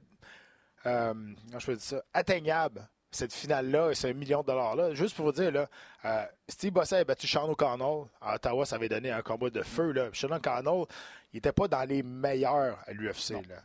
euh, 0.85 1.13
je 1.57 1.65
peux 1.65 1.73
dire 1.75 1.81
ça? 1.81 2.03
Atteignable, 2.13 2.87
cette 3.15 3.33
finale-là 3.33 3.91
et 3.91 3.95
ce 3.95 4.07
million 4.07 4.41
de 4.41 4.47
dollars-là. 4.47 4.93
Juste 4.93 5.15
pour 5.15 5.25
vous 5.25 5.31
dire, 5.31 5.51
là, 5.51 5.67
euh, 6.05 6.25
Steve 6.47 6.71
Bossé 6.73 6.95
a 6.97 7.03
battu 7.03 7.27
Sean 7.27 7.49
O'Connell. 7.49 8.05
À 8.21 8.35
Ottawa, 8.35 8.65
ça 8.65 8.75
avait 8.75 8.89
donné 8.89 9.11
un 9.11 9.21
combat 9.21 9.49
de 9.49 9.63
feu. 9.63 9.91
Là. 9.91 10.09
Sean 10.13 10.31
O'Connell, 10.31 10.85
il 11.33 11.37
n'était 11.37 11.51
pas 11.51 11.67
dans 11.67 11.83
les 11.83 12.03
meilleurs 12.03 12.77
à 12.85 12.91
l'UFC. 12.93 13.31
Là. 13.47 13.61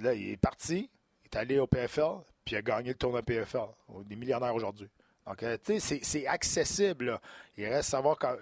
là, 0.00 0.14
il 0.14 0.30
est 0.30 0.36
parti, 0.36 0.88
il 1.22 1.26
est 1.26 1.36
allé 1.36 1.58
au 1.58 1.66
PFL, 1.66 2.18
puis 2.44 2.54
il 2.54 2.58
a 2.58 2.62
gagné 2.62 2.88
le 2.90 2.94
tournoi 2.94 3.22
PFL. 3.22 3.60
Il 4.06 4.12
est 4.12 4.16
millionnaire 4.16 4.54
aujourd'hui. 4.54 4.88
Donc, 5.26 5.42
euh, 5.42 5.58
tu 5.62 5.78
sais, 5.80 6.00
c'est- 6.02 6.26
accessible. 6.26 7.06
là. 7.06 7.20
Il 7.56 7.64
reste 7.66 7.88
à 7.92 7.98
savoir 7.98 8.16
quand. 8.18 8.34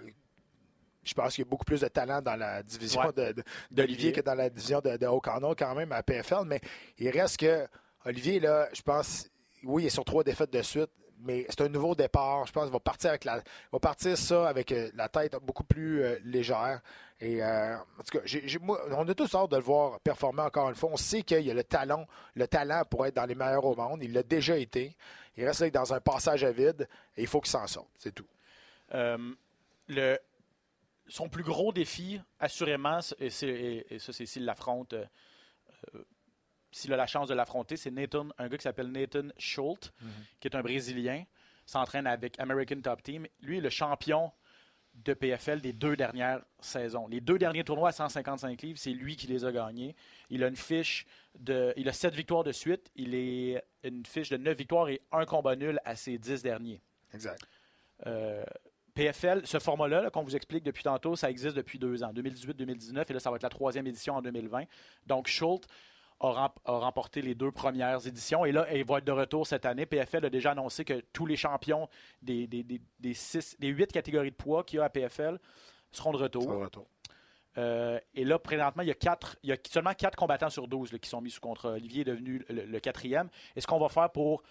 Je 1.03 1.13
pense 1.13 1.35
qu'il 1.35 1.45
y 1.45 1.47
a 1.47 1.49
beaucoup 1.49 1.63
plus 1.65 1.81
de 1.81 1.87
talent 1.87 2.21
dans 2.21 2.35
la 2.35 2.61
division 2.63 3.01
Ouais. 3.01 3.33
d'Olivier 3.71 4.11
que 4.11 4.19
dans 4.21 4.35
la 4.35 4.49
division 4.49 4.81
de, 4.81 4.97
de 4.97 5.05
O'Connell, 5.05 5.55
quand 5.57 5.73
même, 5.73 5.91
à 5.93 6.03
PFL. 6.03 6.43
Mais 6.45 6.59
il 6.97 7.09
reste 7.09 7.37
que 7.37 7.65
Olivier, 8.05 8.39
là, 8.41 8.67
je 8.73 8.81
pense, 8.81 9.29
oui, 9.63 9.83
il 9.83 9.85
est 9.87 9.89
sur 9.89 10.05
trois 10.05 10.23
défaites 10.23 10.51
de 10.51 10.61
suite, 10.61 10.89
mais 11.19 11.45
c'est 11.49 11.61
un 11.61 11.69
nouveau 11.69 11.95
départ. 11.95 12.45
Je 12.45 12.51
pense 12.51 12.63
qu'il 12.65 12.73
va 12.73 12.79
partir 12.79 13.09
avec 13.09 13.23
la, 13.25 13.41
va 13.71 13.79
partir 13.79 14.17
ça 14.17 14.47
avec 14.47 14.71
euh, 14.71 14.89
la 14.95 15.09
tête 15.09 15.35
beaucoup 15.41 15.63
plus 15.63 16.03
euh, 16.03 16.19
légère. 16.23 16.81
Et 17.19 17.43
euh, 17.43 17.75
en 17.75 18.03
tout 18.03 18.19
cas, 18.19 18.59
on 18.95 19.07
a 19.07 19.13
tous 19.15 19.33
hâte 19.33 19.49
de 19.51 19.55
le 19.57 19.63
voir 19.63 19.99
performer 20.01 20.41
encore 20.43 20.69
une 20.69 20.75
fois. 20.75 20.91
On 20.91 20.97
sait 20.97 21.23
qu'il 21.23 21.49
a 21.49 21.53
le 21.53 21.63
talent, 21.63 22.05
le 22.35 22.47
talent 22.47 22.83
pour 22.89 23.05
être 23.07 23.15
dans 23.15 23.25
les 23.25 23.33
meilleurs 23.35 23.65
au 23.65 23.75
monde. 23.75 24.03
Il 24.03 24.13
l'a 24.13 24.23
déjà 24.23 24.57
été. 24.57 24.95
Il 25.35 25.45
reste 25.45 25.63
dans 25.73 25.93
un 25.93 25.99
passage 25.99 26.43
à 26.43 26.51
vide 26.51 26.87
et 27.15 27.21
il 27.21 27.27
faut 27.27 27.41
qu'il 27.41 27.51
s'en 27.51 27.65
sorte. 27.67 27.89
C'est 27.97 28.13
tout. 28.13 28.27
Son 31.09 31.29
plus 31.29 31.43
gros 31.43 31.71
défi, 31.71 32.19
assurément, 32.37 32.99
et, 33.19 33.27
et- 33.89 33.97
ça, 33.99 34.11
c'est 34.11 34.25
s'il 34.25 34.43
l'affronte, 34.43 34.93
s'il 36.77 36.93
a 36.93 36.97
la 36.97 37.07
chance 37.07 37.27
de 37.27 37.33
l'affronter, 37.33 37.75
c'est 37.77 37.91
Nathan, 37.91 38.27
un 38.37 38.47
gars 38.47 38.57
qui 38.57 38.63
s'appelle 38.63 38.91
Nathan 38.91 39.29
Schultz, 39.37 39.91
qui 40.39 40.47
est 40.47 40.55
un 40.55 40.61
Brésilien, 40.61 41.25
s'entraîne 41.65 42.07
avec 42.07 42.39
American 42.39 42.81
Top 42.81 43.03
Team. 43.03 43.27
Lui 43.41 43.57
est 43.57 43.61
le 43.61 43.69
champion 43.69 44.31
de 45.05 45.13
PFL 45.13 45.61
des 45.61 45.73
deux 45.73 45.95
dernières 45.95 46.41
saisons. 46.59 47.07
Les 47.07 47.21
deux 47.21 47.37
derniers 47.37 47.63
tournois 47.63 47.89
à 47.89 47.91
155 47.91 48.61
livres, 48.61 48.79
c'est 48.79 48.91
lui 48.91 49.15
qui 49.15 49.27
les 49.27 49.45
a 49.45 49.51
gagnés. 49.51 49.95
Il 50.29 50.43
a 50.43 50.47
une 50.47 50.55
fiche 50.55 51.05
de, 51.37 51.73
il 51.77 51.87
a 51.87 51.93
sept 51.93 52.15
victoires 52.15 52.43
de 52.43 52.51
suite. 52.51 52.89
Il 52.95 53.13
est 53.13 53.63
une 53.83 54.05
fiche 54.05 54.29
de 54.29 54.37
neuf 54.37 54.57
victoires 54.57 54.89
et 54.89 55.01
un 55.11 55.25
combat 55.25 55.55
nul 55.55 55.79
à 55.85 55.95
ses 55.95 56.17
dix 56.17 56.41
derniers. 56.41 56.81
Exact. 57.13 57.41
Euh, 58.05 58.43
PFL, 58.95 59.45
ce 59.45 59.59
format-là 59.59 60.01
là, 60.01 60.09
qu'on 60.09 60.23
vous 60.23 60.35
explique 60.35 60.63
depuis 60.63 60.83
tantôt, 60.83 61.15
ça 61.15 61.29
existe 61.29 61.55
depuis 61.55 61.77
deux 61.77 62.03
ans, 62.03 62.11
2018-2019, 62.13 63.05
et 63.07 63.13
là, 63.13 63.19
ça 63.19 63.29
va 63.29 63.35
être 63.35 63.43
la 63.43 63.49
troisième 63.49 63.85
édition 63.85 64.15
en 64.15 64.23
2020. 64.23 64.63
Donc, 65.05 65.27
Schultz 65.27 65.67
a, 66.19 66.27
rem- 66.31 66.51
a 66.65 66.71
remporté 66.79 67.21
les 67.21 67.35
deux 67.35 67.51
premières 67.51 68.05
éditions, 68.07 68.45
et 68.45 68.51
là, 68.51 68.65
il 68.73 68.83
va 68.85 68.97
être 68.99 69.05
de 69.05 69.11
retour 69.11 69.45
cette 69.45 69.65
année. 69.65 69.85
PFL 69.85 70.25
a 70.25 70.29
déjà 70.29 70.51
annoncé 70.51 70.83
que 70.85 71.01
tous 71.13 71.25
les 71.25 71.35
champions 71.35 71.87
des, 72.21 72.47
des, 72.47 72.63
des, 72.63 72.81
des 72.99 73.13
six, 73.13 73.55
des 73.59 73.67
huit 73.69 73.91
catégories 73.91 74.31
de 74.31 74.35
poids 74.35 74.63
qu'il 74.63 74.77
y 74.77 74.81
a 74.81 74.85
à 74.85 74.89
PFL 74.89 75.37
seront 75.91 76.11
de 76.11 76.17
retour. 76.17 76.47
Euh, 77.57 77.99
et 78.13 78.23
là, 78.23 78.37
présentement, 78.37 78.83
il 78.83 78.87
y 78.87 78.91
a, 78.91 78.95
quatre, 78.95 79.35
il 79.41 79.49
y 79.49 79.53
a 79.53 79.57
seulement 79.67 79.93
4 79.93 80.15
combattants 80.15 80.49
sur 80.49 80.67
12 80.67 80.91
là, 80.91 80.99
qui 80.99 81.09
sont 81.09 81.21
mis 81.21 81.31
sous 81.31 81.39
contrat. 81.41 81.69
Olivier 81.71 82.01
est 82.01 82.05
devenu 82.05 82.45
le, 82.49 82.65
le 82.65 82.79
quatrième. 82.79 83.29
Et 83.55 83.61
ce 83.61 83.67
qu'on 83.67 83.79
va 83.79 83.89
faire 83.89 84.11
pour. 84.11 84.43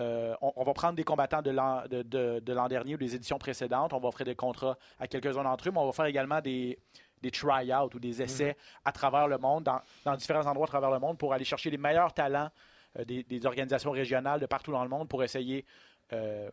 euh, 0.00 0.34
on, 0.40 0.52
on 0.56 0.64
va 0.64 0.72
prendre 0.74 0.94
des 0.94 1.04
combattants 1.04 1.42
de 1.42 1.50
l'an 1.50 1.82
de, 1.88 2.02
de- 2.02 2.40
de 2.40 2.52
l'an 2.52 2.66
dernier 2.68 2.94
ou 2.94 2.98
des 2.98 3.14
éditions 3.14 3.38
précédentes. 3.38 3.92
On 3.92 4.00
va 4.00 4.08
offrir 4.08 4.26
des 4.26 4.34
contrats 4.34 4.76
à 4.98 5.06
quelques-uns 5.06 5.44
d'entre 5.44 5.68
eux, 5.68 5.72
mais 5.72 5.78
on 5.78 5.86
va 5.86 5.92
faire 5.92 6.06
également 6.06 6.40
des, 6.40 6.78
des 7.22 7.30
try-outs 7.30 7.94
ou 7.94 7.98
des 8.00 8.22
essais 8.22 8.56
à 8.84 8.92
travers 8.92 9.28
le 9.28 9.38
monde, 9.38 9.64
dans, 9.64 9.80
dans 10.04 10.16
différents 10.16 10.46
endroits 10.46 10.66
à 10.66 10.68
travers 10.68 10.90
le 10.90 10.98
monde, 10.98 11.18
pour 11.18 11.32
aller 11.32 11.44
chercher 11.44 11.70
les 11.70 11.78
meilleurs 11.78 12.12
talents 12.12 12.50
euh, 12.98 13.04
des, 13.04 13.22
des 13.22 13.46
organisations 13.46 13.90
régionales 13.90 14.40
de 14.40 14.46
partout 14.46 14.72
dans 14.72 14.82
le 14.82 14.88
monde 14.88 15.08
pour 15.08 15.22
essayer 15.22 15.64
euh, 16.12 16.50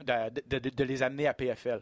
de, 0.00 0.40
de- 0.48 0.58
de- 0.58 0.70
de 0.70 0.84
les 0.84 1.02
amener 1.02 1.26
à 1.28 1.34
PFL. 1.34 1.80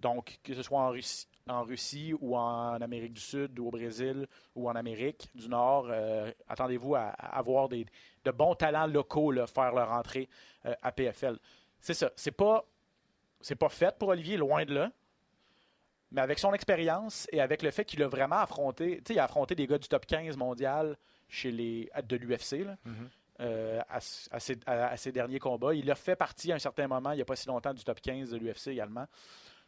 Donc, 0.00 0.38
que 0.44 0.52
ce 0.54 0.62
soit 0.62 0.78
en 0.80 0.90
Russie, 0.90 1.26
en 1.48 1.62
Russie 1.62 2.12
ou 2.20 2.36
en 2.36 2.74
Amérique 2.82 3.14
du 3.14 3.20
Sud 3.20 3.58
ou 3.58 3.68
au 3.68 3.70
Brésil 3.70 4.26
ou 4.54 4.68
en 4.68 4.74
Amérique 4.76 5.28
du 5.34 5.48
Nord, 5.48 5.86
euh, 5.90 6.30
attendez-vous 6.48 6.94
à, 6.96 7.04
à 7.18 7.38
avoir 7.38 7.68
des, 7.68 7.86
de 8.24 8.30
bons 8.30 8.54
talents 8.54 8.86
locaux 8.86 9.30
là, 9.32 9.46
faire 9.46 9.72
leur 9.74 9.90
entrée 9.90 10.28
à 10.82 10.92
PFL. 10.92 11.38
C'est 11.80 11.94
ça. 11.94 12.10
C'est 12.16 12.32
pas, 12.32 12.64
c'est 13.40 13.54
pas 13.54 13.68
fait 13.68 13.96
pour 13.98 14.08
Olivier, 14.08 14.36
loin 14.36 14.64
de 14.64 14.74
là. 14.74 14.90
Mais 16.16 16.22
avec 16.22 16.38
son 16.40 16.52
expérience 16.54 17.28
et 17.30 17.40
avec 17.40 17.62
le 17.62 17.70
fait 17.70 17.84
qu'il 17.84 18.02
a 18.02 18.08
vraiment 18.08 18.36
affronté, 18.38 18.96
tu 18.98 19.08
sais, 19.08 19.14
il 19.14 19.18
a 19.20 19.24
affronté 19.24 19.54
des 19.54 19.66
gars 19.66 19.78
du 19.78 19.86
top 19.86 20.06
15 20.06 20.36
mondial 20.36 20.96
chez 21.28 21.50
les, 21.52 21.90
de 22.08 22.16
l'UFC, 22.16 22.64
là, 22.64 22.76
euh, 23.40 23.80
à, 23.88 23.96
à 23.96 24.40
ses, 24.40 24.58
à- 24.66 24.86
à 24.88 24.96
ses 24.96 25.12
derniers 25.12 25.38
combats. 25.38 25.74
Il 25.74 25.90
a 25.90 25.94
fait 25.94 26.16
partie 26.16 26.50
à 26.52 26.54
un 26.54 26.58
certain 26.58 26.88
moment, 26.88 27.12
il 27.12 27.16
n'y 27.16 27.22
a 27.22 27.26
pas 27.26 27.36
si 27.36 27.46
longtemps, 27.46 27.74
du 27.74 27.84
top 27.84 28.00
15 28.00 28.30
de 28.30 28.38
l'UFC 28.38 28.68
également. 28.68 29.06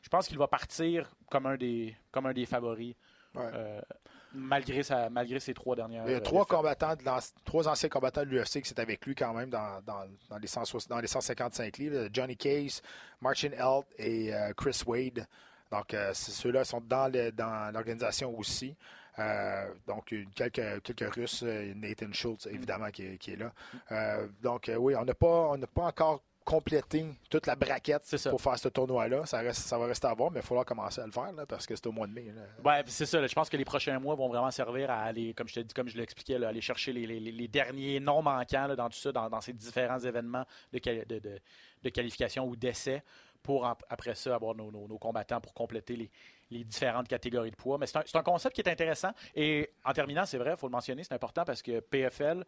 Je 0.01 0.09
pense 0.09 0.27
qu'il 0.27 0.39
va 0.39 0.49
partir 0.49 1.11
comme 1.31 1.47
un 1.47 1.57
des, 1.57 1.95
comme 2.11 2.27
un 2.27 2.33
des 2.33 2.47
favoris, 2.47 2.95
Ouais. 3.35 3.43
euh, 3.53 3.81
malgré, 4.33 4.83
sa, 4.83 5.11
malgré 5.11 5.39
ses 5.39 5.53
trois 5.53 5.77
dernières. 5.77 6.05
Il 6.07 6.13
y 6.13 6.15
a 6.15 6.17
euh, 6.17 6.21
trois 6.21 6.45
défaites. 6.45 6.57
combattants, 6.57 6.97
de 6.97 7.05
trois 7.45 7.69
anciens 7.69 7.91
combattants 7.91 8.23
de 8.23 8.27
l'UFC 8.31 8.63
qui 8.63 8.69
sont 8.71 8.81
avec 8.81 9.05
lui 9.05 9.15
quand 9.15 9.35
même 9.35 9.51
dans, 9.51 9.83
dans, 9.85 10.07
dans 10.31 10.39
les, 10.39 10.47
160 10.47 10.89
dans 10.89 10.99
les 10.99 11.07
155 11.07 11.77
livres. 11.77 12.09
Johnny 12.11 12.37
Case, 12.39 12.81
Martin 13.21 13.51
Elt 13.53 13.87
et 13.99 14.33
euh, 14.35 14.53
Chris 14.57 14.81
Wade. 14.87 15.27
Donc, 15.71 15.95
euh, 15.95 16.13
ceux-là 16.15 16.65
sont 16.65 16.81
dans 16.81 17.11
l'organisation 17.73 18.37
aussi. 18.39 18.75
Euh, 19.19 19.67
donc, 19.87 20.15
quelques, 20.35 20.83
quelques 20.83 21.15
Russes, 21.15 21.43
euh, 21.45 21.73
Nathan 21.75 22.13
Schultz, 22.13 22.47
évidemment, 22.47 22.91
qui, 22.91 23.05
est- 23.05 23.19
qui 23.19 23.33
est 23.33 23.37
là. 23.37 23.53
Euh, 23.91 24.29
donc, 24.43 24.71
oui, 24.79 24.95
on 24.95 25.05
n'a 25.05 25.15
pas, 25.15 25.49
on 25.51 25.57
n'a 25.59 25.67
pas 25.67 25.83
encore 25.87 26.23
complété 26.45 27.05
toute 27.29 27.47
la 27.47 27.57
braquette 27.57 28.07
pour 28.31 28.41
faire 28.41 28.59
ce 28.59 28.69
tournoi-là. 28.69 29.27
Ça, 29.27 29.41
reste, 29.41 29.61
ça 29.67 29.77
va 29.77 29.85
rester 29.87 30.07
à 30.07 30.15
voir, 30.15 30.31
mais 30.31 30.39
il 30.39 30.43
va 30.43 30.47
falloir 30.47 30.65
commencer 30.65 31.01
à 31.03 31.05
le 31.05 31.13
faire 31.13 31.31
là, 31.33 31.45
parce 31.45 31.67
que 31.67 31.77
c'est 31.77 31.87
au 31.89 31.93
mois 31.93 32.07
de 32.07 32.13
mai. 32.15 32.33
puis 32.85 32.93
c'est 32.93 33.05
ça. 33.05 33.21
là, 33.21 33.27
je 33.27 33.35
pense 33.35 33.51
que 33.51 33.57
les 33.59 33.67
prochains 33.67 33.99
mois 33.99 34.15
vont 34.15 34.29
vraiment 34.29 34.51
servir 34.51 34.91
à 34.91 35.03
aller, 35.03 35.35
comme 35.35 35.47
je 35.49 35.55
te 35.57 35.61
dis, 35.61 35.75
comme 35.75 35.89
je 35.89 35.99
l'expliquais, 35.99 36.43
aller 36.43 36.63
chercher 36.63 36.95
les, 36.95 37.07
les- 37.07 37.21
les 37.21 37.49
derniers 37.49 38.01
non 38.01 38.23
manquants 38.23 38.67
là, 38.69 38.77
dans 38.77 38.89
tout 38.89 38.97
ça, 38.97 39.13
dans, 39.13 39.29
dans 39.29 39.43
ces 39.43 39.53
différents 39.53 39.99
événements 39.99 40.47
de, 40.73 40.79
quali- 40.79 41.05
de, 41.07 41.19
de- 41.19 41.39
de 41.83 41.89
qualification 41.91 42.47
ou 42.47 42.57
d'essai, 42.57 43.03
pour 43.43 43.67
après 43.67 44.15
ça 44.15 44.35
avoir 44.35 44.55
nos, 44.55 44.71
nos- 44.71 44.87
nos 44.89 44.99
combattants 44.99 45.41
pour 45.41 45.55
compléter 45.55 45.97
les, 45.97 46.11
les 46.51 46.65
différentes 46.65 47.09
catégories 47.09 47.51
de 47.51 47.57
poids. 47.57 47.79
Mais 47.79 47.87
c'est 47.87 48.17
un, 48.17 48.23
concept 48.23 48.55
qui 48.55 48.61
est 48.61 48.69
intéressant. 48.69 49.13
Et 49.35 49.71
en 49.85 49.93
terminant, 49.93 50.27
c'est 50.27 50.39
vrai, 50.39 50.53
il 50.53 50.57
faut 50.59 50.67
le 50.69 50.73
mentionner, 50.73 51.05
c'est 51.05 51.15
important 51.15 51.45
parce 51.45 51.63
que 51.63 51.81
PFL, 51.81 52.45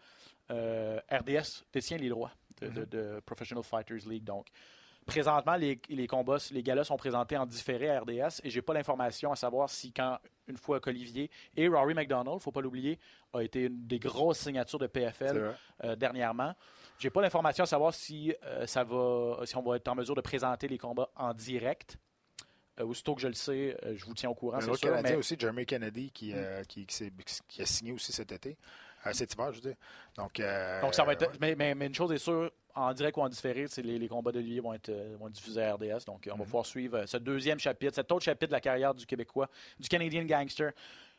euh, 0.50 1.00
RDS 1.10 1.64
détient 1.72 1.96
les 1.98 2.08
droits 2.08 2.32
de, 2.60 2.68
de- 2.68 2.84
de 2.84 3.20
Professional 3.24 3.62
Fighters 3.64 4.06
League. 4.08 4.24
Donc, 4.24 4.48
présentement, 5.10 5.56
les, 5.56 5.80
les 5.88 6.06
combats, 6.06 6.36
les 6.50 6.62
galas 6.62 6.84
sont 6.84 6.96
présentés 6.96 7.36
en 7.36 7.46
différé 7.46 7.90
à 7.90 8.00
RDS 8.00 8.40
et 8.44 8.50
j'ai 8.50 8.62
pas 8.62 8.72
l'information 8.74 9.30
à 9.32 9.36
savoir 9.36 9.68
si 9.70 9.92
quand, 9.92 10.18
une 10.48 10.56
fois 10.56 10.80
qu'Olivier 10.80 11.30
et 11.56 11.68
Rory 11.68 11.94
McDonald, 11.94 12.40
faut 12.40 12.52
pas 12.52 12.60
l'oublier, 12.60 12.98
a 13.32 13.40
été 13.42 13.64
une 13.66 13.86
des 13.86 13.98
grosses 13.98 14.38
signatures 14.38 14.78
de 14.78 14.86
PFL 14.86 15.54
euh, 15.84 15.96
dernièrement. 15.96 16.54
J'ai 16.98 17.10
pas 17.10 17.22
l'information 17.22 17.64
à 17.64 17.66
savoir 17.66 17.94
si 17.94 18.34
euh, 18.44 18.66
ça 18.66 18.84
va, 18.84 19.38
si 19.44 19.56
on 19.56 19.62
va 19.62 19.76
être 19.76 19.88
en 19.88 19.94
mesure 19.94 20.14
de 20.14 20.20
présenter 20.20 20.68
les 20.68 20.78
combats 20.78 21.08
en 21.16 21.32
direct. 21.34 21.96
Euh, 22.78 22.84
aussitôt 22.84 23.14
que 23.14 23.20
je 23.20 23.28
le 23.28 23.34
sais, 23.34 23.76
euh, 23.84 23.94
je 23.96 24.04
vous 24.06 24.14
tiens 24.14 24.30
au 24.30 24.34
courant, 24.34 24.60
sûr. 24.60 24.78
Canadien 24.90 25.12
mais- 25.12 25.16
aussi, 25.18 25.36
Jeremy 25.38 25.66
Kennedy, 25.66 26.10
qui, 26.12 26.32
euh, 26.32 26.62
qui, 26.64 26.86
qui 26.86 26.94
s'est- 26.94 27.12
qui 27.48 27.62
a 27.62 27.66
signé 27.66 27.92
aussi 27.92 28.12
cet 28.12 28.32
été. 28.32 28.56
Euh, 29.06 29.12
cet 29.12 29.32
hiver, 29.34 29.50
je 29.52 29.56
veux 29.60 29.68
dire. 29.70 29.76
Donc, 30.16 30.38
euh, 30.40 30.80
Donc, 30.82 30.94
ça 30.94 31.04
va 31.04 31.14
être. 31.14 31.26
Mais, 31.40 31.54
mais- 31.56 31.74
mais 31.74 31.86
une 31.86 31.94
chose 31.94 32.12
est 32.12 32.18
sûre, 32.18 32.50
en 32.74 32.92
direct 32.92 33.16
ou 33.16 33.20
en 33.22 33.28
différé, 33.28 33.66
c'est 33.68 33.82
les, 33.82 33.98
les 33.98 34.08
combats 34.08 34.32
d'Olivier 34.32 34.60
vont 34.60 34.72
être, 34.74 34.88
euh, 34.88 35.16
vont 35.18 35.26
être 35.28 35.34
diffusés 35.34 35.62
à 35.62 35.74
RDS. 35.74 36.04
Donc, 36.06 36.28
on 36.32 36.36
va 36.36 36.44
pouvoir 36.44 36.66
suivre 36.66 36.98
euh, 36.98 37.06
ce 37.06 37.16
deuxième 37.16 37.58
chapitre, 37.58 37.94
cet 37.94 38.10
autre 38.12 38.24
chapitre 38.24 38.48
de 38.48 38.52
la 38.52 38.60
carrière 38.60 38.94
du 38.94 39.06
Québécois, 39.06 39.48
du 39.78 39.88
Canadian 39.88 40.24
Gangster 40.24 40.72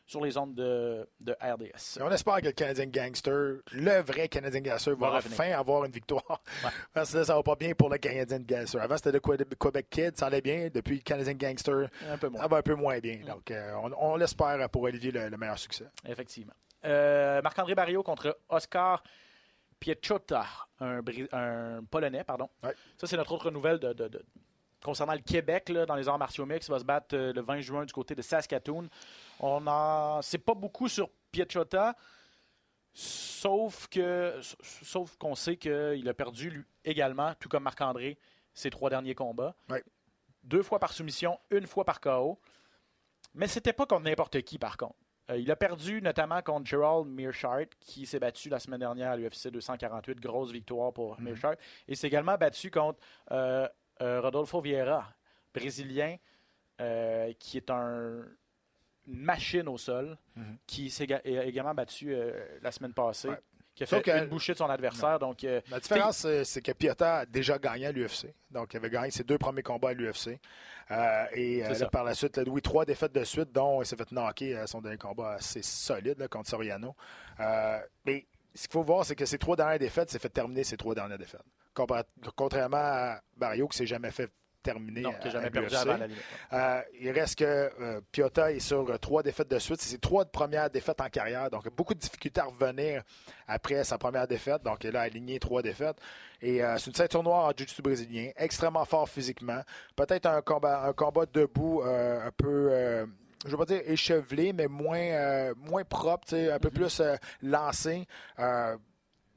sur 0.04 0.24
les 0.24 0.36
ondes 0.36 0.54
de, 0.56 1.08
de 1.20 1.32
RDS. 1.40 1.98
Et 2.00 2.02
on 2.02 2.10
espère 2.10 2.40
que 2.40 2.46
le 2.46 2.52
Canadien 2.52 2.86
Gangster, 2.86 3.58
le 3.70 4.00
vrai 4.02 4.26
Canadien 4.28 4.60
Gangster, 4.60 4.96
va, 4.96 5.12
enfin 5.14 5.52
avoir 5.52 5.84
une 5.84 5.92
victoire. 5.92 6.42
Ouais. 6.64 6.70
Parce 6.92 7.12
que 7.12 7.22
ça 7.22 7.36
va 7.36 7.42
pas 7.44 7.54
bien 7.54 7.72
pour 7.74 7.88
le 7.88 7.98
Canadien 7.98 8.40
Gangster. 8.40 8.80
Avant, 8.82 8.96
c'était 8.96 9.12
le 9.12 9.20
Québec 9.20 9.86
Kid, 9.88 10.16
ça 10.18 10.26
allait 10.26 10.40
bien. 10.40 10.68
Depuis 10.74 10.96
le 10.96 11.02
Canadien 11.02 11.34
Gangster, 11.34 11.88
Un 12.10 12.18
peu 12.18 12.28
moins. 12.28 12.40
ça 12.42 12.48
va 12.48 12.56
un 12.56 12.62
peu 12.62 12.74
moins 12.74 12.98
bien. 12.98 13.20
Donc, 13.26 13.50
euh, 13.52 13.72
on, 13.82 13.92
on 13.96 14.16
l'espère 14.16 14.68
pour 14.70 14.82
Olivier 14.82 15.12
le, 15.12 15.28
le 15.28 15.36
meilleur 15.36 15.58
succès. 15.58 15.86
Effectivement. 16.06 16.52
Euh, 16.84 17.40
Marc-André 17.42 17.76
Barrio 17.76 18.02
contre 18.02 18.36
Oscar 18.48 19.04
Piechota, 19.82 20.46
un, 20.78 21.82
Polonais, 21.90 22.22
pardon. 22.22 22.48
Ouais. 22.62 22.72
Ça, 22.96 23.08
c'est 23.08 23.16
notre 23.16 23.32
autre 23.32 23.50
nouvelle 23.50 23.80
de, 23.80 23.92
de- 23.92 24.06
de- 24.06 24.24
concernant 24.80 25.12
le 25.14 25.18
Québec 25.18 25.70
là, 25.70 25.84
dans 25.86 25.96
les 25.96 26.08
arts 26.08 26.18
martiaux 26.18 26.46
mixtes. 26.46 26.68
Il 26.68 26.70
va 26.70 26.78
se 26.78 26.84
battre 26.84 27.16
euh, 27.16 27.32
le 27.32 27.40
20 27.40 27.60
juin 27.62 27.84
du 27.84 27.92
côté 27.92 28.14
de 28.14 28.22
Saskatoon. 28.22 28.88
On 29.40 29.66
en 29.66 30.22
sait 30.22 30.38
pas 30.38 30.54
beaucoup 30.54 30.86
sur 30.88 31.10
Piechota, 31.32 31.96
sauf 32.92 33.88
que 33.88 34.38
sauf 34.62 35.16
qu'on 35.16 35.34
sait 35.34 35.56
qu'il 35.56 36.08
a 36.08 36.14
perdu 36.14 36.50
lui 36.50 36.64
également, 36.84 37.34
tout 37.40 37.48
comme 37.48 37.64
Marc-André, 37.64 38.18
ses 38.54 38.70
trois 38.70 38.88
derniers 38.88 39.16
combats. 39.16 39.56
Ouais. 39.68 39.82
Deux 40.44 40.62
fois 40.62 40.78
par 40.78 40.92
soumission, 40.92 41.40
une 41.50 41.66
fois 41.66 41.84
par 41.84 42.00
KO. 42.00 42.38
Mais 43.34 43.48
c'était 43.48 43.72
pas 43.72 43.86
contre 43.86 44.02
n'importe 44.02 44.42
qui, 44.42 44.58
par 44.58 44.76
contre. 44.76 44.94
Euh, 45.30 45.36
il 45.38 45.50
a 45.50 45.56
perdu 45.56 46.02
notamment 46.02 46.42
contre 46.42 46.66
Gerald 46.66 47.06
Mearshart, 47.08 47.66
qui 47.80 48.06
s'est 48.06 48.18
battu 48.18 48.48
la 48.48 48.58
semaine 48.58 48.80
dernière 48.80 49.12
à 49.12 49.16
l'UFC 49.16 49.48
248. 49.50 50.18
Grosse 50.20 50.50
victoire 50.50 50.92
pour 50.92 51.18
Mhm. 51.18 51.24
Mearshart. 51.26 51.56
Et 51.88 51.94
s'est 51.94 52.08
également 52.08 52.36
battu 52.36 52.70
contre 52.70 52.98
euh, 53.30 53.68
euh, 54.00 54.20
Rodolfo 54.20 54.60
Vieira, 54.60 55.06
brésilien, 55.54 56.16
qui 57.38 57.56
est 57.58 57.70
un, 57.70 58.24
une 59.06 59.20
machine 59.20 59.68
au 59.68 59.78
sol, 59.78 60.18
Mhm. 60.34 60.58
qui 60.66 60.90
s'est 60.90 61.06
également 61.24 61.74
battu 61.74 62.16
la 62.60 62.72
semaine 62.72 62.92
passée, 62.92 63.28
Ouais. 63.28 63.40
Qui 63.74 63.84
a 63.84 63.86
Sauf 63.86 64.02
fait 64.02 64.10
que- 64.10 64.18
une 64.18 64.26
bouchée 64.28 64.52
de 64.52 64.58
son 64.58 64.68
adversaire. 64.68 65.18
Donc, 65.18 65.44
euh, 65.44 65.60
La 65.70 65.80
différence, 65.80 66.24
euh, 66.24 66.44
c'est 66.44 66.60
que 66.60 66.72
Piota 66.72 67.18
a 67.18 67.26
déjà 67.26 67.58
gagné 67.58 67.86
à 67.86 67.92
l'UFC. 67.92 68.34
Donc, 68.50 68.74
il 68.74 68.76
avait 68.76 68.90
gagné 68.90 69.10
ses 69.10 69.24
deux 69.24 69.38
premiers 69.38 69.62
combats 69.62 69.90
à 69.90 69.92
l'UFC. 69.94 70.38
Euh, 70.90 71.24
et 71.32 71.64
euh, 71.64 71.72
là, 71.78 71.88
par 71.88 72.04
la 72.04 72.14
suite, 72.14 72.36
là, 72.36 72.42
oui, 72.46 72.60
trois 72.60 72.84
défaites 72.84 73.12
de 73.12 73.24
suite, 73.24 73.50
dont 73.52 73.80
il 73.80 73.86
s'est 73.86 73.96
fait 73.96 74.10
knocker 74.12 74.56
à 74.56 74.66
son 74.66 74.80
dernier 74.82 74.98
combat 74.98 75.32
assez 75.32 75.62
solide 75.62 76.18
là, 76.18 76.28
contre 76.28 76.50
Soriano. 76.50 76.94
Euh, 77.40 77.78
mais 78.04 78.26
ce 78.54 78.62
qu'il 78.68 78.72
faut 78.72 78.82
voir, 78.82 79.06
c'est 79.06 79.14
que 79.16 79.24
ces 79.24 79.38
trois 79.38 79.56
dernières 79.56 79.78
défaites, 79.78 80.10
c'est 80.10 80.18
fait 80.20 80.28
terminer 80.28 80.64
ces 80.64 80.76
trois 80.76 80.94
dernières 80.94 81.16
défaites. 81.18 81.40
Contrairement 82.36 82.76
à 82.76 83.20
Barrio, 83.36 83.68
qui 83.68 83.78
s'est 83.78 83.86
jamais 83.86 84.10
fait 84.10 84.30
terminer 84.62 85.00
non, 85.02 85.10
à- 85.10 85.14
qui 85.14 85.24
n'a 85.26 85.30
à 85.30 85.32
jamais 85.32 85.50
perdu 85.50 85.68
l'UFC. 85.68 85.80
avant 85.80 85.96
la 85.98 86.06
limite. 86.06 86.22
Euh, 86.52 86.82
il 87.00 87.10
reste 87.10 87.38
que 87.38 87.44
euh, 87.44 88.00
Piota 88.12 88.52
est 88.52 88.60
sur 88.60 88.88
euh, 88.90 88.96
trois 88.98 89.22
défaites 89.22 89.48
de 89.50 89.58
suite. 89.58 89.80
C'est 89.80 89.90
ses 89.90 89.98
trois 89.98 90.24
premières 90.24 90.70
défaites 90.70 91.00
en 91.00 91.08
carrière. 91.08 91.50
Donc, 91.50 91.68
beaucoup 91.74 91.94
de 91.94 91.98
difficultés 91.98 92.40
à 92.40 92.44
revenir 92.44 93.02
après 93.48 93.84
sa 93.84 93.98
première 93.98 94.26
défaite. 94.26 94.62
Donc, 94.62 94.84
il 94.84 94.96
a 94.96 95.00
aligné 95.02 95.38
trois 95.38 95.62
défaites. 95.62 95.96
Et 96.40 96.62
euh, 96.62 96.76
c'est 96.78 96.86
une 96.88 96.94
ceinture 96.96 97.22
noire 97.22 97.46
en 97.46 97.50
jiu-jitsu 97.50 97.82
brésilien, 97.82 98.30
extrêmement 98.36 98.84
fort 98.84 99.08
physiquement. 99.08 99.60
Peut-être 99.96 100.26
un 100.26 100.42
combat, 100.42 100.82
un 100.84 100.92
combat 100.92 101.26
debout 101.32 101.82
un 101.84 102.30
peu. 102.36 102.70
je 102.70 103.46
ne 103.46 103.50
veux 103.50 103.56
pas 103.58 103.64
dire 103.64 103.82
échevelé, 103.86 104.52
mais 104.52 104.66
moins, 104.68 104.98
euh, 104.98 105.54
moins 105.56 105.84
propre, 105.84 106.32
un 106.34 106.58
peu 106.58 106.70
plus 106.70 107.00
euh, 107.00 107.16
lancé. 107.42 108.06
Euh, 108.38 108.76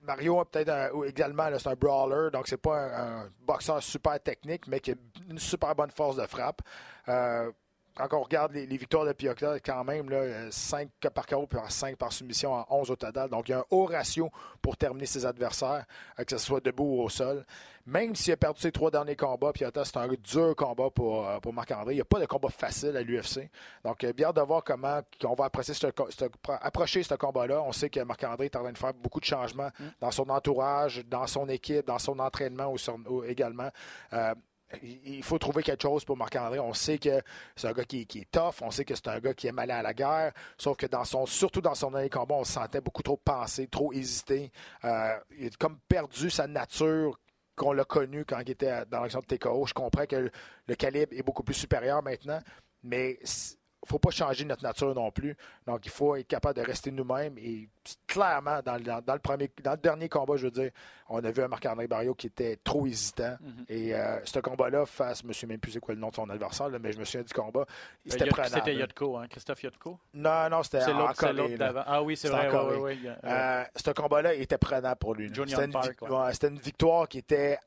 Mario 0.06 0.40
a 0.40 0.46
peut-être 0.46 1.06
également, 1.06 1.50
c'est 1.58 1.70
un 1.70 1.76
brawler, 1.76 2.32
donc 2.32 2.48
c'est 2.48 2.62
pas 2.62 2.78
un, 2.78 3.22
un 3.24 3.30
boxeur 3.46 3.82
super 3.82 4.20
technique, 4.22 4.68
mais 4.68 4.80
qui 4.80 4.92
a 4.92 4.96
une 5.30 5.40
super 5.40 5.76
bonne 5.76 5.92
force 5.92 6.16
de 6.18 6.26
frappe. 6.26 6.62
Euh, 7.08 7.52
quand 7.96 8.18
on 8.18 8.22
regarde 8.24 8.52
les, 8.54 8.66
les 8.66 8.78
victoires 8.78 9.06
de 9.06 9.14
Piocla, 9.14 9.60
quand 9.60 9.84
même, 9.84 10.10
5 10.52 10.90
par 11.14 11.26
KO 11.26 11.48
puis 11.48 11.60
5 11.70 11.96
par 11.98 12.12
soumission 12.12 12.54
en 12.54 12.66
11 12.70 12.92
au 12.92 12.96
total. 12.96 13.30
Donc, 13.30 13.48
il 13.50 13.52
y 13.52 13.56
a 13.56 13.60
un 13.60 13.66
haut 13.72 13.86
ratio 13.86 14.30
pour 14.62 14.76
terminer 14.78 15.06
ses 15.06 15.26
adversaires, 15.26 15.86
euh, 16.20 16.24
que 16.24 16.38
ce 16.38 16.46
soit 16.46 16.60
debout 16.64 16.98
ou 16.98 17.02
au 17.04 17.10
sol. 17.10 17.46
Même 17.88 18.16
s'il 18.16 18.34
a 18.34 18.38
perdu 18.38 18.60
ses 18.60 18.72
trois 18.72 18.90
derniers 18.90 19.16
combats, 19.16 19.54
Piota, 19.54 19.86
c'est 19.86 19.98
un 19.98 20.08
dur 20.08 20.56
combat 20.56 20.90
pour, 20.90 21.28
euh, 21.28 21.40
pour 21.40 21.54
Marc-André. 21.54 21.94
Il 21.94 21.98
n'y 21.98 22.02
a 22.02 22.06
pas 22.06 22.20
de 22.20 22.26
combat 22.26 22.50
facile 22.50 22.98
à 22.98 23.02
l'UFC. 23.04 23.50
Donc, 23.84 24.04
euh, 24.04 24.12
bien 24.12 24.32
de 24.34 24.42
voir 24.42 24.64
comment 24.64 25.00
on 25.24 25.34
va 25.36 25.46
apprécier 25.46 25.74
ce, 25.76 25.88
co- 25.88 26.10
ce- 26.10 26.26
approcher 26.62 27.04
ce 27.04 27.14
combat-là. 27.16 27.62
On 27.62 27.72
sait 27.72 27.90
que 27.90 28.00
Marc-André 28.00 28.46
est 28.46 28.56
en 28.56 28.62
train 28.64 28.72
de 28.72 28.78
faire 28.78 28.94
beaucoup 28.94 29.20
de 29.20 29.26
changements 29.26 29.70
dans 30.02 30.12
son 30.12 30.28
entourage, 30.30 31.06
dans 31.06 31.28
son 31.28 31.48
équipe, 31.48 31.86
dans 31.86 32.00
son 32.00 32.18
entraînement 32.20 32.72
ou 32.72 32.78
sur- 32.78 32.98
ou 33.08 33.24
également. 33.24 33.70
Euh, 34.14 34.34
il 34.82 35.24
faut 35.24 35.38
trouver 35.38 35.64
quelque 35.64 35.84
chose 35.84 36.04
pour 36.04 36.18
Marc-André. 36.18 36.60
On 36.60 36.74
sait 36.74 36.98
que 36.98 37.22
c'est 37.56 37.68
un 37.68 37.74
gars 37.74 37.86
qui, 37.86 38.02
est 38.02 38.32
tough. 38.32 38.62
On 38.62 38.72
sait 38.72 38.86
que 38.86 38.96
c'est 38.96 39.08
un 39.08 39.20
gars 39.20 39.34
qui 39.34 39.48
aime 39.48 39.60
aller 39.60 39.74
à 39.74 39.82
la 39.82 39.94
guerre. 39.94 40.34
Sauf 40.58 40.78
que 40.78 40.86
dans 40.88 41.06
son, 41.06 41.26
surtout 41.26 41.62
dans 41.62 41.76
son 41.76 41.92
dernier 41.92 42.10
combat, 42.10 42.36
on 42.36 42.44
se 42.44 42.54
sentait 42.54 42.82
beaucoup 42.82 43.04
trop 43.04 43.18
penser, 43.18 43.68
trop 43.68 43.94
hésiter. 43.94 44.52
Euh, 44.84 45.16
il 45.38 45.48
a 45.48 45.50
comme 45.60 45.78
perdu 45.88 46.30
sa 46.30 46.48
nature 46.48 47.20
qu'on 47.56 47.72
l'a 47.74 47.86
connu 47.86 48.26
quand 48.26 48.40
il 48.40 48.52
était 48.52 48.86
dans 48.88 49.02
l'action 49.02 49.20
de 49.20 49.26
TKO. 49.26 49.66
Je 49.66 49.74
comprends 49.74 50.06
que 50.06 50.30
le, 50.68 50.76
calibre 50.76 51.14
est 51.14 51.24
beaucoup 51.24 51.44
plus 51.44 51.54
supérieur 51.54 52.04
maintenant, 52.04 52.40
mais 52.84 53.20
faut 53.86 54.00
pas 54.00 54.10
changer 54.12 54.46
notre 54.46 54.64
nature 54.64 54.94
non 54.96 55.12
plus. 55.12 55.36
Donc, 55.68 55.86
il 55.86 55.92
faut 55.92 56.16
être 56.16 56.28
capable 56.28 56.60
de 56.60 56.66
rester 56.66 56.92
nous-mêmes. 56.92 57.38
Et 57.38 57.68
clairement, 58.08 58.60
dans, 58.64 58.76
le- 58.76 58.82
dans- 58.84 59.02
dans 59.02 59.14
le 59.14 59.20
premier, 59.20 59.50
dans 59.64 59.72
le 59.72 59.78
dernier 59.78 60.10
combat, 60.10 60.36
je 60.38 60.46
veux 60.46 60.52
dire, 60.52 60.72
on 61.10 61.24
a 61.24 61.32
vu 61.32 61.44
un 61.44 61.48
Marc-André 61.48 61.88
Barrio 61.88 62.14
qui 62.16 62.28
était 62.28 62.58
trop 62.64 62.86
hésitant. 62.88 63.38
Mhm. 63.42 63.66
Et 63.70 63.94
euh, 63.94 64.20
ce 64.26 64.40
combat-là, 64.40 64.86
face, 64.86 65.20
je 65.20 65.24
ne 65.24 65.28
me 65.30 65.34
souviens 65.34 65.50
même 65.50 65.60
plus 65.60 65.72
c'est 65.72 65.80
quoi 65.80 65.94
le 65.94 66.00
nom 66.00 66.10
de 66.10 66.16
son 66.16 66.30
adversaire, 66.30 66.70
là, 66.70 66.80
mais 66.80 66.92
je 66.92 66.98
me 67.00 67.06
souviens 67.06 67.22
du 67.24 67.34
combat. 67.34 67.66
C'était 68.06 68.24
Euh, 68.26 68.28
prenable. 68.28 68.54
C'était 68.56 68.76
Yotko, 68.76 69.18
hein, 69.18 69.28
Christophe 69.30 69.64
Yotko? 69.64 70.00
Non, 70.14 70.50
non, 70.50 70.64
c'était 70.64 70.82
C'est 70.82 70.92
en 70.92 71.00
l'autre 71.00 71.14
c'est 71.16 71.20
Corée, 71.22 71.34
l'autre 71.34 71.52
là. 71.52 71.58
d'avant. 71.58 71.84
Ah 71.86 72.02
oui, 72.04 72.18
c'est 72.18 72.30
vrai. 72.30 72.42
en 72.42 72.44
ouais, 72.46 72.50
Corée. 72.52 72.78
ouais, 72.78 72.98
ouais. 73.04 73.16
Euh, 73.24 73.64
ce 73.76 73.92
combat-là 73.92 74.34
était 74.34 74.58
prenable 74.58 74.98
pour 75.00 75.14
lui. 75.14 75.28
une, 75.28 75.48
c'était 76.32 76.48
une 76.48 76.60
victoire 76.60 77.08
qui 77.08 77.20
était 77.20 77.58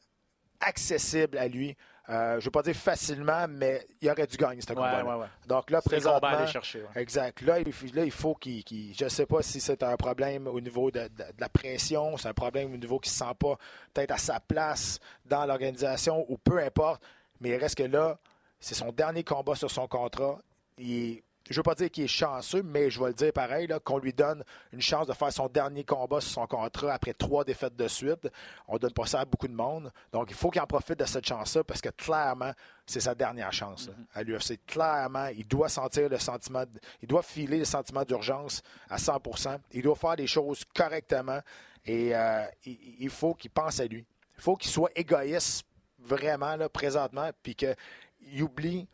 accessible 0.60 1.38
à 1.38 1.46
lui. 1.48 1.76
Euh, 2.10 2.32
je 2.34 2.36
ne 2.36 2.44
veux 2.44 2.50
pas 2.50 2.62
dire 2.62 2.74
facilement, 2.74 3.46
mais 3.48 3.86
il 4.00 4.10
aurait 4.10 4.26
dû 4.26 4.36
gagner 4.38 4.62
ce 4.62 4.68
Ouais, 4.70 4.74
combat-là. 4.76 5.04
ouais, 5.04 5.20
ouais. 5.22 5.26
Donc 5.46 5.70
là, 5.70 5.78
le 5.78 5.82
combat 5.82 5.96
à 6.16 6.20
présentement, 6.20 6.28
aller 6.28 6.46
chercher. 6.46 6.82
Exact. 6.94 7.40
Là, 7.42 7.58
il, 7.60 7.94
là, 7.94 8.04
il 8.04 8.10
faut 8.10 8.34
qu'il. 8.34 8.64
je 8.96 9.04
ne 9.04 9.08
sais 9.10 9.26
pas 9.26 9.42
si 9.42 9.60
c'est 9.60 9.82
un 9.82 9.96
problème 9.96 10.46
au 10.46 10.58
niveau 10.60 10.90
de, 10.90 11.00
de- 11.00 11.06
de 11.08 11.40
la 11.40 11.48
pression, 11.50 12.16
c'est 12.16 12.28
un 12.28 12.32
problème 12.34 12.72
au 12.72 12.76
niveau 12.78 12.98
qu'il 12.98 13.10
ne 13.10 13.12
se 13.14 13.18
sent 13.18 13.34
pas 13.38 13.58
peut-être 13.92 14.12
à 14.12 14.18
sa 14.18 14.40
place 14.40 14.98
dans 15.26 15.44
l'organisation 15.44 16.24
ou 16.30 16.38
peu 16.38 16.58
importe. 16.62 17.02
Mais 17.40 17.50
il 17.50 17.56
reste 17.56 17.76
que 17.76 17.82
là, 17.82 18.18
c'est 18.58 18.74
son 18.74 18.90
dernier 18.90 19.22
combat 19.22 19.54
sur 19.54 19.70
son 19.70 19.86
contrat. 19.86 20.38
Il 20.78 20.92
est- 20.92 21.22
je 21.48 21.54
ne 21.54 21.56
veux 21.56 21.62
pas 21.62 21.74
dire 21.74 21.90
qu'il 21.90 22.04
est 22.04 22.08
chanceux, 22.08 22.62
mais 22.62 22.90
je 22.90 23.00
vais 23.00 23.08
le 23.08 23.14
dire 23.14 23.32
pareil, 23.32 23.66
là, 23.66 23.78
qu'on 23.80 23.98
lui 23.98 24.12
donne 24.12 24.44
une 24.72 24.80
chance 24.82 25.06
de 25.06 25.12
faire 25.12 25.32
son 25.32 25.48
dernier 25.48 25.84
combat 25.84 26.20
sur 26.20 26.30
son 26.32 26.46
contrat 26.46 26.92
après 26.92 27.14
trois 27.14 27.44
défaites 27.44 27.74
de 27.76 27.88
suite. 27.88 28.28
On 28.66 28.74
ne 28.74 28.78
donne 28.78 28.92
pas 28.92 29.06
ça 29.06 29.20
à 29.20 29.24
beaucoup 29.24 29.48
de 29.48 29.54
monde. 29.54 29.90
Donc, 30.12 30.26
il 30.30 30.34
faut 30.36 30.50
qu'il 30.50 30.60
en 30.60 30.66
profite 30.66 30.98
de 30.98 31.04
cette 31.04 31.26
chance-là 31.26 31.64
parce 31.64 31.80
que 31.80 31.88
clairement, 31.90 32.52
c'est 32.86 33.00
sa 33.00 33.14
dernière 33.14 33.52
chance 33.52 33.88
là, 33.88 33.94
à 34.14 34.22
l'UFC. 34.22 34.58
Clairement, 34.66 35.26
il 35.26 35.46
doit 35.46 35.68
sentir 35.68 36.08
le 36.08 36.18
sentiment, 36.18 36.62
de- 36.62 36.80
il 37.02 37.08
doit 37.08 37.22
filer 37.22 37.58
le 37.58 37.64
sentiment 37.64 38.04
d'urgence 38.04 38.62
à 38.90 38.96
100% 38.98 39.58
Il 39.72 39.82
doit 39.82 39.96
faire 39.96 40.16
les 40.16 40.26
choses 40.26 40.64
correctement 40.74 41.40
et 41.84 42.14
euh, 42.14 42.44
il, 42.66 42.78
il 43.00 43.10
faut 43.10 43.34
qu'il 43.34 43.50
pense 43.50 43.80
à 43.80 43.86
lui. 43.86 44.04
Il 44.36 44.42
faut 44.42 44.56
qu'il 44.56 44.70
soit 44.70 44.90
égoïste 44.94 45.64
vraiment 45.98 46.56
là, 46.56 46.68
présentement 46.68 47.30
puis 47.42 47.54
qu'il 47.54 48.42
oublie 48.42 48.86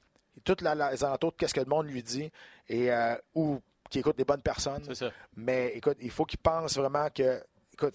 toutes 0.42 0.62
les 0.62 0.68
alentours 1.04 1.32
de 1.32 1.36
qu'est-ce 1.36 1.54
que 1.54 1.60
le 1.60 1.66
monde 1.66 1.86
lui 1.86 2.02
dit 2.02 2.30
et 2.68 2.90
euh, 2.92 3.14
ou 3.34 3.60
qu'il 3.90 4.00
écoute 4.00 4.16
les 4.18 4.24
bonnes 4.24 4.42
personnes. 4.42 4.82
Ça. 4.94 5.10
Mais 5.36 5.68
écoute, 5.76 5.98
il 6.00 6.10
faut 6.10 6.24
qu'il 6.24 6.38
pense 6.38 6.76
vraiment 6.76 7.08
que, 7.10 7.42
écoute, 7.72 7.94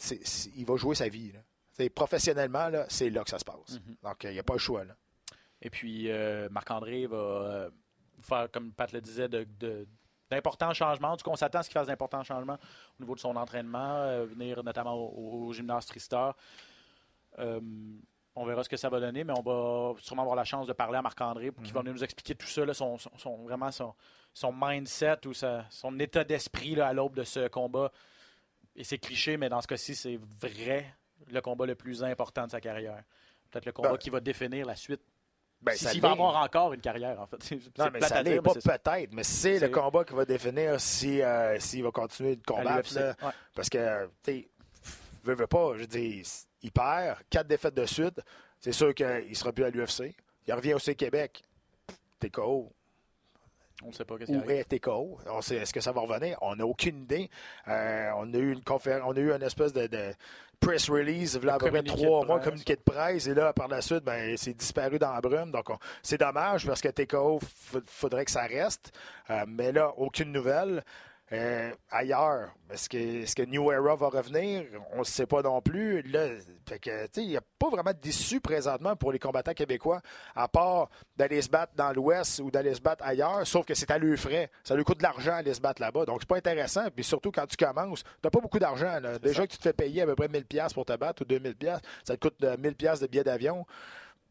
il 0.55 0.65
va 0.65 0.75
jouer 0.77 0.95
sa 0.95 1.09
vie. 1.09 1.31
là. 1.31 1.89
Professionnellement, 1.95 2.67
là, 2.69 2.85
c'est 2.89 3.09
là 3.09 3.23
que 3.23 3.29
ça 3.29 3.39
se 3.39 3.45
passe. 3.45 3.79
Mhm. 3.85 3.95
Donc, 4.03 4.23
il 4.25 4.31
n'y 4.31 4.39
a 4.39 4.43
pas 4.43 4.53
le 4.53 4.59
choix. 4.59 4.83
Là. 4.83 4.95
Et 5.61 5.69
puis, 5.69 6.09
euh, 6.11 6.47
Marc-André 6.51 7.07
va 7.07 7.17
euh, 7.17 7.69
faire, 8.21 8.49
comme 8.51 8.71
Pat 8.73 8.91
le 8.91 9.01
disait, 9.01 9.27
de- 9.29 9.47
de- 9.59 9.87
d'importants 10.29 10.73
changements. 10.73 11.11
En 11.11 11.17
tout 11.17 11.23
cas, 11.23 11.31
on 11.31 11.35
s'attend 11.35 11.59
à 11.59 11.63
ce 11.63 11.69
qu'il 11.69 11.73
fasse 11.79 11.87
d'importants 11.87 12.23
changements 12.23 12.57
au 12.99 13.03
niveau 13.03 13.15
de 13.15 13.19
son 13.19 13.35
entraînement, 13.35 14.03
euh, 14.03 14.25
venir 14.25 14.63
notamment 14.63 14.93
au, 14.93 15.47
au 15.47 15.53
gymnase 15.53 15.85
Tristar. 15.85 16.35
Euh, 17.39 17.59
on 18.41 18.45
verra 18.45 18.63
ce 18.63 18.69
que 18.69 18.77
ça 18.77 18.89
va 18.89 18.99
donner, 18.99 19.23
mais 19.23 19.33
on 19.37 19.41
va 19.41 19.93
sûrement 20.01 20.21
avoir 20.23 20.35
la 20.35 20.43
chance 20.45 20.65
de 20.67 20.73
parler 20.73 20.97
à 20.97 21.01
Marc-André 21.01 21.51
pour 21.51 21.63
qu'il 21.63 21.73
va 21.73 21.81
venir 21.81 21.93
nous 21.93 22.03
expliquer 22.03 22.35
tout 22.35 22.47
ça, 22.47 22.65
là, 22.65 22.73
son, 22.73 22.97
son- 22.97 23.17
son- 23.17 23.37
vraiment 23.43 23.71
son, 23.71 23.93
son 24.33 24.53
mindset 24.53 25.25
ou 25.27 25.33
sa- 25.33 25.65
son 25.69 25.97
état 25.99 26.23
d'esprit 26.23 26.79
à 26.79 26.93
l'aube 26.93 27.15
de 27.15 27.23
ce 27.23 27.47
combat. 27.47 27.91
Et 28.75 28.83
c'est 28.83 28.97
cliché, 28.97 29.35
mais 29.37 29.49
dans 29.49 29.61
ce 29.61 29.67
cas-ci, 29.67 29.93
c'est 29.95 30.19
vrai 30.41 30.93
le 31.27 31.41
combat 31.41 31.65
le 31.65 31.75
plus 31.75 32.03
important 32.03 32.45
de 32.45 32.51
sa 32.51 32.61
carrière. 32.61 33.03
Peut-être 33.51 33.65
le 33.65 33.71
combat 33.73 33.91
Ben, 33.91 33.97
qui 33.97 34.09
va 34.09 34.19
définir 34.19 34.65
la 34.65 34.75
suite 34.75 35.01
Ben, 35.61 35.73
si- 35.75 35.85
S'il 35.89 35.99
va 36.01 36.11
avoir 36.11 36.41
encore 36.41 36.71
une 36.71 36.79
carrière, 36.79 37.19
en 37.19 37.27
fait. 37.27 37.37
Non, 37.77 37.89
mais 37.91 37.99
ça 37.99 38.23
mais 38.23 38.39
pas 38.39 38.53
peut-être, 38.53 39.11
mais 39.11 39.23
c'est 39.23 39.59
le 39.59 39.67
combat 39.67 40.05
qui 40.05 40.13
va 40.13 40.23
définir 40.23 40.79
si, 40.79 41.21
euh, 41.21 41.59
s'il 41.59 41.83
va 41.83 41.91
continuer 41.91 42.37
de 42.37 42.43
combattre. 42.43 42.93
l'UFC. 42.93 42.95
là. 42.95 43.15
Ouais. 43.21 43.33
Parce 43.53 43.69
que, 43.69 44.05
tu 44.23 44.31
sais, 44.31 44.49
veux, 45.25 45.33
veux 45.35 45.47
pas, 45.47 45.73
je 45.75 45.83
dis, 45.83 46.23
il 46.61 46.71
perd, 46.71 47.17
quatre 47.29 47.47
défaites 47.47 47.73
de 47.75 47.85
suite, 47.85 48.19
c'est 48.59 48.71
sûr 48.71 48.93
qu'il 48.93 49.27
ne 49.29 49.33
sera 49.33 49.51
plus 49.51 49.63
à 49.63 49.69
l'UFC. 49.69 50.13
Il 50.47 50.53
revient 50.53 50.73
aussi 50.73 50.91
au 50.91 50.95
Québec. 50.95 51.43
TKO, 52.19 52.71
On 53.83 53.87
ne 53.87 53.91
sait 53.93 54.03
pas 54.03 54.17
qu'est-ce 54.17 54.31
qui 54.31 54.51
est 54.51 54.63
TKO. 54.79 55.19
On 55.27 55.41
sait, 55.41 55.55
est-ce 55.55 55.73
que 55.73 55.79
ça 55.79 55.93
va 55.93 56.01
revenir? 56.01 56.37
On 56.41 56.55
n'a 56.55 56.65
aucune 56.65 57.03
idée. 57.03 57.29
Euh, 57.67 58.09
on 58.17 58.33
a 58.33 58.37
eu 58.37 58.51
une 58.51 58.63
conférence, 58.63 59.03
on 59.07 59.15
a 59.15 59.19
eu 59.19 59.31
une 59.31 59.41
espèce 59.43 59.71
de, 59.71 59.87
de 59.87 60.11
press 60.59 60.89
release, 60.89 61.39
il 61.41 61.45
y 61.47 61.49
a 61.49 61.53
à 61.53 61.57
peu 61.57 61.69
près 61.69 61.83
trois 61.83 62.25
mois, 62.25 62.35
communiqué 62.43 62.75
de 62.75 62.81
presse, 62.81 63.27
et 63.27 63.33
là, 63.33 63.53
par 63.53 63.69
la 63.69 63.79
suite, 63.81 64.03
ben, 64.03 64.35
c'est 64.35 64.53
disparu 64.53 64.99
dans 64.99 65.13
la 65.13 65.21
brume. 65.21 65.51
Donc, 65.51 65.69
on- 65.69 65.77
c'est 66.03 66.17
dommage 66.19 66.65
parce 66.67 66.81
que 66.81 66.89
TKO, 66.89 67.39
il 67.75 67.81
faudrait 67.85 68.25
que 68.25 68.31
ça 68.31 68.41
reste. 68.41 68.91
Euh, 69.29 69.45
mais 69.47 69.71
là, 69.71 69.93
aucune 69.95 70.33
nouvelle. 70.33 70.83
Euh, 71.31 71.71
ailleurs, 71.91 72.49
est-ce 72.71 72.89
que, 72.89 73.45
New 73.45 73.71
Era 73.71 73.95
va 73.95 74.07
revenir? 74.07 74.65
On 74.93 74.99
ne 74.99 75.03
sait 75.03 75.27
pas 75.27 75.41
non 75.41 75.61
plus. 75.61 76.01
Là, 76.03 76.27
fait 76.67 76.79
que, 76.79 77.05
tu 77.05 77.09
sais, 77.13 77.23
il 77.23 77.29
n'y 77.29 77.37
a 77.37 77.41
pas 77.59 77.69
vraiment 77.69 77.91
d'issue 77.99 78.41
présentement 78.41 78.95
pour 78.95 79.11
les 79.11 79.19
combattants 79.19 79.53
québécois, 79.53 80.01
à 80.35 80.47
part 80.47 80.89
d'aller 81.17 81.41
se 81.41 81.49
battre 81.49 81.73
dans 81.75 81.91
l'Ouest 81.93 82.39
ou 82.39 82.49
d'aller 82.49 82.73
se 82.73 82.81
battre 82.81 83.03
ailleurs, 83.05 83.45
sauf 83.45 83.65
que 83.65 83.75
c'est 83.75 83.91
à 83.91 83.99
leurs 83.99 84.17
frais. 84.17 84.49
Ça 84.63 84.75
lui 84.75 84.83
coûte 84.83 84.97
de 84.97 85.03
l'argent 85.03 85.33
aller 85.33 85.53
se 85.53 85.61
battre 85.61 85.81
là-bas. 85.81 86.05
Donc, 86.05 86.17
c'est 86.21 86.29
pas 86.29 86.37
intéressant. 86.37 86.89
Puis 86.95 87.03
surtout, 87.03 87.31
quand 87.31 87.45
tu 87.45 87.57
commences, 87.57 88.03
tu 88.03 88.09
n'as 88.23 88.31
pas 88.31 88.39
beaucoup 88.39 88.59
d'argent. 88.59 88.99
Déjà 89.21 89.45
que 89.45 89.51
tu 89.51 89.57
te 89.57 89.63
fais 89.63 89.73
payer 89.73 90.01
à 90.01 90.05
peu 90.07 90.15
près 90.15 90.27
1000$ 90.27 90.73
pour 90.73 90.85
te 90.85 90.95
battre 90.95 91.23
ou 91.23 91.25
2000$, 91.25 91.79
ça 92.03 92.17
te 92.17 92.27
coûte 92.27 92.43
euh, 92.43 92.57
1000$ 92.57 93.01
de 93.01 93.07
billets 93.07 93.23
d'avion. 93.23 93.65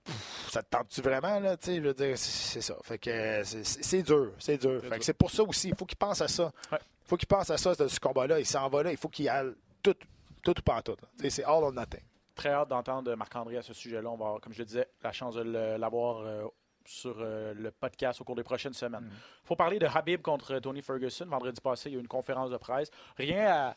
Pff, 0.08 0.50
Ça 0.50 0.62
te 0.62 0.70
tente-tu 0.70 1.00
vraiment, 1.02 1.38
là? 1.40 1.56
Tu 1.56 1.66
sais, 1.66 1.76
je 1.76 1.80
veux 1.82 1.94
dire, 1.94 2.16
c'est 2.16 2.60
ça. 2.60 2.74
Fait 2.82 2.98
que 2.98 3.42
c'est- 3.44 4.02
dur, 4.02 4.32
c'est 4.38 4.58
dur. 4.58 4.80
Fait 4.82 4.98
que 4.98 5.04
c'est 5.04 5.12
pour 5.12 5.30
ça 5.30 5.42
aussi, 5.42 5.68
il 5.68 5.76
faut 5.76 5.84
qu'il 5.84 5.98
pense 5.98 6.20
à 6.22 6.28
ça. 6.28 6.44
Ouais. 6.72 6.78
Il 7.04 7.08
faut 7.08 7.16
qu'il 7.16 7.28
pense 7.28 7.50
à 7.50 7.56
ça, 7.58 7.74
de 7.74 7.86
ce 7.88 8.00
combat-là. 8.00 8.40
Il 8.40 8.46
s'en 8.46 8.68
va 8.68 8.82
là, 8.82 8.90
il 8.90 8.96
faut 8.96 9.08
qu'il 9.08 9.28
aille 9.28 9.52
tout, 9.82 9.94
tout 10.42 10.58
ou 10.58 10.62
pas 10.62 10.76
en 10.76 10.82
tout. 10.82 10.96
C'est 11.28 11.44
all 11.44 11.62
or 11.64 11.72
nothing. 11.72 12.00
Très 12.34 12.50
hâte 12.50 12.68
d'entendre 12.68 13.14
Marc-André 13.14 13.56
à 13.58 13.62
ce 13.62 13.72
sujet-là. 13.74 14.08
On 14.08 14.16
va 14.16 14.26
avoir, 14.26 14.40
comme 14.40 14.52
je 14.52 14.60
le 14.60 14.64
disais, 14.64 14.88
la 15.02 15.12
chance 15.12 15.34
de 15.34 15.42
l'avoir 15.42 16.18
euh, 16.18 16.44
sur 16.86 17.16
euh, 17.18 17.52
le 17.54 17.70
podcast 17.70 18.20
au 18.20 18.24
cours 18.24 18.36
des 18.36 18.42
prochaines 18.44 18.72
semaines. 18.74 19.02
Mm. 19.04 19.10
Il 19.44 19.46
faut 19.46 19.56
parler 19.56 19.78
de 19.78 19.86
Habib 19.86 20.22
contre 20.22 20.58
Tony 20.60 20.80
Ferguson. 20.82 21.26
Vendredi 21.26 21.60
passé, 21.60 21.90
il 21.90 21.92
y 21.92 21.96
a 21.96 21.98
eu 21.98 22.02
une 22.02 22.08
conférence 22.08 22.50
de 22.50 22.56
presse. 22.56 22.90
Rien 23.16 23.46
à 23.50 23.76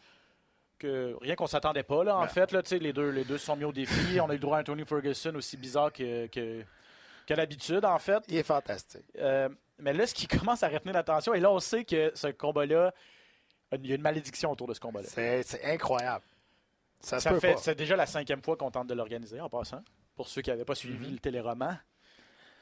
que 0.81 1.15
rien 1.21 1.35
qu'on 1.35 1.47
s'attendait 1.47 1.83
pas 1.83 2.03
là 2.03 2.17
en 2.17 2.21
Non. 2.21 2.27
fait 2.27 2.51
là, 2.51 2.61
les 2.79 2.93
deux 2.93 3.09
les 3.09 3.23
deux 3.23 3.37
sont 3.37 3.55
mis 3.55 3.63
au 3.65 3.71
défi 3.71 4.19
on 4.19 4.25
a 4.29 4.33
eu 4.33 4.37
le 4.37 4.39
droit 4.39 4.57
à 4.57 4.61
un 4.61 4.63
Tony 4.63 4.83
Ferguson 4.85 5.33
aussi 5.35 5.57
bizarre 5.57 5.91
que, 5.93 6.27
que, 6.27 6.63
qu'à 7.25 7.35
l'habitude 7.35 7.85
en 7.85 7.99
fait 7.99 8.23
Il 8.27 8.37
est 8.37 8.43
fantastique. 8.43 9.05
Euh, 9.19 9.49
mais 9.79 9.93
là 9.93 10.05
ce 10.07 10.13
qui 10.13 10.27
commence 10.39 10.63
à 10.63 10.67
retenir 10.69 10.93
l'attention 10.93 11.33
et 11.33 11.39
là 11.39 11.51
on 11.51 11.59
sait 11.59 11.83
que 11.85 12.11
ce 12.15 12.27
combat 12.27 12.65
là 12.65 12.93
il 13.73 13.87
y 13.87 13.91
a 13.93 13.95
une 13.95 14.01
malédiction 14.01 14.51
autour 14.51 14.67
de 14.67 14.73
ce 14.73 14.79
combat 14.79 15.01
là 15.01 15.07
C'est 15.09 15.63
incroyable. 15.63 16.25
Ça, 16.99 17.19
ça 17.19 17.33
fait, 17.39 17.53
pas. 17.53 17.57
c'est 17.59 17.73
déjà 17.75 17.95
la 17.95 18.05
cinquième 18.05 18.43
fois 18.43 18.55
qu'on 18.57 18.69
tente 18.69 18.87
de 18.87 18.93
l'organiser 18.93 19.39
en 19.41 19.49
passant, 19.49 19.81
pour 20.15 20.27
ceux 20.27 20.41
qui 20.43 20.49
n'avaient 20.51 20.65
pas 20.65 20.75
suivi 20.75 21.09
le 21.09 21.17
téléroman. 21.17 21.79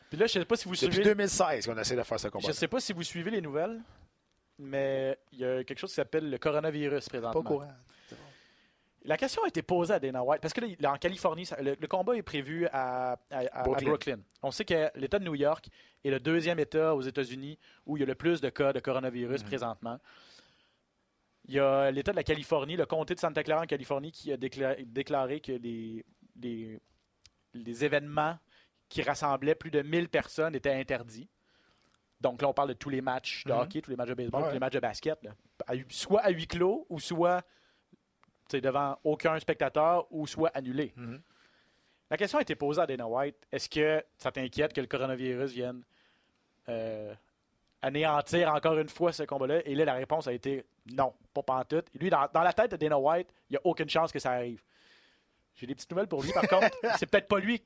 Puis 0.09 0.17
là, 0.17 0.28
je 0.28 0.34
sais 0.34 0.45
pas 0.45 0.55
si 0.55 0.67
vous 0.70 0.76
Mm-hmm. 0.76 0.82
Depuis 0.86 0.93
suivez. 0.95 1.09
2016 1.09 1.65
qu'on 1.67 1.78
essaie 1.78 1.95
de 1.97 2.03
faire 2.03 2.20
ce 2.20 2.30
combat. 2.30 2.47
Je 2.47 2.53
sais 2.53 2.67
pas 2.70 2.80
si 2.80 2.93
vous 2.93 3.03
suivez 3.03 3.32
les 3.32 3.41
nouvelles, 3.41 3.82
mais 4.57 5.17
il 5.34 5.39
y 5.39 5.45
a 5.45 5.63
quelque 5.65 5.78
chose 5.80 5.89
qui 5.89 5.95
s'appelle 5.95 6.30
le 6.30 6.38
coronavirus 6.38 7.05
pas 7.05 7.09
présentement. 7.09 7.39
au 7.39 7.43
courant. 7.43 7.74
La 9.06 9.18
question 9.18 9.43
a 9.43 9.47
été 9.47 9.62
posée 9.62 9.93
à 9.93 10.00
Dana 10.00 10.24
White 10.24 10.41
parce 10.41 10.54
que 10.54 10.62
là, 10.82 10.91
en 10.91 10.97
Californie, 10.97 11.45
ça- 11.45 11.62
le, 11.62 11.76
le 11.80 11.88
combat 11.88 12.16
est 12.18 12.22
prévu 12.22 12.68
à, 12.68 13.14
à- 13.14 13.18
à- 13.32 13.60
à 13.62 13.64
Brooklyn. 13.64 14.20
On 14.43 14.52
sait 14.52 14.66
que 14.66 14.89
l'État 14.95 15.20
de 15.20 15.24
New 15.24 15.36
York 15.36 15.70
est 16.04 16.10
le 16.10 16.20
deuxième 16.20 16.60
État 16.60 16.93
aux 16.95 17.02
États-Unis 17.02 17.58
où 17.86 17.95
il 17.95 18.02
y 18.02 18.04
a 18.04 18.06
le 18.06 18.16
plus 18.16 18.41
de 18.41 18.50
cas 18.50 18.74
de 18.74 18.80
coronavirus 18.80 19.43
présentement. 19.43 20.00
Il 21.47 21.54
y 21.56 21.60
a 21.60 21.89
l'État 21.91 22.12
de 22.12 22.18
la 22.18 22.24
Californie, 22.24 22.76
le 22.76 22.86
comté 22.86 23.16
de 23.16 23.20
Santa 23.20 23.41
Clara 23.43 23.64
en 23.64 23.66
Californie, 23.66 24.12
qui 24.12 24.32
a 24.32 24.38
déclaré, 24.38 24.84
déclaré 24.86 25.39
que 25.39 25.54
les, 25.54 26.06
les, 26.36 26.80
les 27.54 27.86
événements 27.86 28.38
qui 28.89 29.02
rassemblaient 29.02 29.56
plus 29.56 29.72
de 29.72 29.82
1000 29.82 30.10
personnes 30.10 30.56
étaient 30.56 30.74
interdits. 30.74 31.30
Donc 32.22 32.41
là, 32.41 32.50
on 32.50 32.54
parle 32.54 32.70
de 32.70 32.74
tous 32.74 32.89
les 32.89 33.02
matchs 33.02 33.45
de 33.45 33.54
Mhm. 33.54 33.60
hockey, 33.60 33.82
tous 33.82 33.89
les 33.91 33.95
matchs 33.97 34.10
de 34.10 34.14
baseball, 34.14 34.41
Ouais. 34.41 34.47
tous 34.50 34.54
les 34.54 34.60
matchs 34.60 34.74
de 34.74 34.80
basket. 34.80 35.24
là. 35.24 35.32
Soit 35.89 36.22
à 36.22 36.30
huis 36.32 36.47
clos 36.47 36.86
ou 36.89 37.00
soit 37.00 37.43
devant 38.58 38.97
aucun 39.04 39.39
spectateur 39.39 40.08
ou 40.12 40.28
soit 40.28 40.52
annulé. 40.54 40.93
Mhm. 40.95 41.22
La 42.10 42.18
question 42.18 42.39
a 42.39 42.41
été 42.41 42.56
posée 42.56 42.82
à 42.82 42.88
Dana 42.88 43.08
White. 43.08 43.36
Est-ce 43.52 43.70
que 43.70 44.04
ça 44.18 44.32
t'inquiète 44.32 44.74
que 44.74 44.82
le 44.82 44.88
coronavirus 44.88 45.52
vienne 45.52 45.84
euh, 46.68 47.14
anéantir 47.82 48.52
encore 48.54 48.78
une 48.80 48.89
fois 48.89 49.12
ce 49.12 49.24
combat-là? 49.24 49.62
Et 49.66 49.76
là, 49.76 49.86
la 49.86 49.93
réponse 49.93 50.28
a 50.28 50.34
été 50.34 50.66
non, 50.91 51.14
pas 51.34 51.43
pantoute. 51.43 51.88
Lui, 51.93 52.10
dans, 52.10 52.28
dans 52.34 52.41
la 52.41 52.54
tête 52.54 52.72
de 52.72 52.78
Dana 52.78 52.97
White, 52.97 53.28
il 53.50 53.54
n'y 53.54 53.58
a 53.58 53.62
aucune 53.64 53.89
chance 53.89 54.12
que 54.12 54.20
ça 54.20 54.32
arrive. 54.32 54.62
J'ai 55.60 55.68
des 55.68 55.76
petites 55.76 55.91
nouvelles 55.91 56.07
pour 56.07 56.22
lui, 56.24 56.32
par 56.32 56.47
contre. 56.47 56.70
C'est 56.99 57.05
peut-être 57.10 57.28
pas 57.28 57.39
lui 57.39 57.62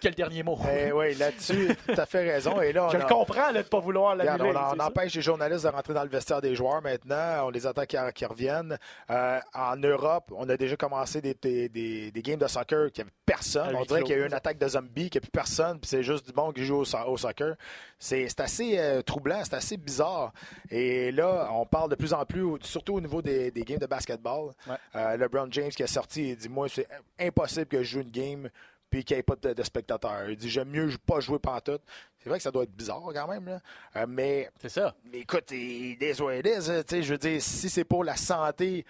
qui 0.00 0.06
a 0.06 0.10
le 0.10 0.16
dernier 0.16 0.42
mot. 0.42 0.58
Eh 0.72 0.92
oui, 0.92 1.14
là-dessus, 1.14 1.76
tu 1.86 2.00
as 2.00 2.06
fait 2.06 2.30
raison. 2.32 2.60
Et 2.60 2.72
là, 2.72 2.86
on 2.86 2.90
Je 2.90 2.96
le 2.98 3.04
comprends 3.04 3.46
là, 3.48 3.52
de 3.52 3.58
ne 3.58 3.62
pas 3.62 3.80
vouloir 3.80 4.16
l'annuler. 4.16 4.52
on, 4.54 4.76
on 4.76 4.80
empêche 4.80 5.14
les 5.14 5.22
journalistes 5.22 5.64
de 5.64 5.68
rentrer 5.68 5.94
dans 5.94 6.02
le 6.04 6.08
vestiaire 6.08 6.40
des 6.40 6.54
joueurs 6.54 6.80
maintenant. 6.82 7.46
On 7.46 7.50
les 7.50 7.66
attend 7.66 7.84
qu'ils 7.84 8.26
reviennent. 8.26 8.78
Euh, 9.10 9.38
en 9.54 9.76
Europe, 9.76 10.32
on 10.34 10.48
a 10.48 10.56
déjà 10.56 10.76
commencé 10.76 11.20
des, 11.20 11.34
des, 11.34 11.68
des- 11.68 12.10
des 12.10 12.22
games 12.22 12.38
de 12.38 12.46
soccer 12.46 12.90
qui 12.92 13.00
n'y 13.00 13.02
avait 13.02 13.12
personne. 13.26 13.74
À 13.74 13.78
On 13.78 13.84
dirait 13.84 14.02
qu'il 14.02 14.16
y 14.16 14.18
a 14.18 14.22
eu 14.22 14.26
une 14.26 14.34
attaque 14.34 14.58
de 14.58 14.68
zombies, 14.68 15.10
qu'il 15.10 15.20
n'y 15.20 15.24
a 15.24 15.28
plus 15.28 15.30
personne, 15.30 15.78
puis 15.80 15.88
c'est 15.88 16.02
juste 16.02 16.26
du 16.26 16.32
monde 16.34 16.54
qui 16.54 16.64
joue 16.64 16.76
au, 16.76 16.84
so- 16.84 16.98
au 17.06 17.16
soccer. 17.16 17.56
C'est 17.98 18.40
assez 18.40 18.78
euh, 18.78 19.00
troublant, 19.02 19.40
c'est 19.44 19.54
assez 19.54 19.76
bizarre. 19.76 20.32
Et 20.70 21.10
là, 21.12 21.48
on 21.52 21.64
parle 21.66 21.90
de 21.90 21.94
plus 21.94 22.12
en 22.12 22.24
plus, 22.26 22.44
surtout 22.62 22.94
au 22.94 23.00
niveau 23.00 23.22
des, 23.22 23.50
des 23.50 23.62
games 23.62 23.78
de 23.78 23.86
basketball. 23.86 24.50
Ouais. 24.68 24.74
Euh, 24.96 25.16
LeBron 25.16 25.48
James 25.50 25.70
qui 25.70 25.82
est 25.82 25.86
sorti 25.86 26.30
et 26.30 26.36
dit 26.36 26.48
Moi, 26.48 26.68
c'est 26.68 26.86
impossible 27.18 27.33
que 27.68 27.82
je 27.82 27.90
joue 27.92 28.00
une 28.00 28.10
game 28.10 28.48
puis 28.90 29.04
qu'il 29.04 29.16
n'y 29.16 29.20
ait 29.20 29.22
pas 29.24 29.34
de, 29.36 29.52
de 29.52 29.62
spectateurs. 29.62 30.28
Il 30.30 30.36
dit 30.36 30.48
J'aime 30.48 30.68
mieux 30.68 30.88
pas 31.04 31.20
jouer 31.20 31.38
pantoute. 31.38 31.82
C'est 32.22 32.28
vrai 32.28 32.38
que 32.38 32.42
ça 32.42 32.50
doit 32.50 32.62
être 32.62 32.70
bizarre 32.74 33.02
quand 33.14 33.28
même, 33.28 33.44
là. 33.46 33.58
Euh, 33.96 34.06
mais 34.08 34.50
C'est 34.62 34.68
ça. 34.68 34.94
mais 35.12 35.18
écoute, 35.20 35.50
sais, 35.50 37.02
je 37.02 37.12
veux 37.12 37.18
dire, 37.18 37.42
si 37.42 37.68
c'est 37.68 37.84
pour 37.84 38.04
la 38.04 38.16
santé 38.16 38.86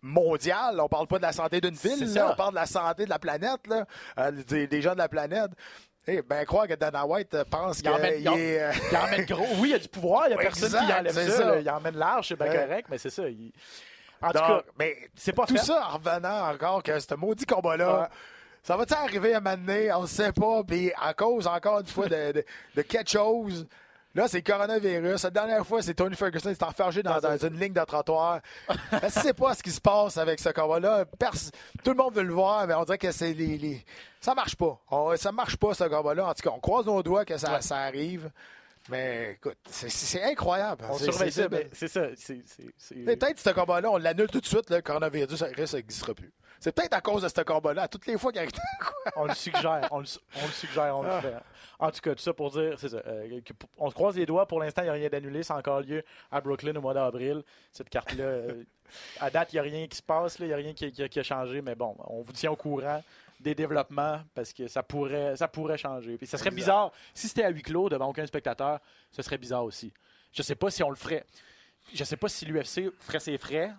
mondiale, 0.00 0.80
on 0.80 0.88
parle 0.88 1.06
pas 1.06 1.18
de 1.18 1.22
la 1.22 1.32
santé 1.32 1.60
d'une 1.60 1.74
ville, 1.74 2.12
là, 2.14 2.32
on 2.32 2.36
parle 2.36 2.50
de 2.50 2.56
la 2.56 2.66
santé 2.66 3.04
de 3.04 3.10
la 3.10 3.18
planète, 3.18 3.66
là, 3.68 3.86
euh, 4.18 4.30
des, 4.30 4.66
des 4.66 4.82
gens 4.82 4.92
de 4.94 4.98
la 4.98 5.08
planète. 5.08 5.50
Eh 6.08 6.20
ben, 6.22 6.44
croire 6.44 6.66
que 6.66 6.74
Dana 6.74 7.06
White 7.06 7.44
pense 7.48 7.78
Il 7.78 7.88
emmène- 7.88 8.14
qu'il 8.14 8.22
il 8.22 8.38
est... 8.40 8.60
euh, 8.60 8.72
Il 8.90 8.96
emmène 8.96 9.24
gros. 9.24 9.46
Oui, 9.58 9.68
il 9.68 9.70
y 9.70 9.74
a 9.74 9.78
du 9.78 9.86
pouvoir. 9.88 10.26
Il 10.26 10.30
n'y 10.30 10.34
a 10.34 10.38
personne 10.42 10.64
exact, 10.66 10.86
qui 10.86 10.92
enlève 10.92 11.12
ça. 11.14 11.30
ça. 11.30 11.60
Il 11.60 11.70
emmène 11.70 11.96
large, 11.96 12.26
c'est 12.28 12.36
bien 12.36 12.48
Ouais. 12.48 12.56
correct, 12.66 12.88
mais 12.90 12.98
c'est 12.98 13.10
ça. 13.10 13.28
il- 13.28 13.52
En 14.22 14.28
tout 14.30 14.38
cas, 14.38 14.62
mais 14.78 14.96
c'est 15.14 15.32
pas 15.32 15.46
tout 15.46 15.56
fait. 15.56 15.62
ça 15.64 15.88
en 15.88 15.96
revenant 15.98 16.50
encore 16.52 16.82
que 16.82 16.98
ce 16.98 17.14
maudit 17.14 17.46
combat-là, 17.46 18.00
Ouais. 18.02 18.06
ça 18.62 18.76
va-tu 18.76 18.94
arriver 18.94 19.34
à 19.34 19.38
un 19.38 19.40
moment 19.40 19.56
donné? 19.56 19.92
On 19.92 20.02
ne 20.02 20.06
sait 20.06 20.32
pas. 20.32 20.62
Puis 20.64 20.92
à 21.00 21.14
cause, 21.14 21.46
encore 21.46 21.80
une 21.80 21.86
fois, 21.86 22.06
de, 22.08 22.32
de- 22.32 22.44
de 22.76 22.82
quelque 22.82 23.10
chose. 23.10 23.66
Là, 24.14 24.28
c'est 24.28 24.46
le 24.46 24.52
coronavirus. 24.52 25.22
La 25.24 25.30
dernière 25.30 25.66
fois, 25.66 25.80
c'est 25.80 25.94
Tony 25.94 26.14
Ferguson 26.14 26.50
qui 26.50 26.54
s'est 26.56 26.64
enfergé 26.64 27.02
dans, 27.02 27.18
dans 27.18 27.34
une 27.38 27.58
ligne 27.58 27.72
de 27.72 27.82
trottoir. 27.82 28.40
Je 28.68 29.06
ne 29.06 29.10
sais 29.10 29.32
pas 29.32 29.54
ce 29.54 29.62
qui 29.62 29.70
se 29.70 29.80
passe 29.80 30.18
avec 30.18 30.38
ce 30.38 30.50
combat-là. 30.50 31.06
Tout 31.82 31.90
le 31.92 31.96
monde 31.96 32.14
veut 32.14 32.22
le 32.22 32.34
voir, 32.34 32.66
mais 32.66 32.74
on 32.74 32.84
dirait 32.84 32.98
que 32.98 33.10
c'est 33.10 33.32
les, 33.32 33.56
les- 33.56 33.82
ça 34.20 34.34
marche 34.34 34.54
pas. 34.54 34.78
On- 34.90 35.16
ça 35.16 35.32
marche 35.32 35.56
pas, 35.56 35.72
ce 35.72 35.84
combat-là. 35.84 36.26
En 36.26 36.34
tout 36.34 36.42
cas, 36.42 36.50
on 36.54 36.60
croise 36.60 36.84
nos 36.84 37.02
doigts 37.02 37.24
que 37.24 37.38
ça, 37.38 37.62
ça 37.62 37.78
arrive. 37.78 38.30
Mais 38.88 39.32
écoute, 39.32 39.58
c'est- 39.70 40.22
incroyable. 40.22 40.84
On 40.90 40.94
C'est- 40.98 41.04
surveille 41.12 41.32
ça, 41.32 41.48
mais 41.48 41.68
c'est 41.72 41.88
ça. 41.88 42.06
mais 42.96 43.16
peut-être 43.16 43.38
ce 43.38 43.50
combat-là, 43.50 43.90
on 43.90 43.96
l'annule 43.96 44.26
tout 44.28 44.40
de 44.40 44.46
suite, 44.46 44.68
le 44.70 44.80
coronavirus 44.80 45.42
n'existera 45.74 46.14
plus. 46.14 46.32
C'est 46.58 46.72
peut-être 46.72 46.94
à 46.94 47.00
cause 47.00 47.22
de 47.22 47.28
ce 47.28 47.40
combat-là, 47.42 47.82
à 47.82 47.88
toutes 47.88 48.06
les 48.06 48.16
fois 48.18 48.30
qu'il 48.32 48.40
arrive. 48.40 48.52
On 49.16 49.24
le 49.26 49.34
suggère, 49.34 49.88
on 49.90 49.98
le, 49.98 50.06
on 50.40 50.46
le 50.46 50.52
suggère, 50.52 50.96
on 50.96 51.02
le 51.02 51.10
Ah. 51.10 51.20
fait. 51.20 51.34
En 51.80 51.90
tout 51.90 52.00
cas, 52.00 52.14
tout 52.14 52.22
ça 52.22 52.32
pour 52.32 52.52
dire, 52.52 52.78
c'est 52.78 52.88
ça. 52.90 53.02
euh, 53.04 53.40
on 53.76 53.90
se 53.90 53.94
croise 53.94 54.16
les 54.16 54.24
doigts. 54.26 54.46
Pour 54.46 54.60
l'instant, 54.60 54.82
il 54.82 54.84
n'y 54.84 54.90
a 54.90 54.94
rien 54.94 55.08
d'annulé. 55.08 55.42
C'est 55.42 55.52
encore 55.52 55.80
lieu 55.80 56.04
à 56.30 56.40
Brooklyn 56.40 56.76
au 56.76 56.80
mois 56.80 56.94
d'avril. 56.94 57.42
Cette 57.72 57.88
carte-là, 57.90 58.22
euh, 58.24 58.62
à 59.18 59.28
date, 59.28 59.52
il 59.52 59.56
n'y 59.56 59.60
a 59.60 59.62
rien 59.62 59.86
qui 59.88 59.96
se 59.96 60.02
passe. 60.02 60.38
là, 60.38 60.46
Il 60.46 60.48
n'y 60.50 60.54
a 60.54 60.56
rien 60.58 60.72
qui, 60.72 60.92
qui 60.92 61.02
a- 61.02 61.08
qui 61.08 61.18
a 61.18 61.22
changé. 61.24 61.60
Mais 61.62 61.74
bon, 61.74 61.96
on 62.06 62.22
vous 62.22 62.32
tient 62.32 62.52
au 62.52 62.56
courant 62.56 63.02
des 63.42 63.54
développements 63.54 64.20
parce 64.34 64.52
que 64.52 64.68
ça 64.68 64.82
pourrait, 64.82 65.36
ça 65.36 65.48
pourrait 65.48 65.78
changer. 65.78 66.16
Puis 66.16 66.26
ça 66.26 66.38
serait 66.38 66.50
bizarre. 66.50 66.92
Si 67.14 67.28
c'était 67.28 67.44
à 67.44 67.50
huis 67.50 67.62
clos 67.62 67.88
devant 67.88 68.08
aucun 68.08 68.24
spectateur, 68.26 68.78
ce 69.10 69.22
serait 69.22 69.38
bizarre 69.38 69.64
aussi. 69.64 69.92
Je 70.32 70.40
ne 70.40 70.44
sais 70.44 70.54
pas 70.54 70.70
si 70.70 70.82
on 70.82 70.90
le 70.90 70.96
ferait. 70.96 71.24
Je 71.92 72.04
sais 72.04 72.16
pas 72.16 72.28
si 72.28 72.44
l'UFC 72.46 72.90
ferait 73.00 73.20
ses 73.20 73.36
frais. 73.38 73.72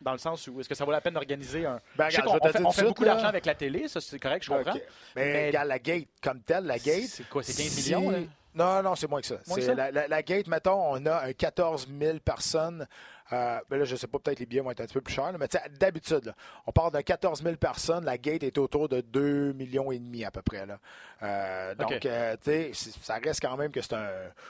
Dans 0.00 0.12
le 0.12 0.18
sens 0.18 0.46
où 0.46 0.60
est-ce 0.60 0.68
que 0.68 0.76
ça 0.76 0.84
vaut 0.84 0.92
la 0.92 1.00
peine 1.00 1.14
d'organiser 1.14 1.66
un. 1.66 1.80
Ben, 1.96 2.08
je 2.08 2.14
sais 2.14 2.20
regarde, 2.22 2.38
qu'on 2.40 2.46
je 2.48 2.52
vais 2.52 2.58
te 2.60 2.64
on 2.64 2.70
fait, 2.70 2.82
on 2.84 2.88
beaucoup 2.88 3.04
d'argent 3.04 3.26
avec 3.26 3.44
la 3.46 3.56
télé, 3.56 3.88
ça 3.88 4.00
c'est 4.00 4.20
correct, 4.20 4.44
je 4.44 4.48
comprends. 4.50 4.70
OK. 4.76 4.82
Mais, 5.16 5.24
Mais- 5.32 5.46
regarde, 5.48 5.66
la 5.66 5.78
gate, 5.80 6.06
comme 6.22 6.40
telle, 6.40 6.66
la 6.66 6.78
gate. 6.78 7.08
C'est 7.08 7.28
quoi, 7.28 7.42
c'est 7.42 7.52
15 7.60 7.66
si- 7.72 7.94
millions? 7.96 8.10
là? 8.10 8.18
Non, 8.54 8.80
non, 8.82 8.94
c'est 8.94 9.08
moins 9.10 9.20
que 9.20 9.26
ça. 9.26 9.38
Moins 9.48 9.56
que 9.56 9.62
C'est 9.62 9.66
ça? 9.70 9.74
La, 9.74 9.90
la- 9.90 10.06
la 10.06 10.22
gate, 10.22 10.46
mettons, 10.46 10.80
on 10.92 11.04
a 11.06 11.24
un 11.24 11.32
14 11.32 11.88
000 11.88 12.18
personnes. 12.20 12.86
Euh, 13.32 13.58
ben 13.68 13.78
là, 13.78 13.84
je 13.84 13.94
sais 13.96 14.06
pas, 14.06 14.18
peut-être 14.18 14.38
les 14.40 14.46
billets 14.46 14.62
vont 14.62 14.70
être 14.70 14.80
un 14.80 14.84
petit 14.86 14.94
peu 14.94 15.00
plus 15.02 15.12
chers, 15.14 15.30
là, 15.32 15.38
mais 15.38 15.48
d'habitude, 15.78 16.32
on 16.66 16.72
parle 16.72 16.92
de 16.92 17.00
14 17.02 17.42
000 17.42 17.56
personnes. 17.56 18.04
La 18.04 18.16
gate 18.16 18.42
est 18.42 18.56
autour 18.56 18.88
de 18.88 19.00
2 19.02 19.52
millions 19.52 19.92
et 19.92 19.98
demi 19.98 20.24
à 20.24 20.30
peu 20.30 20.40
près. 20.42 20.64
Là. 20.64 20.78
Euh, 21.22 21.74
donc, 21.74 22.06
euh, 22.06 22.36
tu 22.42 22.50
sais, 22.72 22.90
ça 23.02 23.16
reste 23.22 23.40
quand 23.42 23.56
même 23.56 23.70
que 23.70 23.82
c'est 23.82 23.92
un. 23.94 24.08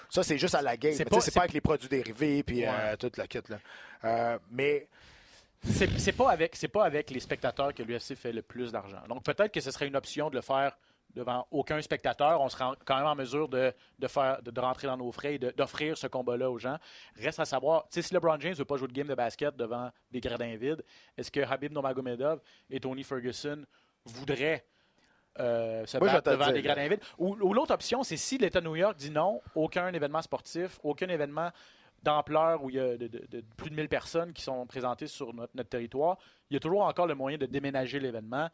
Ça, 0.09 0.23
c'est 0.23 0.39
juste 0.39 0.55
à 0.55 0.63
la 0.63 0.77
gate. 0.77 0.95
C'est 0.95 1.05
pas- 1.05 1.19
pas 1.19 1.41
avec 1.41 1.53
les 1.53 1.61
produits 1.61 1.89
dérivés 1.89 2.43
puis 2.45 2.61
Ouais. 2.67 2.97
toute 2.99 3.17
la 3.17 3.27
kit. 3.27 3.41
Là. 3.49 4.39
Mais 4.51 4.87
c'est 5.65 5.91
c'est 5.99 6.13
pas, 6.13 6.31
avec- 6.31 6.55
c'est 6.55 6.69
pas 6.69 6.85
avec 6.85 7.11
les 7.11 7.21
spectateurs 7.21 7.75
que 7.75 7.83
l'UFC 7.83 8.15
fait 8.15 8.33
le 8.33 8.43
plus 8.43 8.71
d'argent. 8.71 9.03
Donc 9.09 9.25
peut-être 9.25 9.51
que 9.53 9.61
ce 9.61 9.71
serait 9.73 9.89
une 9.89 9.97
option 9.97 10.31
de 10.31 10.37
le 10.37 10.41
faire 10.43 10.77
devant 11.15 11.47
aucun 11.51 11.81
spectateur. 11.81 12.41
On 12.41 12.49
serait 12.49 12.65
en- 12.65 12.75
quand 12.85 12.97
même 12.97 13.07
en 13.07 13.15
mesure 13.15 13.49
de, 13.49 13.73
de 13.99 14.07
faire, 14.09 14.41
de, 14.43 14.51
de 14.51 14.61
rentrer 14.61 14.87
dans 14.87 14.97
nos 14.97 15.11
frais 15.11 15.35
et 15.35 15.39
d'offrir 15.39 15.97
ce 15.97 16.07
combat-là 16.07 16.51
aux 16.51 16.59
gens. 16.59 16.77
Reste 17.17 17.41
à 17.41 17.45
savoir, 17.45 17.83
tu 17.85 17.89
sais, 17.95 18.03
si 18.03 18.15
LeBron 18.15 18.39
James 18.41 18.53
ne 18.53 18.57
veut 18.57 18.65
pas 18.65 18.77
jouer 18.77 18.89
de 18.89 18.93
game 18.93 19.07
de 19.09 19.15
basket 19.15 19.57
devant 19.57 19.91
des 20.11 20.21
gradins 20.21 20.57
vides, 20.57 20.85
est-ce 21.17 21.31
que 21.31 21.41
Habib 21.41 21.73
Nurmagomedov 21.73 22.41
et 22.71 22.79
Tony 22.81 23.03
Ferguson 23.05 23.65
voudraient 24.05 24.65
euh, 25.41 25.87
se 25.87 25.99
Moi, 25.99 26.09
battre 26.09 26.31
devant 26.33 26.45
dire, 26.47 26.55
des 26.55 26.63
gradins 26.63 26.89
vides? 26.89 27.01
Ou, 27.19 27.37
ou 27.41 27.55
l'autre 27.55 27.73
option, 27.75 28.03
c'est 28.03 28.17
si 28.17 28.39
l'État 28.39 28.61
de 28.61 28.67
New 28.67 28.77
York 28.77 28.97
dit 28.97 29.11
non, 29.11 29.41
aucun 29.55 29.93
événement 29.93 30.23
sportif, 30.23 30.79
aucun 30.83 31.09
événement 31.09 31.51
d'ampleur 32.03 32.63
où 32.63 32.71
il 32.71 32.77
y 32.77 32.81
a 32.81 32.97
de, 32.97 33.07
de- 33.09 33.27
de 33.29 33.45
plus 33.57 33.71
de 33.71 33.75
1000 33.75 33.89
personnes 33.89 34.33
qui 34.33 34.43
sont 34.43 34.67
présentées 34.67 35.07
sur 35.09 35.33
notre, 35.35 35.53
notre 35.57 35.69
territoire, 35.69 36.17
il 36.51 36.55
y 36.55 36.57
a 36.57 36.61
toujours 36.61 36.83
encore 36.83 37.07
le 37.07 37.15
moyen 37.15 37.39
de 37.39 37.47
déménager 37.47 37.99
l'événement. 37.99 38.49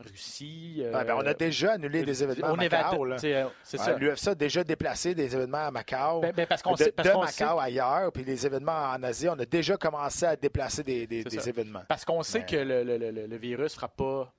Russie. 0.00 0.82
Ah, 0.92 1.04
ben, 1.04 1.14
on 1.16 1.26
a 1.26 1.34
déjà 1.34 1.72
annulé 1.72 2.02
des 2.02 2.22
événements 2.22 2.48
à 2.48 2.52
on 2.52 2.56
Macao. 2.56 3.06
euh, 3.06 3.16
C'est 3.18 3.78
Ouais, 3.78 3.84
ça. 3.84 3.96
L'UFC 3.96 4.28
a 4.28 4.34
déjà 4.34 4.64
déplacé 4.64 5.14
des 5.14 5.34
événements 5.34 5.66
à 5.66 5.70
Macao. 5.70 6.20
Ben- 6.20 6.32
ben, 6.32 6.46
parce 6.46 6.62
qu'on 6.62 6.72
de, 6.72 6.78
sait- 6.78 6.92
parce 6.92 7.08
de 7.08 7.14
qu'on 7.14 7.26
sait- 7.26 7.44
Macao 7.44 7.58
ailleurs, 7.60 8.12
puis 8.12 8.24
les 8.24 8.44
événements 8.46 8.72
en 8.90 9.02
Asie, 9.02 9.28
on 9.28 9.38
a 9.38 9.44
déjà 9.44 9.76
commencé 9.76 10.24
à 10.26 10.36
déplacer 10.36 10.82
des, 10.82 11.48
événements. 11.48 11.82
Parce 11.88 12.04
qu'on 12.04 12.22
sait 12.22 12.44
que 12.44 12.56
le, 12.56 12.82
le- 12.84 12.98
le- 12.98 13.26
le 13.26 13.36
virus 13.36 13.74
ne 13.74 13.78
frappe 13.78 13.96
pas. 13.96 14.32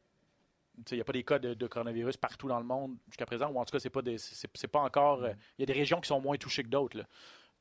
Il 0.92 0.96
n'y 0.96 1.02
a 1.02 1.04
pas 1.04 1.14
des 1.14 1.24
cas 1.24 1.38
de, 1.38 1.54
de 1.54 1.68
coronavirus 1.68 2.18
partout 2.18 2.48
dans 2.48 2.58
le 2.58 2.66
monde 2.66 2.96
jusqu'à 3.08 3.28
présent, 3.28 3.48
ou 3.52 3.60
en 3.60 3.64
tout 3.66 3.72
cas, 3.72 3.80
c'est 3.80 3.92
pas 3.92 4.02
des- 4.02 4.18
c'est 4.18 4.50
c'est 4.56 4.68
pas 4.68 4.80
encore. 4.80 5.22
Mm. 5.22 5.26
euh, 5.26 5.34
Il 5.60 5.62
y 5.62 5.64
a 5.64 5.66
des 5.68 5.80
régions 5.80 6.02
qui 6.02 6.08
sont 6.08 6.20
moins 6.20 6.36
touchées 6.38 6.64
que 6.64 6.70
d'autres. 6.70 6.98
là. 6.98 7.04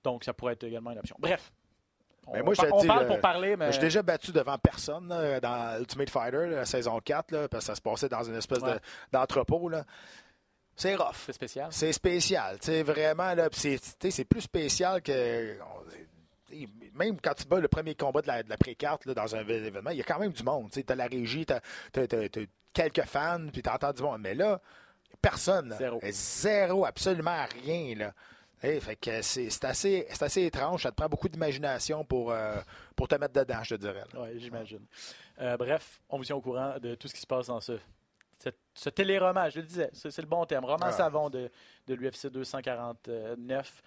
Donc, 0.02 0.24
ça 0.24 0.32
pourrait 0.32 0.54
être 0.54 0.64
également 0.64 0.90
une 0.92 0.98
option. 0.98 1.14
Bref. 1.18 1.52
On, 2.26 2.32
Mais 2.34 2.42
moi, 2.42 2.54
je 2.54 2.60
te 2.62 2.66
par- 2.66 2.78
on 2.78 2.80
dis, 2.80 2.86
parle 2.86 3.00
le- 3.02 3.06
pour 3.08 3.20
parler, 3.20 3.56
mais. 3.56 3.66
Je 3.66 3.72
suis 3.72 3.80
déjà 3.80 4.02
battu 4.02 4.30
devant 4.32 4.56
personne 4.58 5.08
là, 5.08 5.40
dans 5.40 5.78
Ultimate 5.80 6.08
Fighter, 6.10 6.46
la 6.50 6.64
saison 6.64 6.98
4, 7.00 7.32
là, 7.32 7.48
parce 7.48 7.64
que 7.64 7.66
ça 7.66 7.74
se 7.74 7.80
passait 7.80 8.08
dans 8.08 8.22
une 8.22 8.36
espèce 8.36 8.60
Ouais. 8.60 8.78
d'entrepôt. 9.10 9.70
C'est 10.76 10.94
rough. 10.94 11.14
C'est 11.26 11.32
spécial. 11.32 11.68
C'est 11.70 11.92
spécial. 11.92 12.56
vraiment, 12.84 13.34
c'est 13.52 14.24
plus 14.24 14.40
spécial 14.42 15.02
que. 15.02 15.58
on- 15.60 15.82
Même 16.94 17.18
quand 17.22 17.32
tu 17.32 17.46
bats 17.46 17.60
le 17.60 17.68
premier 17.68 17.94
combat 17.94 18.20
de 18.20 18.26
la, 18.26 18.42
de 18.42 18.50
la 18.50 18.58
pré-carte 18.58 19.08
dans 19.08 19.34
un 19.34 19.40
événement, 19.40 19.88
il 19.90 19.96
y 19.96 20.00
a 20.02 20.04
quand 20.04 20.18
même 20.18 20.32
du 20.32 20.42
monde. 20.42 20.70
Tu 20.70 20.84
as 20.86 20.94
la 20.94 21.06
régie, 21.06 21.46
tu 21.46 21.54
as, 21.54 22.28
quelques 22.74 23.04
fans, 23.06 23.46
puis 23.50 23.62
tu 23.62 23.70
entends 23.70 23.92
du 23.92 24.02
monde. 24.02 24.20
Mais 24.20 24.34
là, 24.34 24.60
personne. 25.22 25.70
là. 25.70 25.76
Zéro. 25.78 26.00
Zéro, 26.10 26.84
absolument 26.84 27.44
rien. 27.64 27.94
Là. 27.96 28.12
Hey, 28.62 28.80
fait 28.80 28.96
que 28.96 29.22
c'est 29.22 29.50
c'est 29.50 29.64
assez, 29.64 30.06
c'est 30.10 30.22
assez 30.22 30.44
étrange. 30.44 30.82
Ça 30.84 30.90
te 30.90 30.96
prend 30.96 31.08
beaucoup 31.08 31.28
d'imagination 31.28 32.04
pour, 32.04 32.30
euh, 32.30 32.56
pour 32.94 33.08
te 33.08 33.14
mettre 33.16 33.34
dedans, 33.34 33.62
je 33.64 33.74
te 33.74 33.80
dirais. 33.80 34.04
Oui, 34.14 34.38
j'imagine. 34.38 34.84
Euh, 35.40 35.56
bref, 35.56 36.00
on 36.08 36.18
vous 36.18 36.24
tient 36.24 36.36
au 36.36 36.40
courant 36.40 36.74
de 36.80 36.94
tout 36.94 37.08
ce 37.08 37.14
qui 37.14 37.20
se 37.20 37.26
passe 37.26 37.48
dans 37.48 37.60
ce, 37.60 37.72
ce 38.74 38.88
téléroman. 38.90 39.50
Je 39.50 39.60
le 39.60 39.66
disais, 39.66 39.90
c'est 39.92 40.10
c'est 40.10 40.22
le 40.22 40.28
bon 40.28 40.44
terme. 40.46 40.64
Roman 40.64 40.86
Ah. 40.86 40.92
savon 40.92 41.28
de, 41.30 41.50
de 41.88 41.94
l'UFC 41.94 42.28
249. 42.28 43.82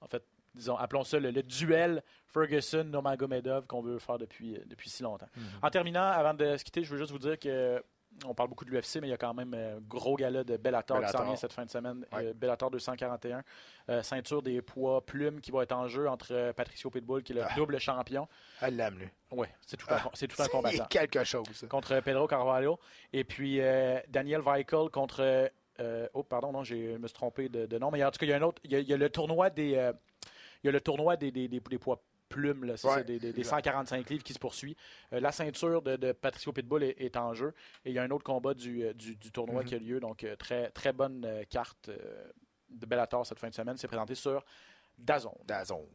En 0.00 0.06
fait, 0.08 0.24
disons, 0.54 0.76
appelons 0.76 1.04
ça 1.04 1.18
le, 1.20 1.30
le 1.30 1.42
duel 1.42 2.02
Ferguson-Nomagomedov 2.32 3.66
qu'on 3.66 3.80
veut 3.82 3.98
faire 3.98 4.18
depuis, 4.18 4.58
depuis 4.66 4.90
si 4.90 5.02
longtemps. 5.02 5.28
Mhm. 5.36 5.44
En 5.62 5.70
terminant, 5.70 6.02
avant 6.10 6.34
de 6.34 6.56
se 6.56 6.64
quitter, 6.64 6.82
je 6.84 6.90
veux 6.90 6.98
juste 6.98 7.12
vous 7.12 7.18
dire 7.18 7.38
que 7.38 7.82
on 8.24 8.34
parle 8.34 8.48
beaucoup 8.48 8.64
de 8.64 8.70
l'UFC, 8.70 8.96
mais 9.00 9.08
il 9.08 9.10
y 9.10 9.12
a 9.12 9.16
quand 9.18 9.34
même 9.34 9.52
un 9.54 9.78
gros 9.80 10.16
gala 10.16 10.42
de 10.44 10.56
Bellator, 10.56 11.00
qui 11.02 11.08
s'en 11.10 11.24
vient 11.24 11.36
cette 11.36 11.52
fin 11.52 11.64
de 11.64 11.70
semaine. 11.70 12.06
Ouais. 12.12 12.26
Euh, 12.28 12.32
Bellator 12.34 12.70
241. 12.70 13.42
Euh, 13.88 14.02
ceinture 14.02 14.42
des 14.42 14.62
poids 14.62 15.04
plumes 15.04 15.40
qui 15.40 15.50
va 15.50 15.62
être 15.62 15.72
en 15.72 15.86
jeu 15.88 16.08
entre 16.08 16.28
euh, 16.32 16.52
Patricio 16.52 16.90
Pitbull, 16.90 17.22
qui 17.22 17.32
est 17.32 17.36
le 17.36 17.44
Ah. 17.44 17.54
double 17.56 17.78
champion. 17.78 18.26
Elle 18.60 18.76
l'aime, 18.76 18.98
lui. 18.98 19.08
Ouais, 19.30 19.48
c'est 19.66 19.76
tout, 19.76 19.86
un, 19.90 19.98
Ah. 20.04 20.10
c'est 20.14 20.26
tout 20.28 20.40
un 20.42 20.48
combattant 20.48 20.76
C'est 20.84 20.88
quelque 20.88 21.22
chose. 21.24 21.66
contre 21.68 22.00
Pedro 22.00 22.26
Carvalho. 22.26 22.78
Et 23.12 23.24
puis 23.24 23.60
euh, 23.60 23.98
Daniel 24.08 24.40
Weichel 24.40 24.88
contre. 24.90 25.48
euh, 25.80 26.08
oh, 26.14 26.22
pardon, 26.22 26.52
non, 26.52 26.64
j'ai- 26.64 26.94
je 26.94 26.98
me 26.98 27.06
suis 27.06 27.14
trompé 27.14 27.48
de, 27.50 27.66
de 27.66 27.78
nom. 27.78 27.90
Mais 27.90 28.02
en 28.02 28.10
tout 28.10 28.18
cas, 28.18 28.26
il 28.26 28.30
y 28.30 28.32
a 28.32 28.36
un 28.36 28.42
autre. 28.42 28.60
Il 28.64 28.72
y 28.72 28.76
a, 28.76 28.78
il 28.78 28.88
y 28.88 28.92
a 28.94 28.96
le 28.96 29.10
tournoi 29.10 29.50
des. 29.50 29.74
euh, 29.76 29.92
il 30.64 30.66
y 30.66 30.68
a 30.70 30.72
le 30.72 30.80
tournoi 30.80 31.16
des, 31.16 31.30
des, 31.30 31.48
des- 31.48 31.60
des 31.60 31.78
poids 31.78 32.00
plumes, 32.28 32.64
là, 32.64 32.74
Ouais. 32.84 33.04
des, 33.04 33.18
des- 33.18 33.32
des 33.32 33.44
145 33.44 34.08
livres 34.10 34.24
qui 34.24 34.32
se 34.32 34.38
poursuit. 34.38 34.76
Euh, 35.12 35.20
la 35.20 35.32
ceinture 35.32 35.82
de, 35.82 35.96
de 35.96 36.12
Patricio 36.12 36.52
Pitbull 36.52 36.82
est, 36.82 37.00
est 37.00 37.16
en 37.16 37.34
jeu. 37.34 37.54
Et 37.84 37.90
il 37.90 37.94
y 37.94 37.98
a 37.98 38.02
un 38.02 38.10
autre 38.10 38.24
combat 38.24 38.54
du, 38.54 38.84
euh, 38.84 38.92
du, 38.92 39.16
du 39.16 39.30
tournoi 39.32 39.62
Mhm. 39.62 39.68
qui 39.68 39.74
a 39.74 39.78
lieu. 39.78 40.00
Donc, 40.00 40.24
euh, 40.24 40.36
très, 40.36 40.70
très 40.70 40.92
bonne 40.92 41.26
carte 41.50 41.90
de 42.68 42.86
Bellator 42.86 43.24
cette 43.26 43.38
fin 43.38 43.48
de 43.48 43.54
semaine. 43.54 43.76
C'est 43.76 43.88
présenté 43.88 44.14
sur 44.14 44.44
Dazon. 44.98 45.34
Dazon. 45.44 45.86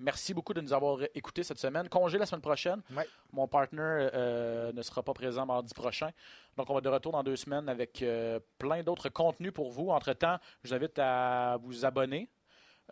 Merci 0.00 0.34
beaucoup 0.34 0.54
de 0.54 0.60
nous 0.60 0.72
avoir 0.72 0.98
écoutés 1.14 1.42
cette 1.44 1.58
semaine. 1.58 1.88
Congé 1.88 2.18
la 2.18 2.26
semaine 2.26 2.40
prochaine. 2.40 2.82
Ouais. 2.96 3.06
Mon 3.32 3.46
partner 3.46 4.08
euh, 4.14 4.72
ne 4.72 4.82
sera 4.82 5.02
pas 5.02 5.12
présent 5.14 5.46
mardi 5.46 5.72
prochain. 5.72 6.10
Donc, 6.56 6.68
on 6.70 6.74
va 6.74 6.80
de 6.80 6.88
retour 6.88 7.12
dans 7.12 7.22
deux 7.22 7.36
semaines 7.36 7.68
avec 7.68 8.02
euh, 8.02 8.40
plein 8.58 8.82
d'autres 8.82 9.08
contenus 9.08 9.52
pour 9.52 9.70
vous. 9.70 9.90
Entre-temps, 9.90 10.38
je 10.64 10.68
vous 10.70 10.74
invite 10.74 10.98
à 10.98 11.58
vous 11.62 11.84
abonner 11.84 12.28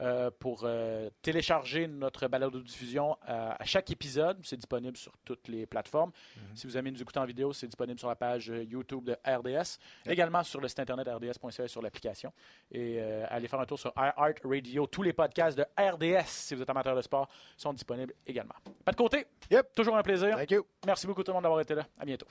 euh, 0.01 0.31
pour 0.39 0.63
euh, 0.65 1.11
télécharger 1.21 1.87
notre 1.87 2.27
balade 2.27 2.53
de 2.53 2.61
diffusion 2.61 3.17
à, 3.23 3.61
à 3.61 3.65
chaque 3.65 3.91
épisode. 3.91 4.39
C'est 4.43 4.57
disponible 4.57 4.97
sur 4.97 5.13
toutes 5.25 5.49
les 5.49 5.67
plateformes. 5.67 6.13
Si 6.55 6.67
vous 6.67 6.77
aimez 6.77 6.91
nous 6.91 7.01
écouter 7.03 7.19
en 7.19 7.25
vidéo, 7.27 7.53
c'est 7.53 7.67
disponible 7.67 7.99
sur 7.99 8.09
la 8.09 8.17
page 8.17 8.51
euh, 8.51 8.65
YouTube 8.65 9.05
de 9.05 9.17
RDS, 9.27 9.79
également 10.07 10.43
sur 10.43 10.61
le 10.61 10.69
site 10.69 10.81
internet 10.81 11.09
rds.ca 11.09 11.65
et 11.65 11.69
sur 11.69 11.83
l'application. 11.83 12.33
Et 12.71 12.97
euh, 13.01 13.27
allez 13.29 13.49
faire 13.49 13.61
un 13.61 13.67
tour 13.67 13.79
sur 13.79 13.93
iHeart 13.97 14.41
Radio. 14.45 14.87
Tous 14.87 15.03
les 15.03 15.13
podcasts 15.13 15.59
de 15.59 15.65
RDS, 15.79 16.27
si 16.27 16.55
vous 16.55 16.63
êtes 16.63 16.71
amateur 16.71 16.97
de 16.97 17.03
sport, 17.03 17.29
sont 17.57 17.73
disponibles 17.73 18.15
également. 18.27 18.55
Pas 18.85 18.93
de 18.93 18.97
côté. 18.97 19.27
Yep. 19.51 19.75
Toujours 19.75 19.97
un 19.97 20.03
plaisir. 20.03 20.37
Thank 20.37 20.51
you. 20.51 20.67
Merci 20.87 21.07
beaucoup 21.07 21.23
tout 21.23 21.31
le 21.31 21.35
monde 21.35 21.43
d'avoir 21.45 21.61
été 21.61 21.75
là. 21.75 21.87
À 21.99 22.05
bientôt. 22.05 22.27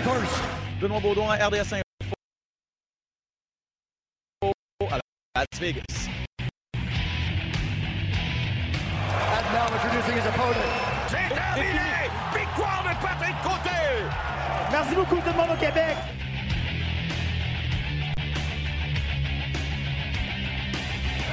First. 0.00 0.32
Benoît 0.80 1.00
Baudouin, 1.00 1.36
RDS 1.36 1.74
Info 1.74 1.82
à 4.90 4.98
Las 5.36 5.60
Vegas. 5.60 6.08
And 9.12 9.44
now 9.52 9.66
introducing 9.66 10.16
his 10.16 10.26
opponent. 10.26 10.56
C'est 11.08 11.28
terminé! 11.28 12.08
Victoire 12.34 12.82
de 12.84 12.94
Patrick 13.04 13.36
Côté! 13.42 13.80
Merci 14.70 14.94
beaucoup 14.94 15.16
tout 15.16 15.30
le 15.30 15.36
monde 15.36 15.50
au 15.52 15.56
Québec! 15.60 15.96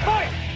Fight! 0.04 0.49